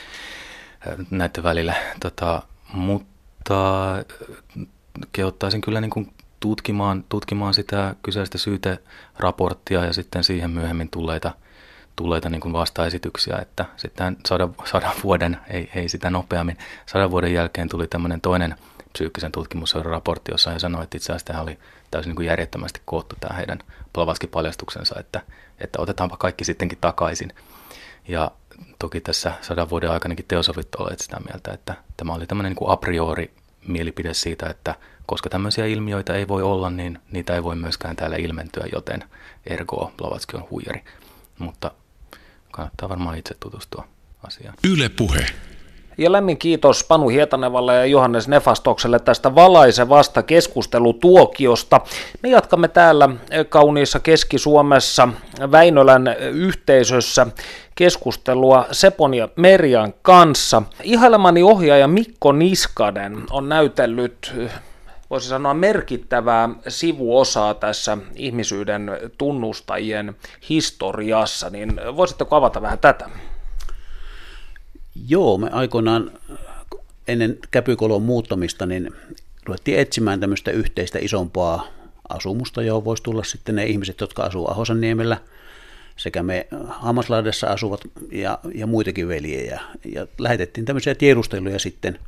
näiden 1.10 1.42
välillä. 1.42 1.74
Tota, 2.00 2.42
mutta 2.72 3.54
kehottaisin 5.12 5.60
kyllä 5.60 5.80
niin 5.80 5.90
kuin 5.90 6.14
tutkimaan, 6.40 7.04
tutkimaan 7.08 7.54
sitä 7.54 7.94
kyseistä 8.02 8.38
syyteraporttia 8.38 9.84
ja 9.84 9.92
sitten 9.92 10.24
siihen 10.24 10.50
myöhemmin 10.50 10.90
tulleita, 10.90 11.34
tulleita 11.98 12.30
niin 12.30 12.40
kuin 12.40 12.52
vastaesityksiä, 12.52 13.38
että 13.42 13.64
sitten 13.76 14.16
sadan, 14.26 14.54
sadan 14.64 14.92
vuoden, 15.04 15.38
ei, 15.50 15.70
ei 15.74 15.88
sitä 15.88 16.10
nopeammin, 16.10 16.58
sadan 16.86 17.10
vuoden 17.10 17.34
jälkeen 17.34 17.68
tuli 17.68 17.86
tämmöinen 17.86 18.20
toinen 18.20 18.54
psyykkisen 18.92 19.32
tutkimuksen 19.32 19.84
raportti, 19.84 20.32
jossa 20.32 20.50
he 20.50 20.58
sanoi, 20.58 20.84
että 20.84 20.96
itse 20.96 21.12
asiassa 21.12 21.26
tämä 21.26 21.40
oli 21.40 21.58
täysin 21.90 22.08
niin 22.08 22.16
kuin 22.16 22.26
järjettömästi 22.26 22.80
koottu 22.84 23.16
tämä 23.20 23.36
heidän 23.36 23.58
Blavatsky-paljastuksensa, 23.92 25.00
että, 25.00 25.20
että 25.58 25.82
otetaanpa 25.82 26.16
kaikki 26.16 26.44
sittenkin 26.44 26.78
takaisin. 26.80 27.32
Ja 28.08 28.30
toki 28.78 29.00
tässä 29.00 29.32
sadan 29.40 29.70
vuoden 29.70 29.90
aikanakin 29.90 30.24
teosofit 30.28 30.74
olet 30.74 31.00
sitä 31.00 31.16
mieltä, 31.28 31.52
että 31.52 31.74
tämä 31.96 32.14
oli 32.14 32.26
tämmöinen 32.26 32.50
niin 32.50 32.56
kuin 32.56 32.70
a 32.70 32.76
priori 32.76 33.34
mielipide 33.66 34.14
siitä, 34.14 34.46
että 34.46 34.74
koska 35.06 35.30
tämmöisiä 35.30 35.66
ilmiöitä 35.66 36.14
ei 36.14 36.28
voi 36.28 36.42
olla, 36.42 36.70
niin 36.70 36.98
niitä 37.10 37.34
ei 37.34 37.42
voi 37.42 37.56
myöskään 37.56 37.96
täällä 37.96 38.16
ilmentyä, 38.16 38.64
joten 38.72 39.04
ergo 39.46 39.92
Blavatsky 39.96 40.36
on 40.36 40.46
huijari. 40.50 40.84
Mutta 41.38 41.70
kannattaa 42.58 42.88
varmaan 42.88 43.18
itse 43.18 43.34
tutustua 43.40 43.84
asiaan. 44.22 44.54
Yle 44.72 44.88
puhe. 44.88 45.26
Ja 45.98 46.12
lämmin 46.12 46.38
kiitos 46.38 46.84
Panu 46.84 47.08
Hietanevalle 47.08 47.74
ja 47.74 47.84
Johannes 47.84 48.28
Nefastokselle 48.28 48.98
tästä 48.98 49.34
valaisevasta 49.34 50.22
keskustelutuokiosta. 50.22 51.80
Me 52.22 52.28
jatkamme 52.28 52.68
täällä 52.68 53.08
kauniissa 53.48 54.00
Keski-Suomessa 54.00 55.08
Väinölän 55.52 56.16
yhteisössä 56.32 57.26
keskustelua 57.74 58.66
Sepon 58.72 59.14
ja 59.14 59.28
Merjan 59.36 59.94
kanssa. 60.02 60.62
Ihailemani 60.82 61.42
ohjaaja 61.42 61.88
Mikko 61.88 62.32
Niskanen 62.32 63.22
on 63.30 63.48
näytellyt 63.48 64.34
voisi 65.10 65.28
sanoa 65.28 65.54
merkittävää 65.54 66.48
sivuosaa 66.68 67.54
tässä 67.54 67.98
ihmisyyden 68.14 68.90
tunnustajien 69.18 70.16
historiassa, 70.48 71.50
niin 71.50 71.80
voisitteko 71.96 72.36
avata 72.36 72.62
vähän 72.62 72.78
tätä? 72.78 73.10
Joo, 75.08 75.38
me 75.38 75.50
aikoinaan 75.50 76.10
ennen 77.08 77.38
käpykolon 77.50 78.02
muuttamista 78.02 78.66
niin 78.66 78.90
ruvettiin 79.44 79.78
etsimään 79.78 80.20
tämmöistä 80.20 80.50
yhteistä 80.50 80.98
isompaa 80.98 81.66
asumusta, 82.08 82.62
johon 82.62 82.84
voisi 82.84 83.02
tulla 83.02 83.24
sitten 83.24 83.56
ne 83.56 83.66
ihmiset, 83.66 84.00
jotka 84.00 84.22
asuu 84.22 84.50
Ahosaniemellä, 84.50 85.16
sekä 85.96 86.22
me 86.22 86.46
Hammaslahdessa 86.68 87.46
asuvat 87.46 87.80
ja, 88.12 88.38
ja 88.54 88.66
muitakin 88.66 89.08
veljejä. 89.08 89.60
Ja 89.94 90.06
lähetettiin 90.18 90.64
tämmöisiä 90.64 90.94
tiedusteluja 90.94 91.58
sitten. 91.58 91.98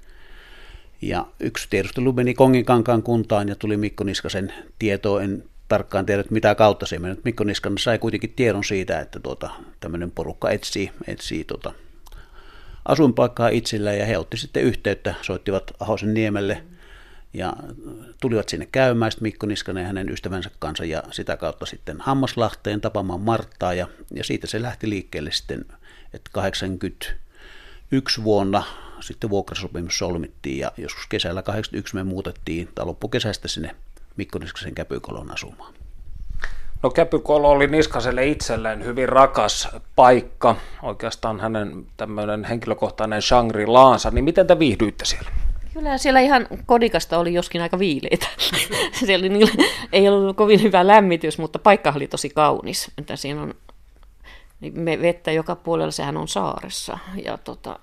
Ja 1.03 1.27
yksi 1.41 1.67
tiedustelu 1.71 2.13
meni 2.13 2.35
Konginkankaan 2.35 3.03
kuntaan 3.03 3.49
ja 3.49 3.55
tuli 3.55 3.77
Mikko 3.77 4.05
Niskasen 4.05 4.53
tietoa. 4.79 5.23
En 5.23 5.45
tarkkaan 5.69 6.07
tiedä, 6.07 6.25
mitä 6.31 6.55
kautta 6.55 6.87
se 6.87 6.99
meni. 6.99 7.17
Mikko 7.25 7.45
Niskanen 7.45 7.79
sai 7.79 7.99
kuitenkin 7.99 8.33
tiedon 8.37 8.65
siitä, 8.65 9.01
että 9.01 9.21
tuota, 9.21 9.51
tämmöinen 9.81 10.11
porukka 10.11 10.51
etsii, 10.51 10.91
etsii 11.07 11.45
tuota, 11.45 11.73
asuinpaikkaa 12.85 13.49
itsellä 13.49 13.93
ja 13.93 14.07
he 14.07 14.19
otti 14.19 14.37
sitten 14.37 14.63
yhteyttä, 14.63 15.15
soittivat 15.23 15.71
Ahosen 15.81 16.15
niemelle 16.15 16.63
ja 17.35 17.53
tulivat 18.21 18.49
sinne 18.49 18.69
käymään 18.73 19.13
sitten 19.13 19.27
Mikko 19.27 19.47
Niskanen 19.47 19.81
ja 19.81 19.87
hänen 19.87 20.11
ystävänsä 20.11 20.51
kanssa 20.59 20.85
ja 20.85 21.03
sitä 21.11 21.37
kautta 21.37 21.67
sitten 21.67 22.01
Hammaslahteen 22.01 22.81
tapaamaan 22.81 23.21
Marttaa 23.21 23.75
ja, 23.75 23.89
ja 24.15 24.25
siitä 24.25 24.47
se 24.47 24.63
lähti 24.63 24.91
liikkeelle 24.91 25.33
sitten, 25.33 25.65
että 26.15 26.31
81 26.33 28.25
vuonna 28.25 28.63
sitten 29.03 29.31
vuokrasopimus 29.31 29.99
solmittiin 29.99 30.59
ja 30.59 30.73
joskus 30.77 31.07
kesällä 31.07 31.43
81 31.43 31.95
me 31.95 32.05
muutettiin 32.05 32.69
tai 32.75 32.87
loppukesästä 32.87 33.49
sinne 33.49 33.77
Mikko 34.17 34.39
Niskasen 34.39 34.75
käpykolon 34.75 35.31
asumaan. 35.31 35.75
No 36.83 36.91
Käpykolo 36.91 37.51
oli 37.51 37.67
Niskaselle 37.67 38.27
itselleen 38.27 38.85
hyvin 38.85 39.09
rakas 39.09 39.69
paikka, 39.97 40.57
oikeastaan 40.83 41.41
hänen 41.41 41.87
tämmöinen 41.97 42.45
henkilökohtainen 42.45 43.23
Shangri-Laansa, 43.23 44.11
niin 44.11 44.25
miten 44.25 44.47
te 44.47 44.59
viihdyitte 44.59 45.05
siellä? 45.05 45.31
Kyllä 45.75 45.99
siellä 45.99 46.21
ihan 46.21 46.47
kodikasta 46.67 47.19
oli 47.19 47.35
joskin 47.35 47.63
aika 47.63 47.79
viileitä. 47.79 48.27
siellä 49.07 49.27
oli, 49.27 49.45
ei 49.93 50.09
ollut 50.09 50.37
kovin 50.37 50.63
hyvä 50.63 50.87
lämmitys, 50.87 51.39
mutta 51.39 51.59
paikka 51.59 51.93
oli 51.97 52.07
tosi 52.07 52.31
kaunis. 52.31 52.91
Että 52.99 53.17
siinä 53.17 53.43
on 53.43 53.55
niin 54.61 54.81
me 54.81 55.03
vettä 55.03 55.33
joka 55.33 55.57
puolella, 55.57 55.91
sehän 55.91 56.17
on 56.17 56.29
saaressa. 56.29 56.99
Ja 57.25 57.39
tota, 57.39 57.79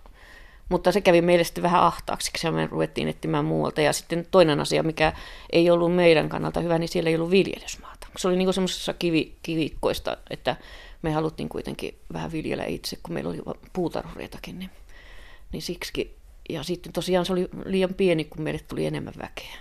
mutta 0.70 0.92
se 0.92 1.02
kävi 1.02 1.22
meille 1.22 1.44
sitten 1.44 1.64
vähän 1.64 1.84
ahtaaksi, 1.84 2.32
ja 2.44 2.52
me 2.52 2.68
ruvettiin 2.68 3.08
etsimään 3.08 3.46
muualta. 3.46 3.82
Ja 3.82 3.94
sitten 3.94 4.28
toinen 4.32 4.60
asia, 4.60 4.84
mikä 4.84 5.14
ei 5.52 5.70
ollut 5.70 5.96
meidän 5.96 6.30
kannalta 6.30 6.60
hyvä, 6.60 6.78
niin 6.78 6.90
siellä 6.90 7.10
ei 7.10 7.16
ollut 7.16 7.32
viljelysmaata. 7.32 8.08
Se 8.18 8.28
oli 8.28 8.36
niin 8.38 8.54
semmoisessa 8.54 8.94
kivi, 8.94 9.36
kivikkoista, 9.44 10.18
että 10.30 10.56
me 11.02 11.12
haluttiin 11.12 11.50
kuitenkin 11.50 11.96
vähän 12.14 12.32
viljellä 12.32 12.66
itse, 12.66 12.98
kun 13.04 13.14
meillä 13.14 13.30
oli 13.30 13.42
puutarhureitakin. 13.74 14.60
Niin, 14.60 14.70
niin 15.52 15.62
siksi. 15.62 16.18
Ja 16.50 16.64
sitten 16.64 16.94
tosiaan 16.94 17.26
se 17.26 17.34
oli 17.34 17.50
liian 17.66 17.94
pieni, 17.94 18.24
kun 18.24 18.42
meille 18.42 18.60
tuli 18.68 18.86
enemmän 18.86 19.14
väkeä. 19.18 19.56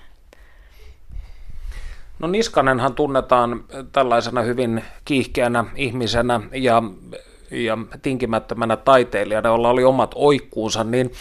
No 2.18 2.28
Niskanenhan 2.28 2.94
tunnetaan 2.94 3.64
tällaisena 3.92 4.42
hyvin 4.42 4.84
kiihkeänä 5.04 5.64
ihmisenä 5.76 6.40
ja 6.54 6.82
ja 7.50 7.78
tinkimättömänä 8.02 8.76
taiteilijana, 8.76 9.48
jolla 9.48 9.70
oli 9.70 9.84
omat 9.84 10.10
oikkuunsa, 10.14 10.84
niin 10.84 11.12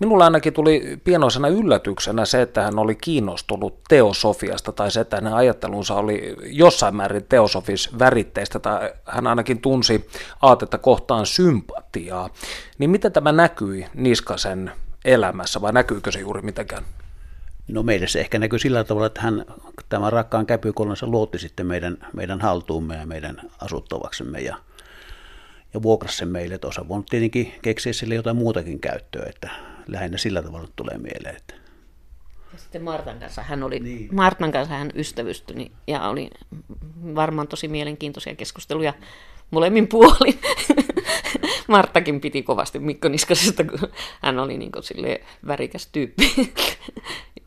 minulla 0.00 0.24
ainakin 0.24 0.52
tuli 0.52 1.00
pienoisena 1.04 1.48
yllätyksenä 1.48 2.24
se, 2.24 2.42
että 2.42 2.62
hän 2.62 2.78
oli 2.78 2.94
kiinnostunut 2.94 3.80
teosofiasta 3.88 4.72
tai 4.72 4.90
se, 4.90 5.00
että 5.00 5.16
hänen 5.16 5.34
ajattelunsa 5.34 5.94
oli 5.94 6.36
jossain 6.44 6.96
määrin 6.96 7.24
teosofis 7.24 7.98
väritteistä 7.98 8.58
tai 8.58 8.92
hän 9.04 9.26
ainakin 9.26 9.60
tunsi 9.60 10.08
aatetta 10.42 10.78
kohtaan 10.78 11.26
sympatiaa. 11.26 12.30
Niin 12.78 12.90
miten 12.90 13.12
tämä 13.12 13.32
näkyi 13.32 13.86
Niskasen 13.94 14.72
elämässä 15.04 15.60
vai 15.60 15.72
näkyykö 15.72 16.12
se 16.12 16.20
juuri 16.20 16.42
mitenkään? 16.42 16.84
No 17.68 17.82
meille 17.82 18.08
se 18.08 18.20
ehkä 18.20 18.38
näkyy 18.38 18.58
sillä 18.58 18.84
tavalla, 18.84 19.06
että 19.06 19.20
hän 19.20 19.44
tämän 19.88 20.12
rakkaan 20.12 20.46
käpykolonsa 20.46 21.06
luotti 21.06 21.38
sitten 21.38 21.66
meidän, 21.66 21.98
meidän 22.12 22.40
haltuumme 22.40 22.96
ja 22.96 23.06
meidän 23.06 23.40
asuttavaksemme 23.60 24.40
ja 24.40 24.56
ja 25.74 25.82
vuokrasi 25.82 26.16
sen 26.16 26.28
meille, 26.28 26.54
että 26.54 26.68
osa 26.68 26.88
voinut 26.88 27.06
tietenkin 27.06 27.52
keksiä 27.62 27.92
sille 27.92 28.14
jotain 28.14 28.36
muutakin 28.36 28.80
käyttöä, 28.80 29.26
että 29.28 29.50
lähinnä 29.88 30.18
sillä 30.18 30.42
tavalla 30.42 30.68
tulee 30.76 30.98
mieleen. 30.98 31.36
Että. 31.36 31.54
Ja 32.52 32.58
sitten 32.58 32.82
Martan 32.82 33.18
kanssa 33.18 33.42
hän 33.42 33.62
oli, 33.62 33.80
niin. 33.80 34.08
Martan 34.12 34.52
kanssa 34.52 34.74
hän 34.74 34.90
ystävystyi 34.94 35.72
ja 35.86 36.08
oli 36.08 36.30
varmaan 37.14 37.48
tosi 37.48 37.68
mielenkiintoisia 37.68 38.34
keskusteluja 38.34 38.94
molemmin 39.50 39.88
puolin. 39.88 40.40
Marttakin 41.68 42.20
piti 42.20 42.42
kovasti 42.42 42.78
Mikko 42.78 43.08
Niskasesta, 43.08 43.64
kun 43.64 43.88
hän 44.22 44.38
oli 44.38 44.58
niin 44.58 44.72
sille 44.80 45.20
värikäs 45.46 45.88
tyyppi. 45.92 46.32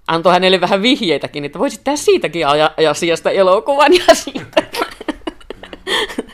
Antoi 0.08 0.34
hänelle 0.34 0.62
vähän 0.62 0.82
vihjeitäkin, 0.82 1.46
että 1.46 1.60
voisit 1.60 1.84
tehdä 1.84 1.98
siitäkin 1.98 2.46
asiasta 2.90 3.32
elokuvan 3.32 3.94
ja 3.94 4.16
siitä 4.16 4.64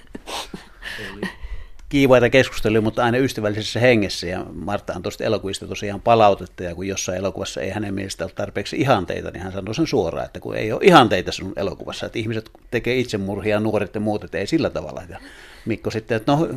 kiivaita 1.94 2.30
keskusteluja, 2.30 2.82
mutta 2.82 3.04
aina 3.04 3.18
ystävällisessä 3.18 3.80
hengessä. 3.80 4.28
Ja 4.28 4.46
Martta 4.54 4.94
on 4.96 5.02
tuosta 5.02 5.24
elokuvista 5.24 5.68
tosiaan 5.68 6.02
palautetta, 6.02 6.64
ja 6.64 6.76
kun 6.76 6.88
jossain 6.88 7.18
elokuvassa 7.18 7.62
ei 7.62 7.70
hänen 7.70 7.94
mielestä 7.94 8.24
ole 8.24 8.32
tarpeeksi 8.36 8.76
ihanteita, 8.76 9.32
niin 9.32 9.44
hän 9.44 9.52
sanoi 9.52 9.76
sen 9.76 9.88
suoraan, 9.88 10.26
että 10.26 10.40
kun 10.40 10.56
ei 10.56 10.72
ole 10.72 10.82
ihanteita 10.84 11.32
sun 11.32 11.54
elokuvassa, 11.56 12.06
että 12.06 12.20
ihmiset 12.20 12.50
tekee 12.72 12.98
itsemurhia, 12.98 13.60
nuoret 13.60 13.96
ja 13.96 14.02
muut, 14.02 14.24
että 14.24 14.38
ei 14.38 14.48
sillä 14.48 14.70
tavalla. 14.70 15.02
Ja 15.10 15.20
Mikko 15.66 15.92
sitten, 15.92 16.18
että 16.18 16.32
no 16.32 16.50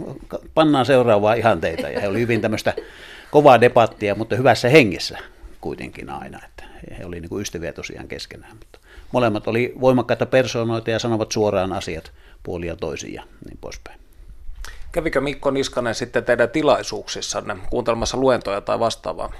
pannaan 0.54 0.86
seuraavaa 0.86 1.34
ihanteita, 1.34 1.88
ja 1.88 2.00
he 2.00 2.08
oli 2.08 2.20
hyvin 2.20 2.40
tämmöistä 2.40 2.74
kovaa 3.30 3.60
debattia, 3.60 4.14
mutta 4.14 4.36
hyvässä 4.36 4.68
hengessä 4.68 5.18
kuitenkin 5.60 6.10
aina, 6.10 6.40
että 6.44 6.64
he 6.98 7.04
oli 7.04 7.20
niin 7.20 7.30
kuin 7.30 7.42
ystäviä 7.42 7.72
tosiaan 7.72 8.08
keskenään. 8.08 8.56
Mutta 8.56 8.78
molemmat 9.12 9.48
oli 9.48 9.74
voimakkaita 9.80 10.26
persoonoita 10.26 10.90
ja 10.90 10.98
sanovat 10.98 11.32
suoraan 11.32 11.72
asiat 11.72 12.12
puolia 12.42 12.76
toisiin 12.76 13.14
ja 13.14 13.22
niin 13.48 13.58
poispäin. 13.60 14.05
Kävikö 14.96 15.20
Mikko 15.20 15.50
Niskanen 15.50 15.94
sitten 15.94 16.24
teidän 16.24 16.50
tilaisuuksissanne 16.50 17.56
kuuntelemassa 17.70 18.16
luentoja 18.16 18.60
tai 18.60 18.78
vastaavaa? 18.78 19.32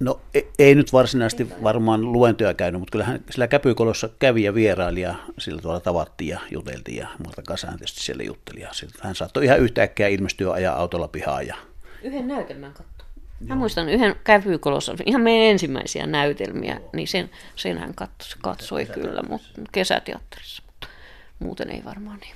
No 0.00 0.20
ei, 0.34 0.50
ei 0.58 0.74
nyt 0.74 0.92
varsinaisesti 0.92 1.48
varmaan 1.62 2.12
luentoja 2.12 2.54
käynyt, 2.54 2.80
mutta 2.80 2.92
kyllähän 2.92 3.20
sillä 3.30 3.48
käpykolossa 3.48 4.08
kävi 4.18 4.42
ja 4.42 4.54
vieraili 4.54 5.00
ja 5.00 5.14
sillä 5.38 5.62
tavalla 5.62 5.80
tavattiin 5.80 6.28
ja 6.28 6.40
juteltiin 6.50 6.96
ja 6.96 7.08
Marta 7.24 7.42
Kasään 7.42 7.76
tietysti 7.76 8.00
siellä 8.00 8.22
jutteli. 8.22 8.60
Ja 8.60 8.70
hän 9.00 9.14
saattoi 9.14 9.44
ihan 9.44 9.58
yhtäkkiä 9.58 10.08
ilmestyä 10.08 10.52
ajaa 10.52 10.76
autolla 10.76 11.08
pihaa. 11.08 11.42
Ja... 11.42 11.56
Yhden 12.02 12.28
näytelmän 12.28 12.72
katto. 12.72 13.04
Mä 13.40 13.54
muistan 13.54 13.88
yhden 13.88 14.16
käpykolossa, 14.24 14.94
ihan 15.06 15.22
meidän 15.22 15.46
ensimmäisiä 15.46 16.06
näytelmiä, 16.06 16.74
Joo. 16.74 16.90
niin 16.92 17.08
sen, 17.08 17.30
sen 17.56 17.78
hän 17.78 17.94
katsoi, 17.94 18.38
katsoi 18.42 18.86
kyllä, 18.86 19.22
mutta 19.28 19.48
kesäteatterissa, 19.72 20.62
mutta 20.66 20.86
muuten 21.38 21.70
ei 21.70 21.82
varmaan 21.84 22.18
niin. 22.18 22.34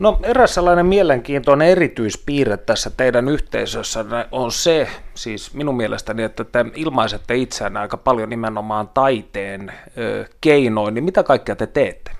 No 0.00 0.20
eräs 0.22 0.54
sellainen 0.54 0.86
mielenkiintoinen 0.86 1.68
erityispiirre 1.68 2.56
tässä 2.56 2.90
teidän 2.90 3.28
yhteisössä 3.28 4.04
on 4.32 4.52
se, 4.52 4.88
siis 5.14 5.54
minun 5.54 5.76
mielestäni, 5.76 6.22
että 6.22 6.44
te 6.44 6.64
ilmaisette 6.74 7.36
itseään 7.36 7.76
aika 7.76 7.96
paljon 7.96 8.28
nimenomaan 8.28 8.88
taiteen 8.88 9.72
ö, 9.98 10.24
keinoin, 10.40 10.94
niin 10.94 11.04
mitä 11.04 11.22
kaikkea 11.22 11.56
te 11.56 11.66
teette? 11.66 12.10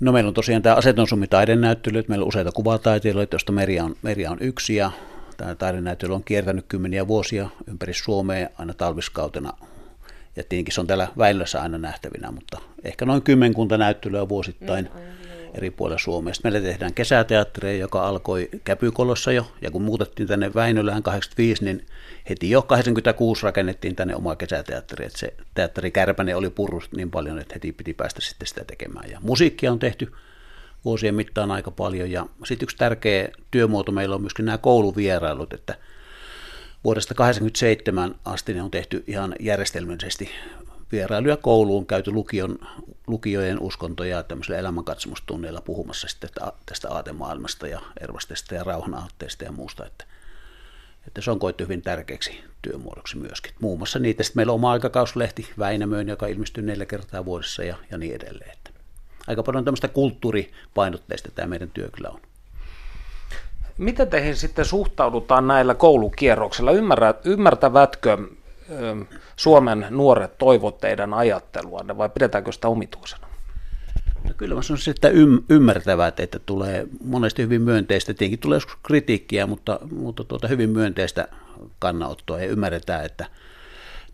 No 0.00 0.12
meillä 0.12 0.28
on 0.28 0.34
tosiaan 0.34 0.62
tämä 0.62 0.76
asetonsumi 0.76 1.26
taidenäyttely, 1.26 2.04
meillä 2.08 2.22
on 2.22 2.28
useita 2.28 2.52
kuvataiteilijoita, 2.52 3.34
joista 3.34 3.52
Meria 3.52 3.84
on, 3.84 3.96
Meria 4.02 4.30
on 4.30 4.38
yksi. 4.40 4.76
Ja 4.76 4.90
tämä 5.36 5.54
taidenäyttely 5.54 6.14
on 6.14 6.24
kiertänyt 6.24 6.64
kymmeniä 6.68 7.08
vuosia 7.08 7.48
ympäri 7.66 7.94
Suomea 7.94 8.48
aina 8.58 8.74
talviskautena. 8.74 9.52
Ja 10.36 10.44
tietenkin 10.48 10.74
se 10.74 10.80
on 10.80 10.86
täällä 10.86 11.08
Väilässä 11.18 11.62
aina 11.62 11.78
nähtävinä, 11.78 12.30
mutta 12.30 12.58
ehkä 12.84 13.06
noin 13.06 13.22
kymmenkunta 13.22 13.78
näyttelyä 13.78 14.28
vuosittain. 14.28 14.90
Mm, 14.94 15.17
eri 15.54 15.70
puolilla 15.70 15.98
Suomea. 15.98 16.34
Sitten 16.34 16.52
meillä 16.52 16.68
tehdään 16.68 16.94
kesäteatteria, 16.94 17.78
joka 17.78 18.08
alkoi 18.08 18.48
Käpykolossa 18.64 19.32
jo, 19.32 19.52
ja 19.62 19.70
kun 19.70 19.82
muutettiin 19.82 20.28
tänne 20.28 20.54
Väinölään 20.54 21.02
85, 21.02 21.64
niin 21.64 21.86
heti 22.28 22.50
jo 22.50 22.62
86 22.62 23.42
rakennettiin 23.42 23.96
tänne 23.96 24.16
oma 24.16 24.36
kesäteatteri, 24.36 25.06
että 25.06 25.18
se 25.18 25.34
teatteri 25.54 25.90
Kärpänen 25.90 26.36
oli 26.36 26.50
purrut 26.50 26.88
niin 26.96 27.10
paljon, 27.10 27.38
että 27.38 27.54
heti 27.54 27.72
piti 27.72 27.94
päästä 27.94 28.20
sitten 28.20 28.48
sitä 28.48 28.64
tekemään. 28.64 29.10
Ja 29.10 29.18
musiikkia 29.22 29.72
on 29.72 29.78
tehty 29.78 30.12
vuosien 30.84 31.14
mittaan 31.14 31.50
aika 31.50 31.70
paljon, 31.70 32.10
ja 32.10 32.26
sitten 32.44 32.66
yksi 32.66 32.76
tärkeä 32.76 33.28
työmuoto 33.50 33.92
meillä 33.92 34.14
on 34.14 34.20
myöskin 34.20 34.44
nämä 34.44 34.58
kouluvierailut, 34.58 35.52
että 35.52 35.74
vuodesta 36.84 37.14
1987 37.14 38.14
asti 38.24 38.54
ne 38.54 38.62
on 38.62 38.70
tehty 38.70 39.04
ihan 39.06 39.34
järjestelmällisesti 39.40 40.30
vierailuja 40.92 41.36
kouluun, 41.36 41.86
käyty 41.86 42.10
lukion, 42.10 42.58
lukiojen 43.06 43.60
uskontoja 43.60 44.22
tämmöisillä 44.22 44.58
elämänkatsomustunneilla 44.58 45.60
puhumassa 45.60 46.08
sitten 46.08 46.30
tästä 46.66 46.88
aatemaailmasta 46.90 47.66
ja 47.66 47.80
ervastesta 48.00 48.54
ja 48.54 48.64
rauhan 48.64 48.94
aatteesta 48.94 49.44
ja 49.44 49.52
muusta. 49.52 49.86
Että, 49.86 50.04
että 51.06 51.20
se 51.20 51.30
on 51.30 51.38
koettu 51.38 51.64
hyvin 51.64 51.82
tärkeäksi 51.82 52.40
työmuodoksi 52.62 53.16
myöskin. 53.16 53.52
Muun 53.60 53.78
muassa 53.78 53.98
niitä, 53.98 54.22
sitten 54.22 54.38
meillä 54.38 54.52
on 54.52 54.54
oma 54.54 54.72
aikakauslehti 54.72 55.48
Väinämöön, 55.58 56.08
joka 56.08 56.26
ilmestyy 56.26 56.64
neljä 56.64 56.86
kertaa 56.86 57.24
vuodessa 57.24 57.64
ja, 57.64 57.76
ja 57.90 57.98
niin 57.98 58.14
edelleen. 58.14 58.52
Että 58.52 58.70
aika 59.26 59.42
paljon 59.42 59.64
tämmöistä 59.64 59.88
kulttuuripainotteista 59.88 61.30
tämä 61.34 61.48
meidän 61.48 61.70
työ 61.70 61.88
kyllä 61.92 62.08
on. 62.08 62.20
Miten 63.78 64.08
teihin 64.08 64.36
sitten 64.36 64.64
suhtaudutaan 64.64 65.46
näillä 65.46 65.74
koulukierroksilla? 65.74 66.70
ymmärtävätkö 67.24 68.18
Suomen 69.36 69.86
nuoret 69.90 70.38
toivot 70.38 70.78
teidän 70.78 71.14
ajatteluanne 71.14 71.98
vai 71.98 72.08
pidetäänkö 72.08 72.52
sitä 72.52 72.68
omituisena? 72.68 73.28
No 74.24 74.30
kyllä 74.36 74.54
mä 74.54 74.62
sanoisin, 74.62 74.90
että 74.90 75.08
ymmärtävät, 75.48 76.20
että 76.20 76.38
tulee 76.38 76.86
monesti 77.04 77.42
hyvin 77.42 77.62
myönteistä, 77.62 78.14
tietenkin 78.14 78.38
tulee 78.38 78.56
joskus 78.56 78.76
kritiikkiä, 78.82 79.46
mutta, 79.46 79.80
mutta 79.90 80.24
tuota, 80.24 80.48
hyvin 80.48 80.70
myönteistä 80.70 81.28
kannanottoa. 81.78 82.40
Ja 82.40 82.46
ymmärretään, 82.46 83.04
että 83.04 83.26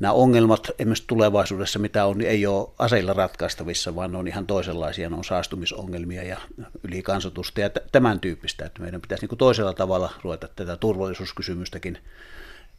nämä 0.00 0.12
ongelmat 0.12 0.70
esimerkiksi 0.78 1.04
tulevaisuudessa, 1.06 1.78
mitä 1.78 2.06
on, 2.06 2.18
niin 2.18 2.30
ei 2.30 2.46
ole 2.46 2.68
aseilla 2.78 3.12
ratkaistavissa, 3.12 3.94
vaan 3.94 4.12
ne 4.12 4.18
on 4.18 4.28
ihan 4.28 4.46
toisenlaisia, 4.46 5.10
ne 5.10 5.16
on 5.16 5.24
saastumisongelmia 5.24 6.22
ja 6.22 6.36
ylikansotusta 6.82 7.60
ja 7.60 7.70
tämän 7.70 8.20
tyyppistä, 8.20 8.64
että 8.66 8.82
meidän 8.82 9.00
pitäisi 9.00 9.26
niin 9.26 9.38
toisella 9.38 9.72
tavalla 9.72 10.10
ruveta 10.22 10.48
tätä 10.56 10.76
turvallisuuskysymystäkin 10.76 11.98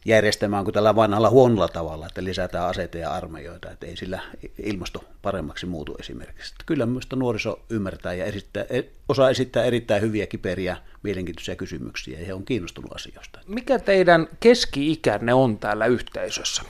järjestämään 0.06 0.64
kuin 0.64 0.74
tällä 0.74 0.96
vanhalla 0.96 1.30
huonolla 1.30 1.68
tavalla, 1.68 2.06
että 2.06 2.24
lisätään 2.24 2.68
aseita 2.68 2.98
ja 2.98 3.12
armeijoita, 3.12 3.70
että 3.70 3.86
ei 3.86 3.96
sillä 3.96 4.20
ilmasto 4.58 5.04
paremmaksi 5.22 5.66
muutu 5.66 5.96
esimerkiksi. 6.00 6.52
Että 6.52 6.64
kyllä 6.66 6.86
minusta 6.86 7.16
nuoriso 7.16 7.60
ymmärtää 7.70 8.14
ja 8.14 8.24
esittää, 8.24 8.64
e, 8.70 8.82
osaa 9.08 9.30
esittää 9.30 9.64
erittäin 9.64 10.02
hyviä, 10.02 10.26
kiperiä, 10.26 10.76
mielenkiintoisia 11.02 11.56
kysymyksiä 11.56 12.18
ja 12.20 12.26
he 12.26 12.34
on 12.34 12.44
kiinnostunut 12.44 12.92
asioista. 12.92 13.40
Mikä 13.46 13.78
teidän 13.78 14.28
keski-ikänne 14.40 15.34
on 15.34 15.58
täällä 15.58 15.86
yhteisössä? 15.86 16.62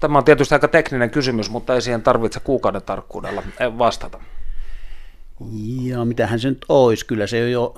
Tämä 0.00 0.18
on 0.18 0.24
tietysti 0.24 0.54
aika 0.54 0.68
tekninen 0.68 1.10
kysymys, 1.10 1.50
mutta 1.50 1.74
ei 1.74 1.82
siihen 1.82 2.02
tarvitse 2.02 2.40
kuukauden 2.40 2.82
tarkkuudella 2.82 3.42
vastata. 3.78 4.20
Ja 5.82 6.04
mitähän 6.04 6.40
se 6.40 6.48
nyt 6.48 6.64
olisi, 6.68 7.06
kyllä 7.06 7.26
se 7.26 7.44
on 7.44 7.50
jo 7.50 7.74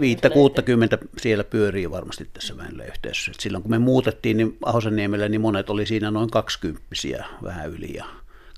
viittä 0.00 0.30
kuuttakymmentä 0.30 0.98
siellä 1.18 1.44
pyörii 1.44 1.90
varmasti 1.90 2.30
tässä 2.32 2.56
vähällä 2.56 2.84
yhteisössä. 2.84 3.30
Et 3.30 3.40
silloin 3.40 3.62
kun 3.62 3.70
me 3.70 3.78
muutettiin 3.78 4.36
niin 4.36 4.58
Ahosenniemellä, 4.64 5.28
niin 5.28 5.40
monet 5.40 5.70
oli 5.70 5.86
siinä 5.86 6.10
noin 6.10 6.30
kaksikymppisiä 6.30 7.24
vähän 7.42 7.70
yli 7.70 7.94
ja 7.94 8.04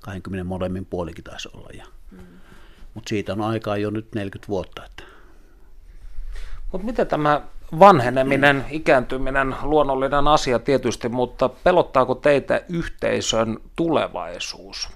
20 0.03 0.43
molemmin 0.43 0.85
puolikin 0.85 1.23
taisi 1.23 1.49
olla. 1.53 1.69
Ja, 1.73 1.85
mm. 2.11 2.17
Mutta 2.93 3.09
siitä 3.09 3.33
on 3.33 3.41
aikaa 3.41 3.77
jo 3.77 3.89
nyt 3.89 4.15
40 4.15 4.47
vuotta. 4.47 4.85
Että. 4.85 5.03
Mutta 6.71 6.85
miten 6.85 7.07
tämä 7.07 7.41
vanheneminen, 7.79 8.65
ikääntyminen, 8.69 9.55
luonnollinen 9.63 10.27
asia 10.27 10.59
tietysti, 10.59 11.09
mutta 11.09 11.49
pelottaako 11.49 12.15
teitä 12.15 12.61
yhteisön 12.69 13.57
tulevaisuus? 13.75 14.89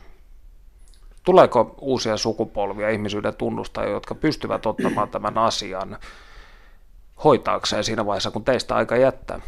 Tuleeko 1.26 1.76
uusia 1.82 2.18
sukupolvia 2.18 2.90
ihmisyyden 2.90 3.36
tunnustajia, 3.36 3.92
jotka 3.92 4.16
pystyvät 4.16 4.66
ottamaan 4.66 5.10
tämän 5.10 5.38
asian 5.38 5.98
hoitaakseen 7.24 7.84
siinä 7.84 8.06
vaiheessa, 8.06 8.32
kun 8.32 8.46
teistä 8.46 8.76
aika 8.76 8.98
jättää? 8.98 9.42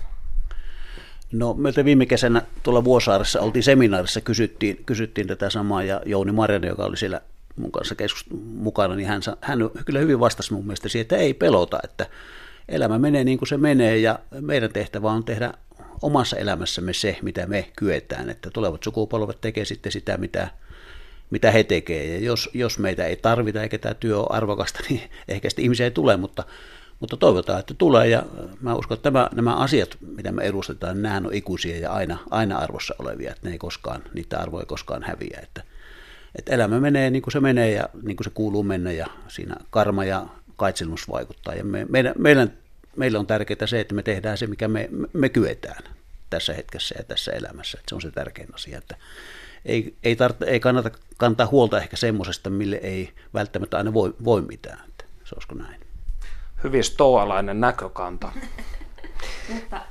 No 1.32 1.54
meiltä 1.54 1.86
viime 1.86 2.06
kesänä 2.06 2.42
tuolla 2.64 2.84
Vuosaaressa 2.84 3.42
oltiin 3.42 3.64
seminaarissa, 3.64 4.22
kysyttiin, 4.22 4.84
kysyttiin 4.86 5.28
tätä 5.28 5.50
samaa 5.50 5.84
ja 5.84 6.02
Jouni 6.06 6.32
Marjanen, 6.32 6.68
joka 6.68 6.86
oli 6.86 6.98
siellä 6.98 7.22
mun 7.56 7.72
kanssa 7.72 7.96
keskust- 7.96 8.38
mukana, 8.56 8.96
niin 8.96 9.08
hän, 9.08 9.22
hän 9.42 9.60
kyllä 9.86 10.00
hyvin 10.00 10.20
vastasi 10.20 10.54
mun 10.54 10.66
mielestä 10.66 10.90
siihen, 10.90 11.02
että 11.02 11.18
ei 11.18 11.34
pelota, 11.34 11.80
että 11.84 12.06
elämä 12.70 13.00
menee 13.00 13.24
niin 13.24 13.38
kuin 13.38 13.50
se 13.50 13.58
menee 13.58 13.98
ja 13.98 14.20
meidän 14.42 14.74
tehtävä 14.74 15.12
on 15.12 15.24
tehdä 15.24 15.54
omassa 16.02 16.38
elämässämme 16.38 16.94
se, 16.94 17.18
mitä 17.22 17.46
me 17.46 17.72
kyetään, 17.76 18.30
että 18.30 18.50
tulevat 18.54 18.84
sukupolvet 18.84 19.42
tekee 19.42 19.66
sitten 19.66 19.92
sitä, 19.92 20.18
mitä, 20.18 20.50
mitä 21.30 21.52
he 21.52 21.64
tekee. 21.64 22.06
Ja 22.06 22.20
jos, 22.20 22.50
jos 22.54 22.80
meitä 22.80 23.06
ei 23.06 23.16
tarvita 23.16 23.64
eikä 23.64 23.78
tämä 23.78 23.94
työ 23.94 24.20
ole 24.20 24.28
arvokasta, 24.30 24.80
niin 24.90 25.02
ehkä 25.28 25.50
sitten 25.50 25.64
ihmisiä 25.64 25.86
ei 25.86 25.92
tule, 25.92 26.18
mutta, 26.18 26.44
mutta 27.00 27.18
toivotaan, 27.18 27.60
että 27.60 27.74
tulee. 27.74 28.08
Ja 28.08 28.24
mä 28.62 28.76
uskon, 28.76 28.96
että 28.96 29.04
tämä, 29.04 29.30
nämä 29.36 29.56
asiat, 29.56 29.98
mitä 30.16 30.32
me 30.32 30.44
edustetaan, 30.44 31.02
nämä 31.02 31.18
on 31.18 31.34
ikuisia 31.34 31.78
ja 31.78 31.92
aina, 31.92 32.18
aina 32.30 32.58
arvossa 32.58 32.96
olevia, 33.00 33.32
että 33.32 33.48
ne 33.48 33.52
ei 33.52 33.58
koskaan, 33.58 34.04
niitä 34.14 34.40
arvoja 34.40 34.62
ei 34.62 34.68
koskaan 34.68 35.04
häviä. 35.04 35.40
Että, 35.44 35.64
että 36.36 36.54
elämä 36.54 36.80
menee 36.80 37.10
niin 37.10 37.22
kuin 37.22 37.32
se 37.32 37.40
menee 37.40 37.72
ja 37.72 37.90
niin 38.04 38.18
kuin 38.18 38.26
se 38.26 38.32
kuuluu 38.34 38.64
mennä 38.64 38.92
ja 38.92 39.08
siinä 39.28 39.56
karma 39.70 40.06
ja 40.06 40.26
kaitselmus 40.56 41.10
vaikuttaa. 41.10 41.54
Ja 41.54 41.64
me, 41.64 41.86
meidän, 41.90 42.14
meidän, 42.18 42.54
meillä 42.96 43.20
on 43.20 43.28
tärkeää 43.28 43.68
se, 43.68 43.80
että 43.80 43.96
me 43.96 44.04
tehdään 44.04 44.38
se, 44.38 44.48
mikä 44.48 44.68
me, 44.68 44.90
me 45.14 45.30
kyetään 45.30 45.84
tässä 46.30 46.54
hetkessä 46.54 46.96
ja 46.98 47.04
tässä 47.04 47.32
elämässä. 47.32 47.78
Että 47.80 47.90
se 47.90 47.96
on 47.96 48.02
se 48.02 48.12
tärkein 48.12 48.54
asia, 48.54 48.78
että 48.78 48.96
ei, 49.66 49.96
ei, 50.04 50.16
tart, 50.16 50.42
ei 50.42 50.60
kannata 50.60 50.92
kantaa 51.18 51.48
huolta 51.48 51.82
ehkä 51.82 51.98
semmoisesta, 51.98 52.50
mille 52.50 52.76
ei 52.76 53.10
välttämättä 53.34 53.78
aina 53.78 53.94
voi, 53.94 54.16
voi 54.24 54.42
mitään. 54.42 54.80
Että 54.88 55.06
se 55.24 55.36
olisiko 55.36 55.56
näin? 55.56 55.82
Hyvin 56.64 56.84
stoalainen 56.84 57.62
näkökanta. 57.62 58.32
Mutta 59.54 59.82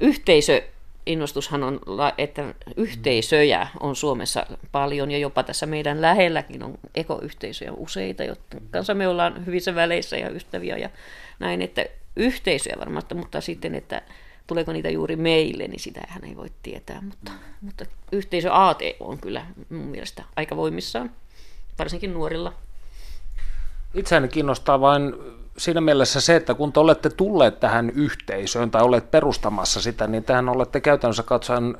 yhteisö 0.00 0.62
innostushan 1.06 1.62
on, 1.62 1.80
että 2.18 2.54
yhteisöjä 2.76 3.68
on 3.80 3.96
Suomessa 3.96 4.46
paljon 4.72 5.10
ja 5.10 5.18
jopa 5.18 5.42
tässä 5.42 5.66
meidän 5.66 6.02
lähelläkin 6.02 6.62
on 6.62 6.78
ekoyhteisöjä 6.94 7.72
useita, 7.72 8.24
jotka 8.24 8.58
kanssa 8.70 8.94
me 8.94 9.08
ollaan 9.08 9.46
hyvissä 9.46 9.74
väleissä 9.74 10.16
ja 10.16 10.30
ystäviä 10.30 10.76
ja 10.76 10.90
näin, 11.38 11.62
että 11.62 11.86
yhteisöjä 12.16 12.76
varmasti, 12.78 13.14
mutta 13.14 13.40
sitten, 13.40 13.74
että 13.74 14.02
tuleeko 14.46 14.72
niitä 14.72 14.90
juuri 14.90 15.16
meille, 15.16 15.68
niin 15.68 15.80
sitähän 15.80 16.24
ei 16.24 16.36
voi 16.36 16.50
tietää, 16.62 17.00
mutta, 17.00 17.32
mutta 17.60 17.84
yhteisö 18.12 18.48
AT 18.52 18.80
on 19.00 19.18
kyllä 19.18 19.46
mun 19.70 19.86
mielestä 19.86 20.22
aika 20.36 20.56
voimissaan, 20.56 21.10
varsinkin 21.78 22.14
nuorilla. 22.14 22.52
Itseäni 23.94 24.28
kiinnostaa 24.28 24.80
vain 24.80 25.14
siinä 25.58 25.80
mielessä 25.80 26.20
se, 26.20 26.36
että 26.36 26.54
kun 26.54 26.72
te 26.72 26.80
olette 26.80 27.10
tulleet 27.10 27.60
tähän 27.60 27.90
yhteisöön 27.90 28.70
tai 28.70 28.82
olet 28.82 29.10
perustamassa 29.10 29.80
sitä, 29.80 30.06
niin 30.06 30.24
tähän 30.24 30.48
olette 30.48 30.80
käytännössä 30.80 31.22
katsoen, 31.22 31.76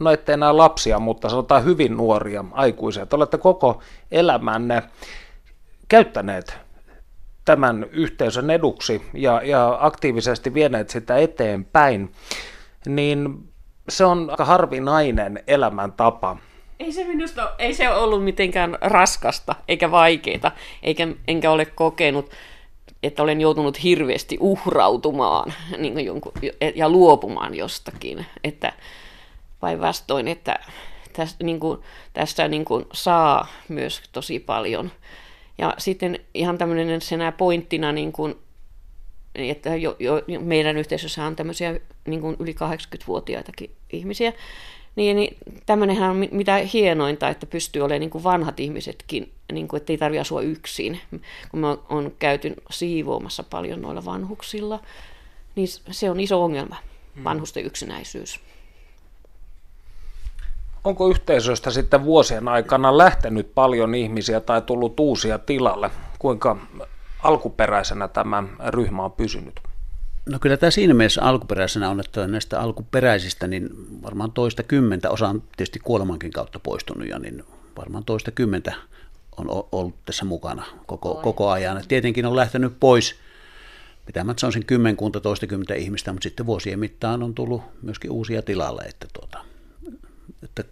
no 0.00 0.10
ette 0.10 0.32
enää 0.32 0.56
lapsia, 0.56 0.98
mutta 0.98 1.28
sanotaan 1.28 1.64
hyvin 1.64 1.96
nuoria 1.96 2.44
aikuisia. 2.52 3.06
Te 3.06 3.16
olette 3.16 3.38
koko 3.38 3.82
elämänne 4.10 4.82
käyttäneet 5.88 6.63
tämän 7.44 7.86
yhteisön 7.92 8.50
eduksi 8.50 9.02
ja, 9.14 9.42
ja 9.44 9.78
aktiivisesti 9.80 10.54
vieneet 10.54 10.90
sitä 10.90 11.18
eteenpäin, 11.18 12.12
niin 12.86 13.48
se 13.88 14.04
on 14.04 14.30
aika 14.30 14.44
harvinainen 14.44 15.42
elämäntapa. 15.46 16.36
Ei 16.80 16.92
se 16.92 17.04
minusta, 17.04 17.52
ei 17.58 17.74
se 17.74 17.90
ollut 17.90 18.24
mitenkään 18.24 18.78
raskasta 18.80 19.54
eikä 19.68 19.90
vaikeaa, 19.90 20.50
eikä, 20.82 21.08
enkä 21.28 21.50
ole 21.50 21.64
kokenut 21.64 22.30
että 23.02 23.22
olen 23.22 23.40
joutunut 23.40 23.82
hirveästi 23.82 24.36
uhrautumaan 24.40 25.52
niin 25.78 26.04
jonkun, 26.04 26.32
ja 26.74 26.88
luopumaan 26.88 27.54
jostakin. 27.54 28.26
Että 28.44 28.72
päinvastoin, 29.60 30.28
että 30.28 30.58
tästä, 31.12 31.44
niin 31.44 31.60
kuin, 31.60 31.80
tästä 32.12 32.48
niin 32.48 32.64
kuin 32.64 32.84
saa 32.92 33.46
myös 33.68 34.02
tosi 34.12 34.38
paljon. 34.38 34.90
Ja 35.58 35.74
sitten 35.78 36.18
ihan 36.34 36.58
tämmöinen 36.58 37.00
senä 37.00 37.32
pointtina, 37.32 37.92
niin 37.92 38.12
kuin, 38.12 38.34
että 39.34 39.76
jo, 39.76 39.96
jo, 39.98 40.22
meidän 40.40 40.76
yhteisössä 40.76 41.24
on 41.24 41.36
tämmöisiä 41.36 41.80
niin 42.06 42.20
kuin 42.20 42.36
yli 42.38 42.52
80-vuotiaitakin 42.52 43.70
ihmisiä, 43.92 44.32
niin, 44.96 45.16
niin 45.16 45.36
tämmöinenhän 45.66 46.10
on 46.10 46.28
mitä 46.30 46.56
hienointa, 46.56 47.28
että 47.28 47.46
pystyy 47.46 47.82
olemaan 47.82 48.00
niin 48.00 48.10
kuin 48.10 48.24
vanhat 48.24 48.60
ihmisetkin, 48.60 49.32
niin 49.52 49.68
kuin, 49.68 49.80
että 49.80 49.92
ei 49.92 49.98
tarvitse 49.98 50.20
asua 50.20 50.42
yksin. 50.42 51.00
Kun 51.50 51.60
mä 51.60 51.76
oon 51.88 52.12
käyty 52.18 52.54
siivoamassa 52.70 53.42
paljon 53.42 53.82
noilla 53.82 54.04
vanhuksilla, 54.04 54.80
niin 55.56 55.68
se 55.90 56.10
on 56.10 56.20
iso 56.20 56.44
ongelma, 56.44 56.76
hmm. 57.14 57.24
vanhusten 57.24 57.64
yksinäisyys. 57.64 58.40
Onko 60.84 61.08
yhteisöstä 61.08 61.70
sitten 61.70 62.04
vuosien 62.04 62.48
aikana 62.48 62.98
lähtenyt 62.98 63.54
paljon 63.54 63.94
ihmisiä 63.94 64.40
tai 64.40 64.62
tullut 64.62 65.00
uusia 65.00 65.38
tilalle? 65.38 65.90
Kuinka 66.18 66.56
alkuperäisenä 67.22 68.08
tämä 68.08 68.44
ryhmä 68.68 69.04
on 69.04 69.12
pysynyt? 69.12 69.60
No 70.26 70.38
kyllä 70.38 70.56
tämä 70.56 70.70
siinä 70.70 70.94
mielessä 70.94 71.22
alkuperäisenä 71.22 71.90
on, 71.90 72.00
että 72.00 72.26
näistä 72.26 72.60
alkuperäisistä 72.60 73.46
niin 73.46 73.68
varmaan 74.02 74.32
toista 74.32 74.62
kymmentä, 74.62 75.10
osa 75.10 75.28
on 75.28 75.42
tietysti 75.56 75.78
kuolemankin 75.78 76.32
kautta 76.32 76.58
poistunut 76.58 77.08
ja 77.08 77.18
niin 77.18 77.44
varmaan 77.78 78.04
toista 78.04 78.30
kymmentä 78.30 78.72
on 79.36 79.66
ollut 79.72 79.94
tässä 80.04 80.24
mukana 80.24 80.64
koko, 80.86 81.14
koko 81.14 81.50
ajan. 81.50 81.78
Et 81.78 81.88
tietenkin 81.88 82.26
on 82.26 82.36
lähtenyt 82.36 82.72
pois, 82.80 83.14
mitä 84.06 84.24
mä 84.24 84.34
sanoisin 84.36 84.66
kymmenkunta, 84.66 85.20
toistakymmentä 85.20 85.74
ihmistä, 85.74 86.12
mutta 86.12 86.22
sitten 86.22 86.46
vuosien 86.46 86.78
mittaan 86.78 87.22
on 87.22 87.34
tullut 87.34 87.62
myöskin 87.82 88.10
uusia 88.10 88.42
tilalle, 88.42 88.82
että, 88.82 89.06
tuota, 89.12 89.53
että 90.44 90.64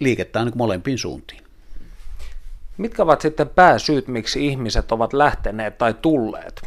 liikettä 0.00 0.40
on 0.40 0.46
niin 0.46 0.58
molempiin 0.58 0.98
suuntiin. 0.98 1.46
Mitkä 2.78 3.02
ovat 3.02 3.20
sitten 3.20 3.48
pääsyyt, 3.48 4.08
miksi 4.08 4.46
ihmiset 4.46 4.92
ovat 4.92 5.12
lähteneet 5.12 5.78
tai 5.78 5.94
tulleet? 5.94 6.62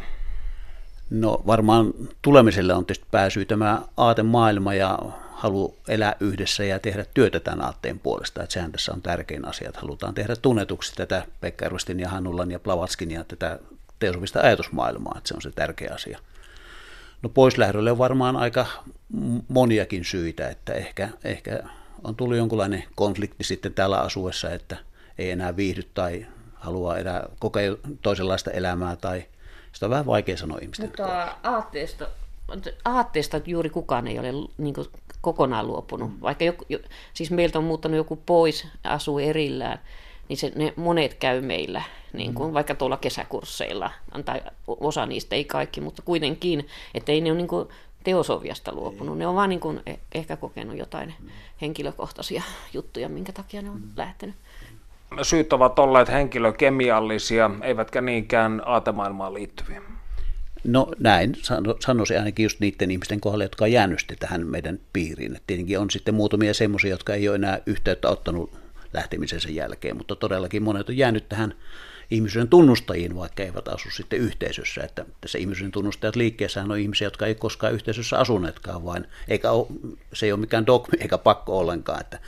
No 1.10 1.42
varmaan 1.46 1.92
tulemiselle 2.22 2.74
on 2.74 2.86
tietysti 2.86 3.06
pääsy 3.10 3.44
tämä 3.44 3.82
aatemaailma 3.96 4.74
ja 4.74 4.98
halu 5.32 5.76
elää 5.88 6.16
yhdessä 6.20 6.64
ja 6.64 6.78
tehdä 6.78 7.04
työtä 7.14 7.40
tämän 7.40 7.64
aatteen 7.64 7.98
puolesta. 7.98 8.42
Että 8.42 8.52
sehän 8.52 8.72
tässä 8.72 8.92
on 8.92 9.02
tärkein 9.02 9.44
asia, 9.44 9.68
että 9.68 9.80
halutaan 9.80 10.14
tehdä 10.14 10.36
tunnetuksi 10.36 10.94
tätä 10.94 11.24
Pekka 11.40 11.66
Ervastin 11.66 12.00
ja 12.00 12.08
Hannulan 12.08 12.50
ja 12.50 12.58
Plavatskin 12.58 13.10
ja 13.10 13.24
tätä 13.24 13.58
teosopista 13.98 14.40
ajatusmaailmaa, 14.40 15.14
että 15.16 15.28
se 15.28 15.34
on 15.34 15.42
se 15.42 15.50
tärkeä 15.50 15.94
asia. 15.94 16.18
No 17.22 17.28
poislähdölle 17.28 17.90
on 17.90 17.98
varmaan 17.98 18.36
aika 18.36 18.66
moniakin 19.48 20.04
syitä, 20.04 20.48
että 20.48 20.72
ehkä, 20.72 21.08
ehkä 21.24 21.62
on 22.04 22.16
tullut 22.16 22.36
jonkunlainen 22.36 22.84
konflikti 22.94 23.44
sitten 23.44 23.74
täällä 23.74 24.00
asuessa, 24.00 24.50
että 24.50 24.76
ei 25.18 25.30
enää 25.30 25.56
viihdy 25.56 25.82
tai 25.94 26.26
haluaa 26.54 26.98
elää, 26.98 27.28
kokea 27.38 27.76
toisenlaista 28.02 28.50
elämää 28.50 28.96
tai 28.96 29.24
sitä 29.72 29.86
on 29.86 29.90
vähän 29.90 30.06
vaikea 30.06 30.36
sanoa 30.36 30.58
ihmisten 30.62 30.86
Mutta 30.86 31.36
aatteesta, 31.42 32.08
aatteesta 32.84 33.40
juuri 33.46 33.70
kukaan 33.70 34.06
ei 34.06 34.18
ole 34.18 34.48
niin 34.58 34.74
kuin, 34.74 34.86
kokonaan 35.20 35.66
luopunut. 35.66 36.10
Vaikka 36.20 36.44
joku, 36.44 36.64
siis 37.14 37.30
meiltä 37.30 37.58
on 37.58 37.64
muuttanut 37.64 37.96
joku 37.96 38.16
pois, 38.16 38.66
asuu 38.84 39.18
erillään, 39.18 39.80
niin 40.28 40.36
se, 40.36 40.52
ne 40.54 40.72
monet 40.76 41.14
käy 41.14 41.40
meillä, 41.40 41.82
niin 42.12 42.34
kuin, 42.34 42.50
mm. 42.50 42.54
vaikka 42.54 42.74
tuolla 42.74 42.96
kesäkursseilla, 42.96 43.90
tai 44.24 44.42
osa 44.66 45.06
niistä, 45.06 45.36
ei 45.36 45.44
kaikki, 45.44 45.80
mutta 45.80 46.02
kuitenkin, 46.02 46.68
että 46.94 47.12
ei 47.12 47.20
ne 47.20 47.30
ole 47.30 47.36
niin 47.36 47.48
kuin, 47.48 47.68
teosoviasta 48.04 48.74
luopunut. 48.74 49.18
Ne 49.18 49.26
on 49.26 49.34
vaan 49.34 49.48
niin 49.48 49.60
kuin, 49.60 49.80
e-, 49.86 49.94
ehkä 50.14 50.36
kokenut 50.36 50.78
jotain 50.78 51.14
henkilökohtaisia 51.60 52.42
juttuja, 52.74 53.08
minkä 53.08 53.32
takia 53.32 53.62
ne 53.62 53.70
on 53.70 53.80
mm. 53.80 53.88
lähtenyt. 53.96 54.34
Syyt 55.22 55.52
ovat 55.52 55.78
olleet 55.78 56.08
henkilökemiallisia, 56.08 57.50
eivätkä 57.62 58.00
niinkään 58.00 58.62
aatemaailmaan 58.64 59.34
liittyviä. 59.34 59.82
No 60.64 60.88
näin 60.98 61.36
sanoisin 61.80 62.18
ainakin 62.18 62.42
just 62.42 62.60
niiden 62.60 62.90
ihmisten 62.90 63.20
kohdalla, 63.20 63.44
jotka 63.44 63.64
on 63.64 63.72
jäänyt 63.72 64.06
tähän 64.18 64.46
meidän 64.46 64.78
piiriin. 64.92 65.36
Et 65.36 65.42
tietenkin 65.46 65.78
on 65.78 65.90
sitten 65.90 66.14
muutamia 66.14 66.54
semmoisia, 66.54 66.90
jotka 66.90 67.14
ei 67.14 67.28
ole 67.28 67.36
enää 67.36 67.58
yhteyttä 67.66 68.08
ottanut 68.08 68.58
lähtemisensä 68.92 69.48
jälkeen, 69.50 69.96
mutta 69.96 70.16
todellakin 70.16 70.62
monet 70.62 70.88
on 70.88 70.96
jäänyt 70.96 71.28
tähän 71.28 71.54
ihmisyyden 72.10 72.48
tunnustajiin, 72.48 73.16
vaikka 73.16 73.42
eivät 73.42 73.68
asu 73.68 73.90
sitten 73.90 74.18
yhteisössä. 74.18 74.82
Että 74.82 75.04
tässä 75.20 75.38
ihmisyyden 75.38 75.72
tunnustajat 75.72 76.16
liikkeessähän 76.16 76.70
on 76.70 76.78
ihmisiä, 76.78 77.06
jotka 77.06 77.26
ei 77.26 77.34
koskaan 77.34 77.72
yhteisössä 77.72 78.18
asuneetkaan, 78.18 78.84
vaan 78.84 79.06
eikä 79.28 79.50
ole, 79.50 79.66
se 80.12 80.26
ei 80.26 80.32
ole 80.32 80.40
mikään 80.40 80.66
dogmi 80.66 80.98
eikä 81.00 81.18
pakko 81.18 81.58
ollenkaan, 81.58 82.00
että 82.00 82.18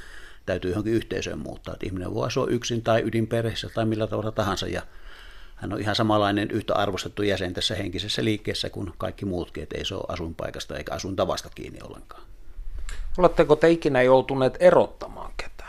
täytyy 0.46 0.70
johonkin 0.70 0.92
yhteisöön 0.92 1.38
muuttaa. 1.38 1.74
Että 1.74 1.86
ihminen 1.86 2.14
voi 2.14 2.26
asua 2.26 2.46
yksin 2.46 2.82
tai 2.82 3.02
ydinperheessä 3.04 3.68
tai 3.74 3.86
millä 3.86 4.06
tavalla 4.06 4.32
tahansa 4.32 4.66
ja 4.66 4.82
hän 5.56 5.72
on 5.72 5.80
ihan 5.80 5.94
samanlainen 5.94 6.50
yhtä 6.50 6.74
arvostettu 6.74 7.22
jäsen 7.22 7.54
tässä 7.54 7.74
henkisessä 7.74 8.24
liikkeessä 8.24 8.70
kuin 8.70 8.92
kaikki 8.98 9.24
muutkin, 9.24 9.62
että 9.62 9.78
ei 9.78 9.84
se 9.84 9.94
ole 9.94 10.04
asuinpaikasta 10.08 10.76
eikä 10.76 10.94
asuintavasta 10.94 11.48
kiinni 11.54 11.78
ollenkaan. 11.82 12.22
Oletteko 13.18 13.56
te 13.56 13.70
ikinä 13.70 14.02
joutuneet 14.02 14.56
erottamaan 14.60 15.32
ketään? 15.36 15.61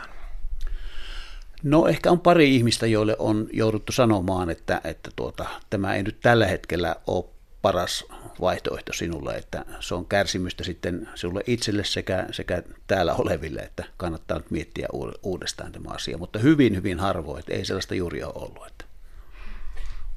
No 1.64 1.86
ehkä 1.86 2.10
on 2.10 2.20
pari 2.20 2.56
ihmistä, 2.56 2.86
joille 2.86 3.16
on 3.18 3.48
jouduttu 3.52 3.92
sanomaan, 3.92 4.50
että, 4.50 4.80
että 4.84 5.10
tuota, 5.16 5.46
tämä 5.70 5.94
ei 5.94 6.02
nyt 6.02 6.20
tällä 6.20 6.46
hetkellä 6.46 6.96
ole 7.06 7.24
paras 7.62 8.04
vaihtoehto 8.40 8.92
sinulle, 8.92 9.34
että 9.34 9.64
se 9.80 9.94
on 9.94 10.06
kärsimystä 10.06 10.64
sitten 10.64 11.08
sinulle 11.14 11.40
itselle 11.46 11.84
sekä, 11.84 12.26
sekä 12.30 12.62
täällä 12.86 13.14
oleville, 13.14 13.60
että 13.60 13.84
kannattaa 13.96 14.38
nyt 14.38 14.50
miettiä 14.50 14.88
uudestaan 15.22 15.72
tämä 15.72 15.90
asia, 15.90 16.18
mutta 16.18 16.38
hyvin, 16.38 16.76
hyvin 16.76 17.00
harvoin, 17.00 17.38
että 17.38 17.54
ei 17.54 17.64
sellaista 17.64 17.94
juuri 17.94 18.24
ole 18.24 18.32
ollut. 18.34 18.66
Että. 18.66 18.84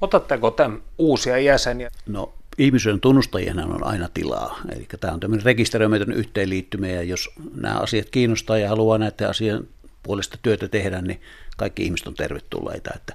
Otatteko 0.01 0.51
te 0.51 0.63
uusia 0.97 1.37
jäseniä? 1.37 1.89
No 2.05 2.33
ihmisyyden 2.57 3.01
tunnustajien 3.01 3.59
on 3.59 3.83
aina 3.83 4.09
tilaa. 4.13 4.59
Eli 4.75 4.87
tämä 4.99 5.13
on 5.13 5.19
tämmöinen 5.19 5.45
rekisteröimätön 5.45 6.11
yhteenliittymä 6.11 6.87
ja 6.87 7.03
jos 7.03 7.29
nämä 7.55 7.79
asiat 7.79 8.09
kiinnostaa 8.09 8.57
ja 8.57 8.69
haluaa 8.69 8.97
näiden 8.97 9.29
asian 9.29 9.67
puolesta 10.07 10.37
työtä 10.41 10.67
tehdä, 10.67 11.01
niin 11.01 11.21
kaikki 11.57 11.83
ihmiset 11.83 12.07
on 12.07 12.13
tervetulleita. 12.13 12.91
Että 12.95 13.13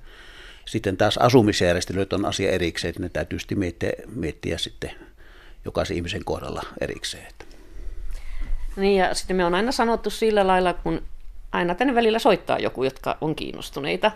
sitten 0.64 0.96
taas 0.96 1.18
asumisjärjestelyt 1.18 2.12
on 2.12 2.24
asia 2.24 2.50
erikseen, 2.50 2.90
että 2.90 3.02
ne 3.02 3.08
täytyy 3.08 3.38
sitten 3.38 3.58
miettiä, 3.58 3.92
miettiä 4.14 4.58
sitten 4.58 4.90
jokaisen 5.64 5.96
ihmisen 5.96 6.24
kohdalla 6.24 6.62
erikseen. 6.80 7.26
Niin 8.76 8.96
ja 8.96 9.14
sitten 9.14 9.36
me 9.36 9.44
on 9.44 9.54
aina 9.54 9.72
sanottu 9.72 10.10
sillä 10.10 10.46
lailla, 10.46 10.74
kun 10.74 11.02
aina 11.52 11.74
tänne 11.74 11.94
välillä 11.94 12.18
soittaa 12.18 12.58
joku, 12.58 12.84
jotka 12.84 13.16
on 13.20 13.34
kiinnostuneita, 13.34 14.12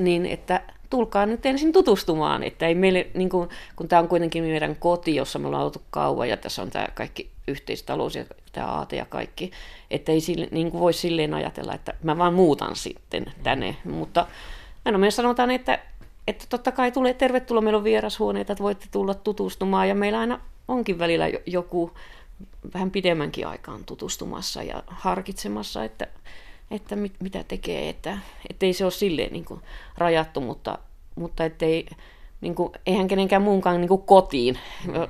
niin 0.00 0.26
että 0.26 0.62
tulkaa 0.90 1.26
nyt 1.26 1.46
ensin 1.46 1.72
tutustumaan, 1.72 2.42
että 2.42 2.66
ei 2.66 2.74
meille, 2.74 3.06
niin 3.14 3.28
kuin, 3.28 3.48
kun 3.76 3.88
tämä 3.88 4.02
on 4.02 4.08
kuitenkin 4.08 4.44
meidän 4.44 4.76
koti, 4.76 5.14
jossa 5.14 5.38
me 5.38 5.46
ollaan 5.46 5.64
oltu 5.64 5.82
kauan 5.90 6.28
ja 6.28 6.36
tässä 6.36 6.62
on 6.62 6.70
tämä 6.70 6.88
kaikki 6.94 7.30
yhteistalous 7.48 8.14
ja 8.14 8.24
tämä 8.52 8.66
aate 8.66 8.96
ja 8.96 9.04
kaikki, 9.04 9.50
että 9.90 10.12
ei 10.12 10.20
sille, 10.20 10.48
niin 10.50 10.70
kuin 10.70 10.80
voi 10.80 10.92
silleen 10.92 11.34
ajatella, 11.34 11.74
että 11.74 11.94
mä 12.02 12.18
vaan 12.18 12.34
muutan 12.34 12.76
sitten 12.76 13.32
tänne, 13.42 13.76
mutta 13.84 14.26
aina 14.84 14.98
me 14.98 15.10
sanotaan, 15.10 15.50
että, 15.50 15.78
että 16.26 16.44
totta 16.48 16.72
kai 16.72 16.92
tulee 16.92 17.14
tervetuloa, 17.14 17.62
meillä 17.62 17.78
on 17.78 17.84
vierashuoneita, 17.84 18.52
että 18.52 18.64
voitte 18.64 18.86
tulla 18.90 19.14
tutustumaan 19.14 19.88
ja 19.88 19.94
meillä 19.94 20.18
aina 20.18 20.40
onkin 20.68 20.98
välillä 20.98 21.26
joku 21.46 21.90
vähän 22.74 22.90
pidemmänkin 22.90 23.46
aikaan 23.46 23.84
tutustumassa 23.84 24.62
ja 24.62 24.82
harkitsemassa, 24.86 25.84
että 25.84 26.06
että 26.70 26.96
mit, 26.96 27.12
mitä 27.20 27.44
tekee, 27.48 27.88
että 27.88 28.18
ei 28.66 28.72
se 28.72 28.84
ole 28.84 28.90
silleen 28.90 29.32
niin 29.32 29.44
kuin 29.44 29.60
rajattu, 29.98 30.40
mutta, 30.40 30.78
mutta 31.16 31.44
ettei, 31.44 31.86
niin 32.40 32.54
kuin, 32.54 32.72
eihän 32.86 33.08
kenenkään 33.08 33.42
muunkaan 33.42 33.80
niin 33.80 33.88
kuin 33.88 34.02
kotiin, 34.02 34.58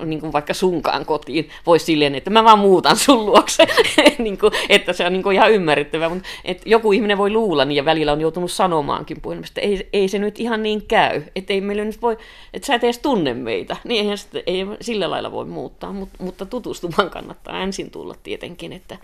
niin 0.05 0.19
kuin 0.19 0.33
vaikka 0.33 0.53
sunkaan 0.53 1.05
kotiin, 1.05 1.49
voi 1.65 1.79
silleen, 1.79 2.15
että 2.15 2.29
mä 2.29 2.43
vaan 2.43 2.59
muutan 2.59 2.97
sun 2.97 3.25
luokse, 3.25 3.67
niin 4.17 4.37
kuin, 4.37 4.53
että 4.69 4.93
se 4.93 5.05
on 5.05 5.13
niin 5.13 5.23
kuin 5.23 5.35
ihan 5.35 5.51
ymmärrettävää, 5.51 6.09
mutta 6.09 6.27
että 6.45 6.69
joku 6.69 6.91
ihminen 6.91 7.17
voi 7.17 7.29
luulla 7.29 7.65
niin 7.65 7.75
ja 7.75 7.85
välillä 7.85 8.11
on 8.11 8.21
joutunut 8.21 8.51
sanomaankin 8.51 9.21
puhelimesta, 9.21 9.61
että 9.61 9.83
ei, 9.83 9.89
ei 9.93 10.07
se 10.07 10.19
nyt 10.19 10.39
ihan 10.39 10.63
niin 10.63 10.85
käy, 10.87 11.21
että 11.35 11.53
ei 11.53 11.61
nyt 11.61 12.01
voi, 12.01 12.17
että 12.53 12.65
sä 12.65 12.75
et 12.75 12.83
edes 12.83 12.99
tunne 12.99 13.33
meitä, 13.33 13.77
niin 13.83 14.01
eihän 14.01 14.17
sitä, 14.17 14.39
ei 14.45 14.65
sillä 14.81 15.09
lailla 15.09 15.31
voi 15.31 15.45
muuttaa, 15.45 15.93
mutta, 15.93 16.23
mutta 16.23 16.45
tutustumaan 16.45 17.09
kannattaa 17.09 17.59
ensin 17.59 17.91
tulla 17.91 18.15
tietenkin, 18.23 18.73
että, 18.73 18.97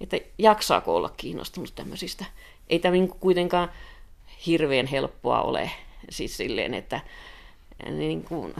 että 0.00 0.16
jaksaako 0.38 0.96
olla 0.96 1.08
kiinnostunut 1.16 1.72
tämmöisistä. 1.74 2.24
Ei 2.70 2.78
tämä 2.78 2.92
niin 2.92 3.08
kuitenkaan 3.08 3.70
hirveän 4.46 4.86
helppoa 4.86 5.42
ole, 5.42 5.70
siis 6.10 6.36
silleen, 6.36 6.74
että 6.74 7.00
niin 7.90 8.24
kuin, 8.24 8.54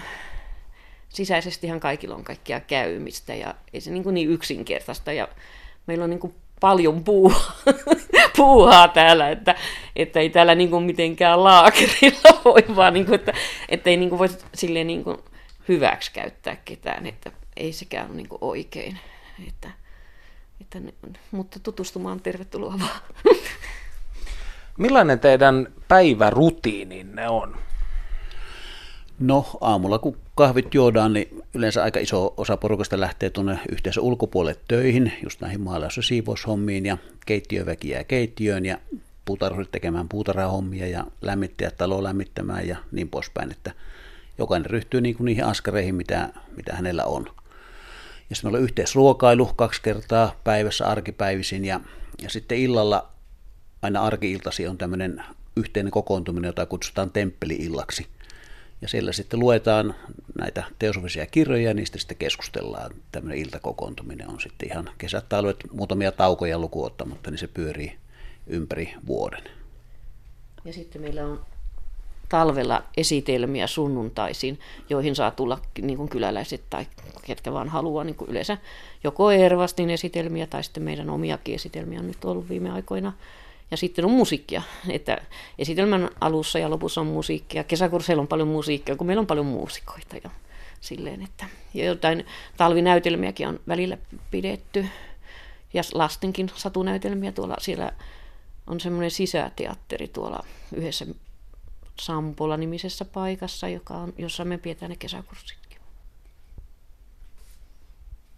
sisäisestihan 1.09 1.80
kaikilla 1.80 2.14
on 2.14 2.24
kaikkia 2.24 2.61
käymistä 2.61 3.35
ja 3.35 3.55
ei 3.72 3.80
se 3.80 3.91
niin, 3.91 4.03
kuin 4.03 4.14
niin 4.14 4.30
yksinkertaista 4.30 5.12
ja 5.12 5.28
meillä 5.87 6.05
on 6.05 6.11
niin 6.11 6.20
kuin 6.20 6.35
paljon 6.61 7.05
puuhaa, 7.05 7.57
puuhaa 8.37 8.89
täällä, 8.89 9.30
että, 9.30 9.55
että 9.97 10.20
ei 10.20 10.30
täällä 10.30 10.55
niin 10.55 10.70
kuin 10.70 10.85
mitenkään 10.85 11.45
laakerilla 11.45 12.41
voi 12.45 12.64
vaan, 12.76 12.95
niin 12.95 13.07
kuin, 13.07 13.14
että, 13.14 13.33
että 13.68 13.91
ei 13.91 13.97
niin 13.97 14.09
kuin 14.09 14.18
voi 14.18 14.28
silleen 14.55 14.87
niin 14.87 15.05
kuin 15.05 15.18
hyväksi 15.68 16.12
käyttää 16.12 16.57
ketään, 16.64 17.07
että 17.07 17.33
ei 17.57 17.72
sekään 17.72 18.07
ole 18.07 18.16
niin 18.16 18.28
kuin 18.28 18.39
oikein. 18.41 18.99
Että, 19.49 19.70
että 20.62 20.80
ne, 20.80 20.92
mutta 21.30 21.60
tutustumaan 21.62 22.20
tervetuloa 22.20 22.74
vaan. 22.80 23.00
Millainen 24.78 25.20
teidän 25.20 25.68
päivärutiininne 25.88 27.28
on? 27.28 27.56
No 29.18 29.46
aamulla 29.60 29.98
kun 29.98 30.16
kahvit 30.34 30.74
juodaan, 30.74 31.12
niin 31.12 31.42
yleensä 31.54 31.82
aika 31.82 32.00
iso 32.00 32.34
osa 32.36 32.56
porukasta 32.56 33.00
lähtee 33.00 33.30
tuonne 33.30 33.58
yhteensä 33.72 34.00
ulkopuolelle 34.00 34.60
töihin, 34.68 35.12
just 35.22 35.40
näihin 35.40 35.60
maalaus- 35.60 35.96
ja 35.96 36.02
siivoushommiin 36.02 36.86
ja 36.86 36.98
keittiöväki 37.26 37.88
jää 37.88 38.04
keittiöön 38.04 38.66
ja 38.66 38.78
puutarhurit 39.24 39.70
tekemään 39.70 40.08
puutarhahommia 40.08 40.88
ja 40.88 41.04
lämmittäjät 41.22 41.76
talo 41.76 42.02
lämmittämään 42.02 42.68
ja 42.68 42.76
niin 42.92 43.08
poispäin, 43.08 43.52
että 43.52 43.72
jokainen 44.38 44.70
ryhtyy 44.70 45.00
niin 45.00 45.14
kuin 45.16 45.24
niihin 45.24 45.44
askareihin, 45.44 45.94
mitä, 45.94 46.28
mitä 46.56 46.76
hänellä 46.76 47.04
on. 47.04 47.26
Ja 48.33 48.37
sitten 48.37 48.49
meillä 48.49 48.59
on 48.59 48.64
yhteisruokailu 48.64 49.47
kaksi 49.47 49.83
kertaa 49.83 50.41
päivässä 50.45 50.87
arkipäivisin 50.87 51.64
ja, 51.64 51.80
ja 52.22 52.30
sitten 52.30 52.59
illalla 52.59 53.11
aina 53.83 54.03
arkiiltasi 54.03 54.66
on 54.66 54.78
tämmöinen 54.78 55.24
yhteinen 55.57 55.91
kokoontuminen, 55.91 56.49
jota 56.49 56.66
kutsutaan 56.66 57.11
temppeli-illaksi. 57.11 58.07
Ja 58.83 58.89
siellä 58.89 59.12
sitten 59.12 59.41
luetaan 59.41 59.95
näitä 60.39 60.64
teosofisia 60.78 61.26
kirjoja 61.26 61.68
ja 61.68 61.74
niistä 61.74 61.99
sitten 61.99 62.16
keskustellaan. 62.16 62.91
Tämmöinen 63.12 63.39
iltakokoontuminen 63.39 64.28
on 64.28 64.41
sitten 64.41 64.68
ihan 64.68 64.91
kesät, 64.99 65.28
talvet, 65.28 65.57
muutamia 65.72 66.12
taukoja 66.12 66.59
lukuottamatta, 66.59 67.30
niin 67.30 67.39
se 67.39 67.47
pyörii 67.47 67.99
ympäri 68.47 68.95
vuoden. 69.07 69.43
Ja 70.64 70.72
sitten 70.72 71.03
meillä 71.03 71.26
on 71.26 71.45
talvella 72.33 72.83
esitelmiä 72.97 73.66
sunnuntaisin, 73.66 74.61
joihin 74.91 75.16
saa 75.16 75.30
tulla 75.30 75.59
niin 75.83 75.97
kuin 75.97 76.09
kyläläiset 76.09 76.62
tai 76.70 76.87
ketkä 77.22 77.53
vaan 77.53 77.68
haluaa 77.68 78.05
niin 78.05 78.14
kuin 78.14 78.30
yleensä 78.30 78.59
joko 79.05 79.30
Ervastin 79.30 79.91
esitelmiä 79.91 80.47
tai 80.47 80.64
sitten 80.64 80.83
meidän 80.83 81.11
omiakin 81.11 81.55
esitelmiä 81.55 82.01
on 82.01 82.07
nyt 82.07 82.24
ollut 82.24 82.49
viime 82.49 82.70
aikoina. 82.70 83.12
Ja 83.70 83.76
sitten 83.76 84.05
on 84.05 84.11
musiikkia, 84.11 84.62
että 84.89 85.18
esitelmän 85.59 86.11
alussa 86.20 86.59
ja 86.59 86.70
lopussa 86.70 87.01
on 87.01 87.07
musiikkia. 87.07 87.64
Kesäkursseilla 87.64 88.20
on 88.20 88.28
paljon 88.28 88.49
musiikkia, 88.49 88.97
kun 88.97 89.07
meillä 89.07 89.20
on 89.20 89.26
paljon 89.26 89.47
muusikoita. 89.47 90.16
Ja 90.24 90.30
silleen, 90.80 91.22
että 91.22 91.47
jotain 91.74 92.26
talvinäytelmiäkin 92.57 93.49
on 93.49 93.61
välillä 93.68 93.99
pidetty 94.30 94.87
ja 95.74 95.83
lastenkin 95.95 96.51
satunäytelmiä 96.55 97.33
tuolla 97.33 97.57
siellä 97.61 97.93
on 98.66 98.80
semmoinen 98.80 99.11
sisäteatteri 99.11 100.09
tuolla 100.09 100.45
yhdessä 100.74 101.07
Sampola-nimisessä 102.01 103.05
paikassa, 103.05 103.68
joka 103.68 103.95
on, 103.95 104.12
jossa 104.18 104.45
me 104.45 104.59
pidetään 104.59 104.90
ne 104.90 104.97
kesäkurssitkin. 104.97 105.62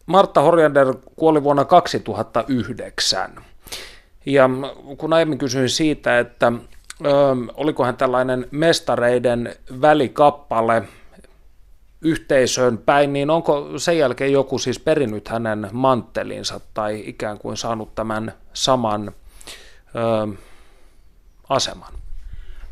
Martta 0.07 0.41
Horjander 0.41 0.95
kuoli 1.17 1.43
vuonna 1.43 1.65
2009. 1.65 3.45
Ja 4.27 4.51
kun 4.99 5.13
aiemmin 5.13 5.39
kysyin 5.39 5.69
siitä, 5.69 6.19
että 6.19 6.53
ö, 7.05 7.11
olikohan 7.55 7.97
tällainen 7.97 8.49
mestareiden 8.51 9.57
välikappale 9.81 10.83
yhteisöön 12.01 12.79
päin, 12.79 13.13
niin 13.13 13.31
onko 13.31 13.79
sen 13.79 13.99
jälkeen 13.99 14.33
joku 14.33 14.59
siis 14.59 14.79
perinnyt 14.79 15.29
hänen 15.29 15.69
manttelinsa 15.73 16.61
tai 16.75 17.03
ikään 17.07 17.39
kuin 17.39 17.57
saanut 17.57 17.95
tämän 17.95 18.33
saman 18.53 19.13
ö, 19.95 20.35
aseman? 21.49 22.04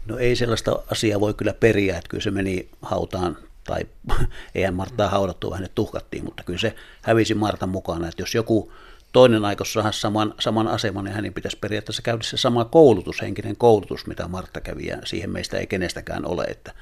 No 0.06 0.18
ei 0.18 0.36
sellaista 0.36 0.82
asiaa 0.90 1.20
voi 1.20 1.34
kyllä 1.34 1.54
periä, 1.54 1.96
että 1.98 2.08
kyllä 2.08 2.22
se 2.22 2.30
meni 2.30 2.68
hautaan, 2.82 3.36
tai 3.64 3.86
eihän 4.54 4.74
Martaa 4.74 5.08
haudattu, 5.08 5.50
vaan 5.50 5.58
hänet 5.58 5.74
tuhkattiin, 5.74 6.24
mutta 6.24 6.42
kyllä 6.42 6.58
se 6.58 6.74
hävisi 7.02 7.34
Martan 7.34 7.68
mukana, 7.68 8.08
että 8.08 8.22
jos 8.22 8.34
joku 8.34 8.72
toinen 9.12 9.44
aikoisi 9.44 9.72
saada 9.72 9.92
saman, 9.92 10.34
saman 10.40 10.68
aseman, 10.68 11.04
niin 11.04 11.14
hänen 11.14 11.34
pitäisi 11.34 11.58
periaatteessa 11.58 12.02
käydä 12.02 12.22
se 12.22 12.36
sama 12.36 12.64
koulutus, 12.64 13.22
henkinen 13.22 13.56
koulutus, 13.56 14.06
mitä 14.06 14.28
Martta 14.28 14.60
kävi, 14.60 14.86
ja 14.86 14.98
siihen 15.04 15.30
meistä 15.30 15.58
ei 15.58 15.66
kenestäkään 15.66 16.26
ole, 16.26 16.44
että, 16.44 16.72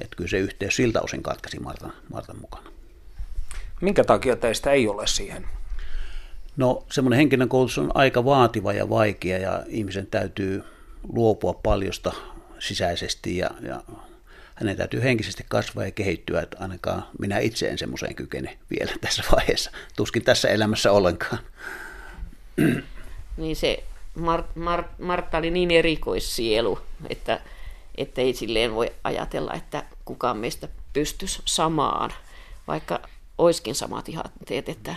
että 0.00 0.16
kyllä 0.16 0.30
se 0.30 0.38
yhteys 0.38 0.76
siltä 0.76 1.00
osin 1.00 1.22
katkesi 1.22 1.60
Martan, 1.60 1.92
Martan 2.12 2.40
mukana. 2.40 2.70
Minkä 3.80 4.04
takia 4.04 4.36
teistä 4.36 4.72
ei 4.72 4.88
ole 4.88 5.06
siihen? 5.06 5.46
No 6.56 6.84
semmoinen 6.90 7.16
henkinen 7.16 7.48
koulutus 7.48 7.78
on 7.78 7.90
aika 7.94 8.24
vaativa 8.24 8.72
ja 8.72 8.88
vaikea, 8.88 9.38
ja 9.38 9.62
ihmisen 9.66 10.06
täytyy 10.06 10.64
luopua 11.12 11.54
paljosta 11.62 12.12
sisäisesti 12.58 13.36
ja, 13.36 13.50
ja 13.62 13.82
hänen 14.54 14.76
täytyy 14.76 15.02
henkisesti 15.02 15.44
kasvaa 15.48 15.84
ja 15.84 15.90
kehittyä, 15.90 16.40
että 16.42 16.56
ainakaan 16.60 17.06
minä 17.18 17.38
itse 17.38 17.68
en 17.68 17.78
semmoiseen 17.78 18.14
kykene 18.14 18.58
vielä 18.70 18.92
tässä 19.00 19.22
vaiheessa. 19.32 19.70
Tuskin 19.96 20.24
tässä 20.24 20.48
elämässä 20.48 20.92
ollenkaan. 20.92 21.38
Niin 23.36 23.56
se 23.56 23.84
Mar- 24.18 24.58
Mar- 24.58 24.88
Martta 24.98 25.38
oli 25.38 25.50
niin 25.50 25.70
erikoissielu, 25.70 26.78
että, 27.10 27.40
että 27.96 28.20
ei 28.20 28.34
silleen 28.34 28.74
voi 28.74 28.92
ajatella, 29.04 29.54
että 29.54 29.84
kukaan 30.04 30.36
meistä 30.36 30.68
pystyisi 30.92 31.42
samaan, 31.44 32.10
vaikka 32.68 33.00
oiskin 33.38 33.74
samat 33.74 34.08
ihanteet, 34.08 34.68
että 34.68 34.94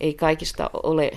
ei 0.00 0.14
kaikista 0.14 0.70
ole 0.82 1.10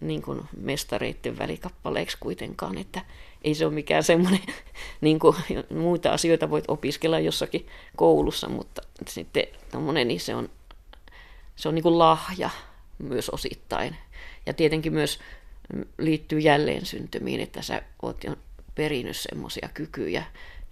niin 0.00 0.22
kuin 0.22 0.40
mestareiden 0.60 1.38
välikappaleeksi 1.38 2.16
kuitenkaan, 2.20 2.78
että 2.78 3.00
ei 3.44 3.54
se 3.54 3.66
ole 3.66 3.74
mikään 3.74 4.02
semmoinen, 4.02 4.40
niin 5.00 5.18
kuin 5.18 5.36
muita 5.70 6.12
asioita 6.12 6.50
voit 6.50 6.64
opiskella 6.68 7.18
jossakin 7.18 7.66
koulussa, 7.96 8.48
mutta 8.48 8.82
sitten 9.08 9.46
tommonen, 9.72 10.08
niin 10.08 10.20
se 10.20 10.34
on, 10.34 10.50
se 11.56 11.68
on 11.68 11.74
niin 11.74 11.82
kuin 11.82 11.98
lahja 11.98 12.50
myös 12.98 13.30
osittain. 13.30 13.96
Ja 14.46 14.54
tietenkin 14.54 14.92
myös 14.92 15.18
liittyy 15.98 16.38
jälleen 16.38 16.86
syntymiin, 16.86 17.40
että 17.40 17.62
sä 17.62 17.82
oot 18.02 18.24
jo 18.24 18.36
perinyt 18.74 19.16
semmoisia 19.16 19.68
kykyjä 19.74 20.24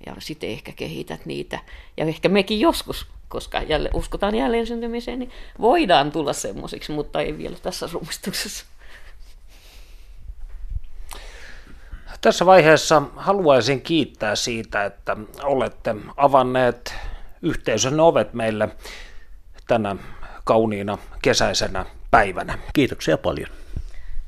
ja 0.06 0.16
sitten 0.18 0.50
ehkä 0.50 0.72
kehität 0.72 1.26
niitä. 1.26 1.58
Ja 1.96 2.04
ehkä 2.04 2.28
mekin 2.28 2.60
joskus, 2.60 3.06
koska 3.28 3.62
jälle, 3.62 3.90
uskotaan 3.94 4.34
jälleen 4.34 4.66
syntymiseen, 4.66 5.18
niin 5.18 5.30
voidaan 5.60 6.12
tulla 6.12 6.32
semmoisiksi, 6.32 6.92
mutta 6.92 7.20
ei 7.20 7.38
vielä 7.38 7.56
tässä 7.62 7.88
rumistuksessa. 7.92 8.64
Tässä 12.20 12.46
vaiheessa 12.46 13.02
haluaisin 13.16 13.80
kiittää 13.80 14.36
siitä, 14.36 14.84
että 14.84 15.16
olette 15.42 15.94
avanneet 16.16 16.94
yhteisön 17.42 18.00
ovet 18.00 18.34
meille 18.34 18.68
tänä 19.66 19.96
kauniina 20.44 20.98
kesäisenä 21.22 21.86
päivänä. 22.10 22.58
Kiitoksia 22.72 23.18
paljon. 23.18 23.48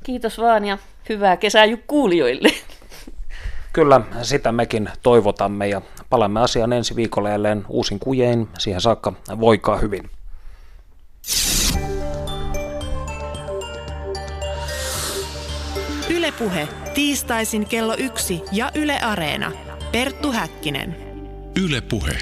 Kiitos 0.03 0.39
vaan 0.39 0.65
ja 0.65 0.77
hyvää 1.09 1.37
kesää 1.37 1.65
kuulijoille. 1.87 2.49
Kyllä, 3.73 4.01
sitä 4.21 4.51
mekin 4.51 4.89
toivotamme 5.03 5.67
ja 5.67 5.81
palaamme 6.09 6.39
asiaan 6.39 6.73
ensi 6.73 6.95
viikolla 6.95 7.29
jälleen 7.29 7.65
uusin 7.69 7.99
kujein. 7.99 8.47
Siihen 8.57 8.81
saakka 8.81 9.13
voikaa 9.39 9.77
hyvin. 9.77 10.09
Ylepuhe 16.29 16.67
tiistaisin 16.93 17.65
kello 17.65 17.95
yksi 17.97 18.41
ja 18.51 18.71
Yle 18.75 18.99
Areena. 19.01 19.51
Perttu 19.91 20.31
Häkkinen. 20.31 20.95
Ylepuhe. 21.63 22.17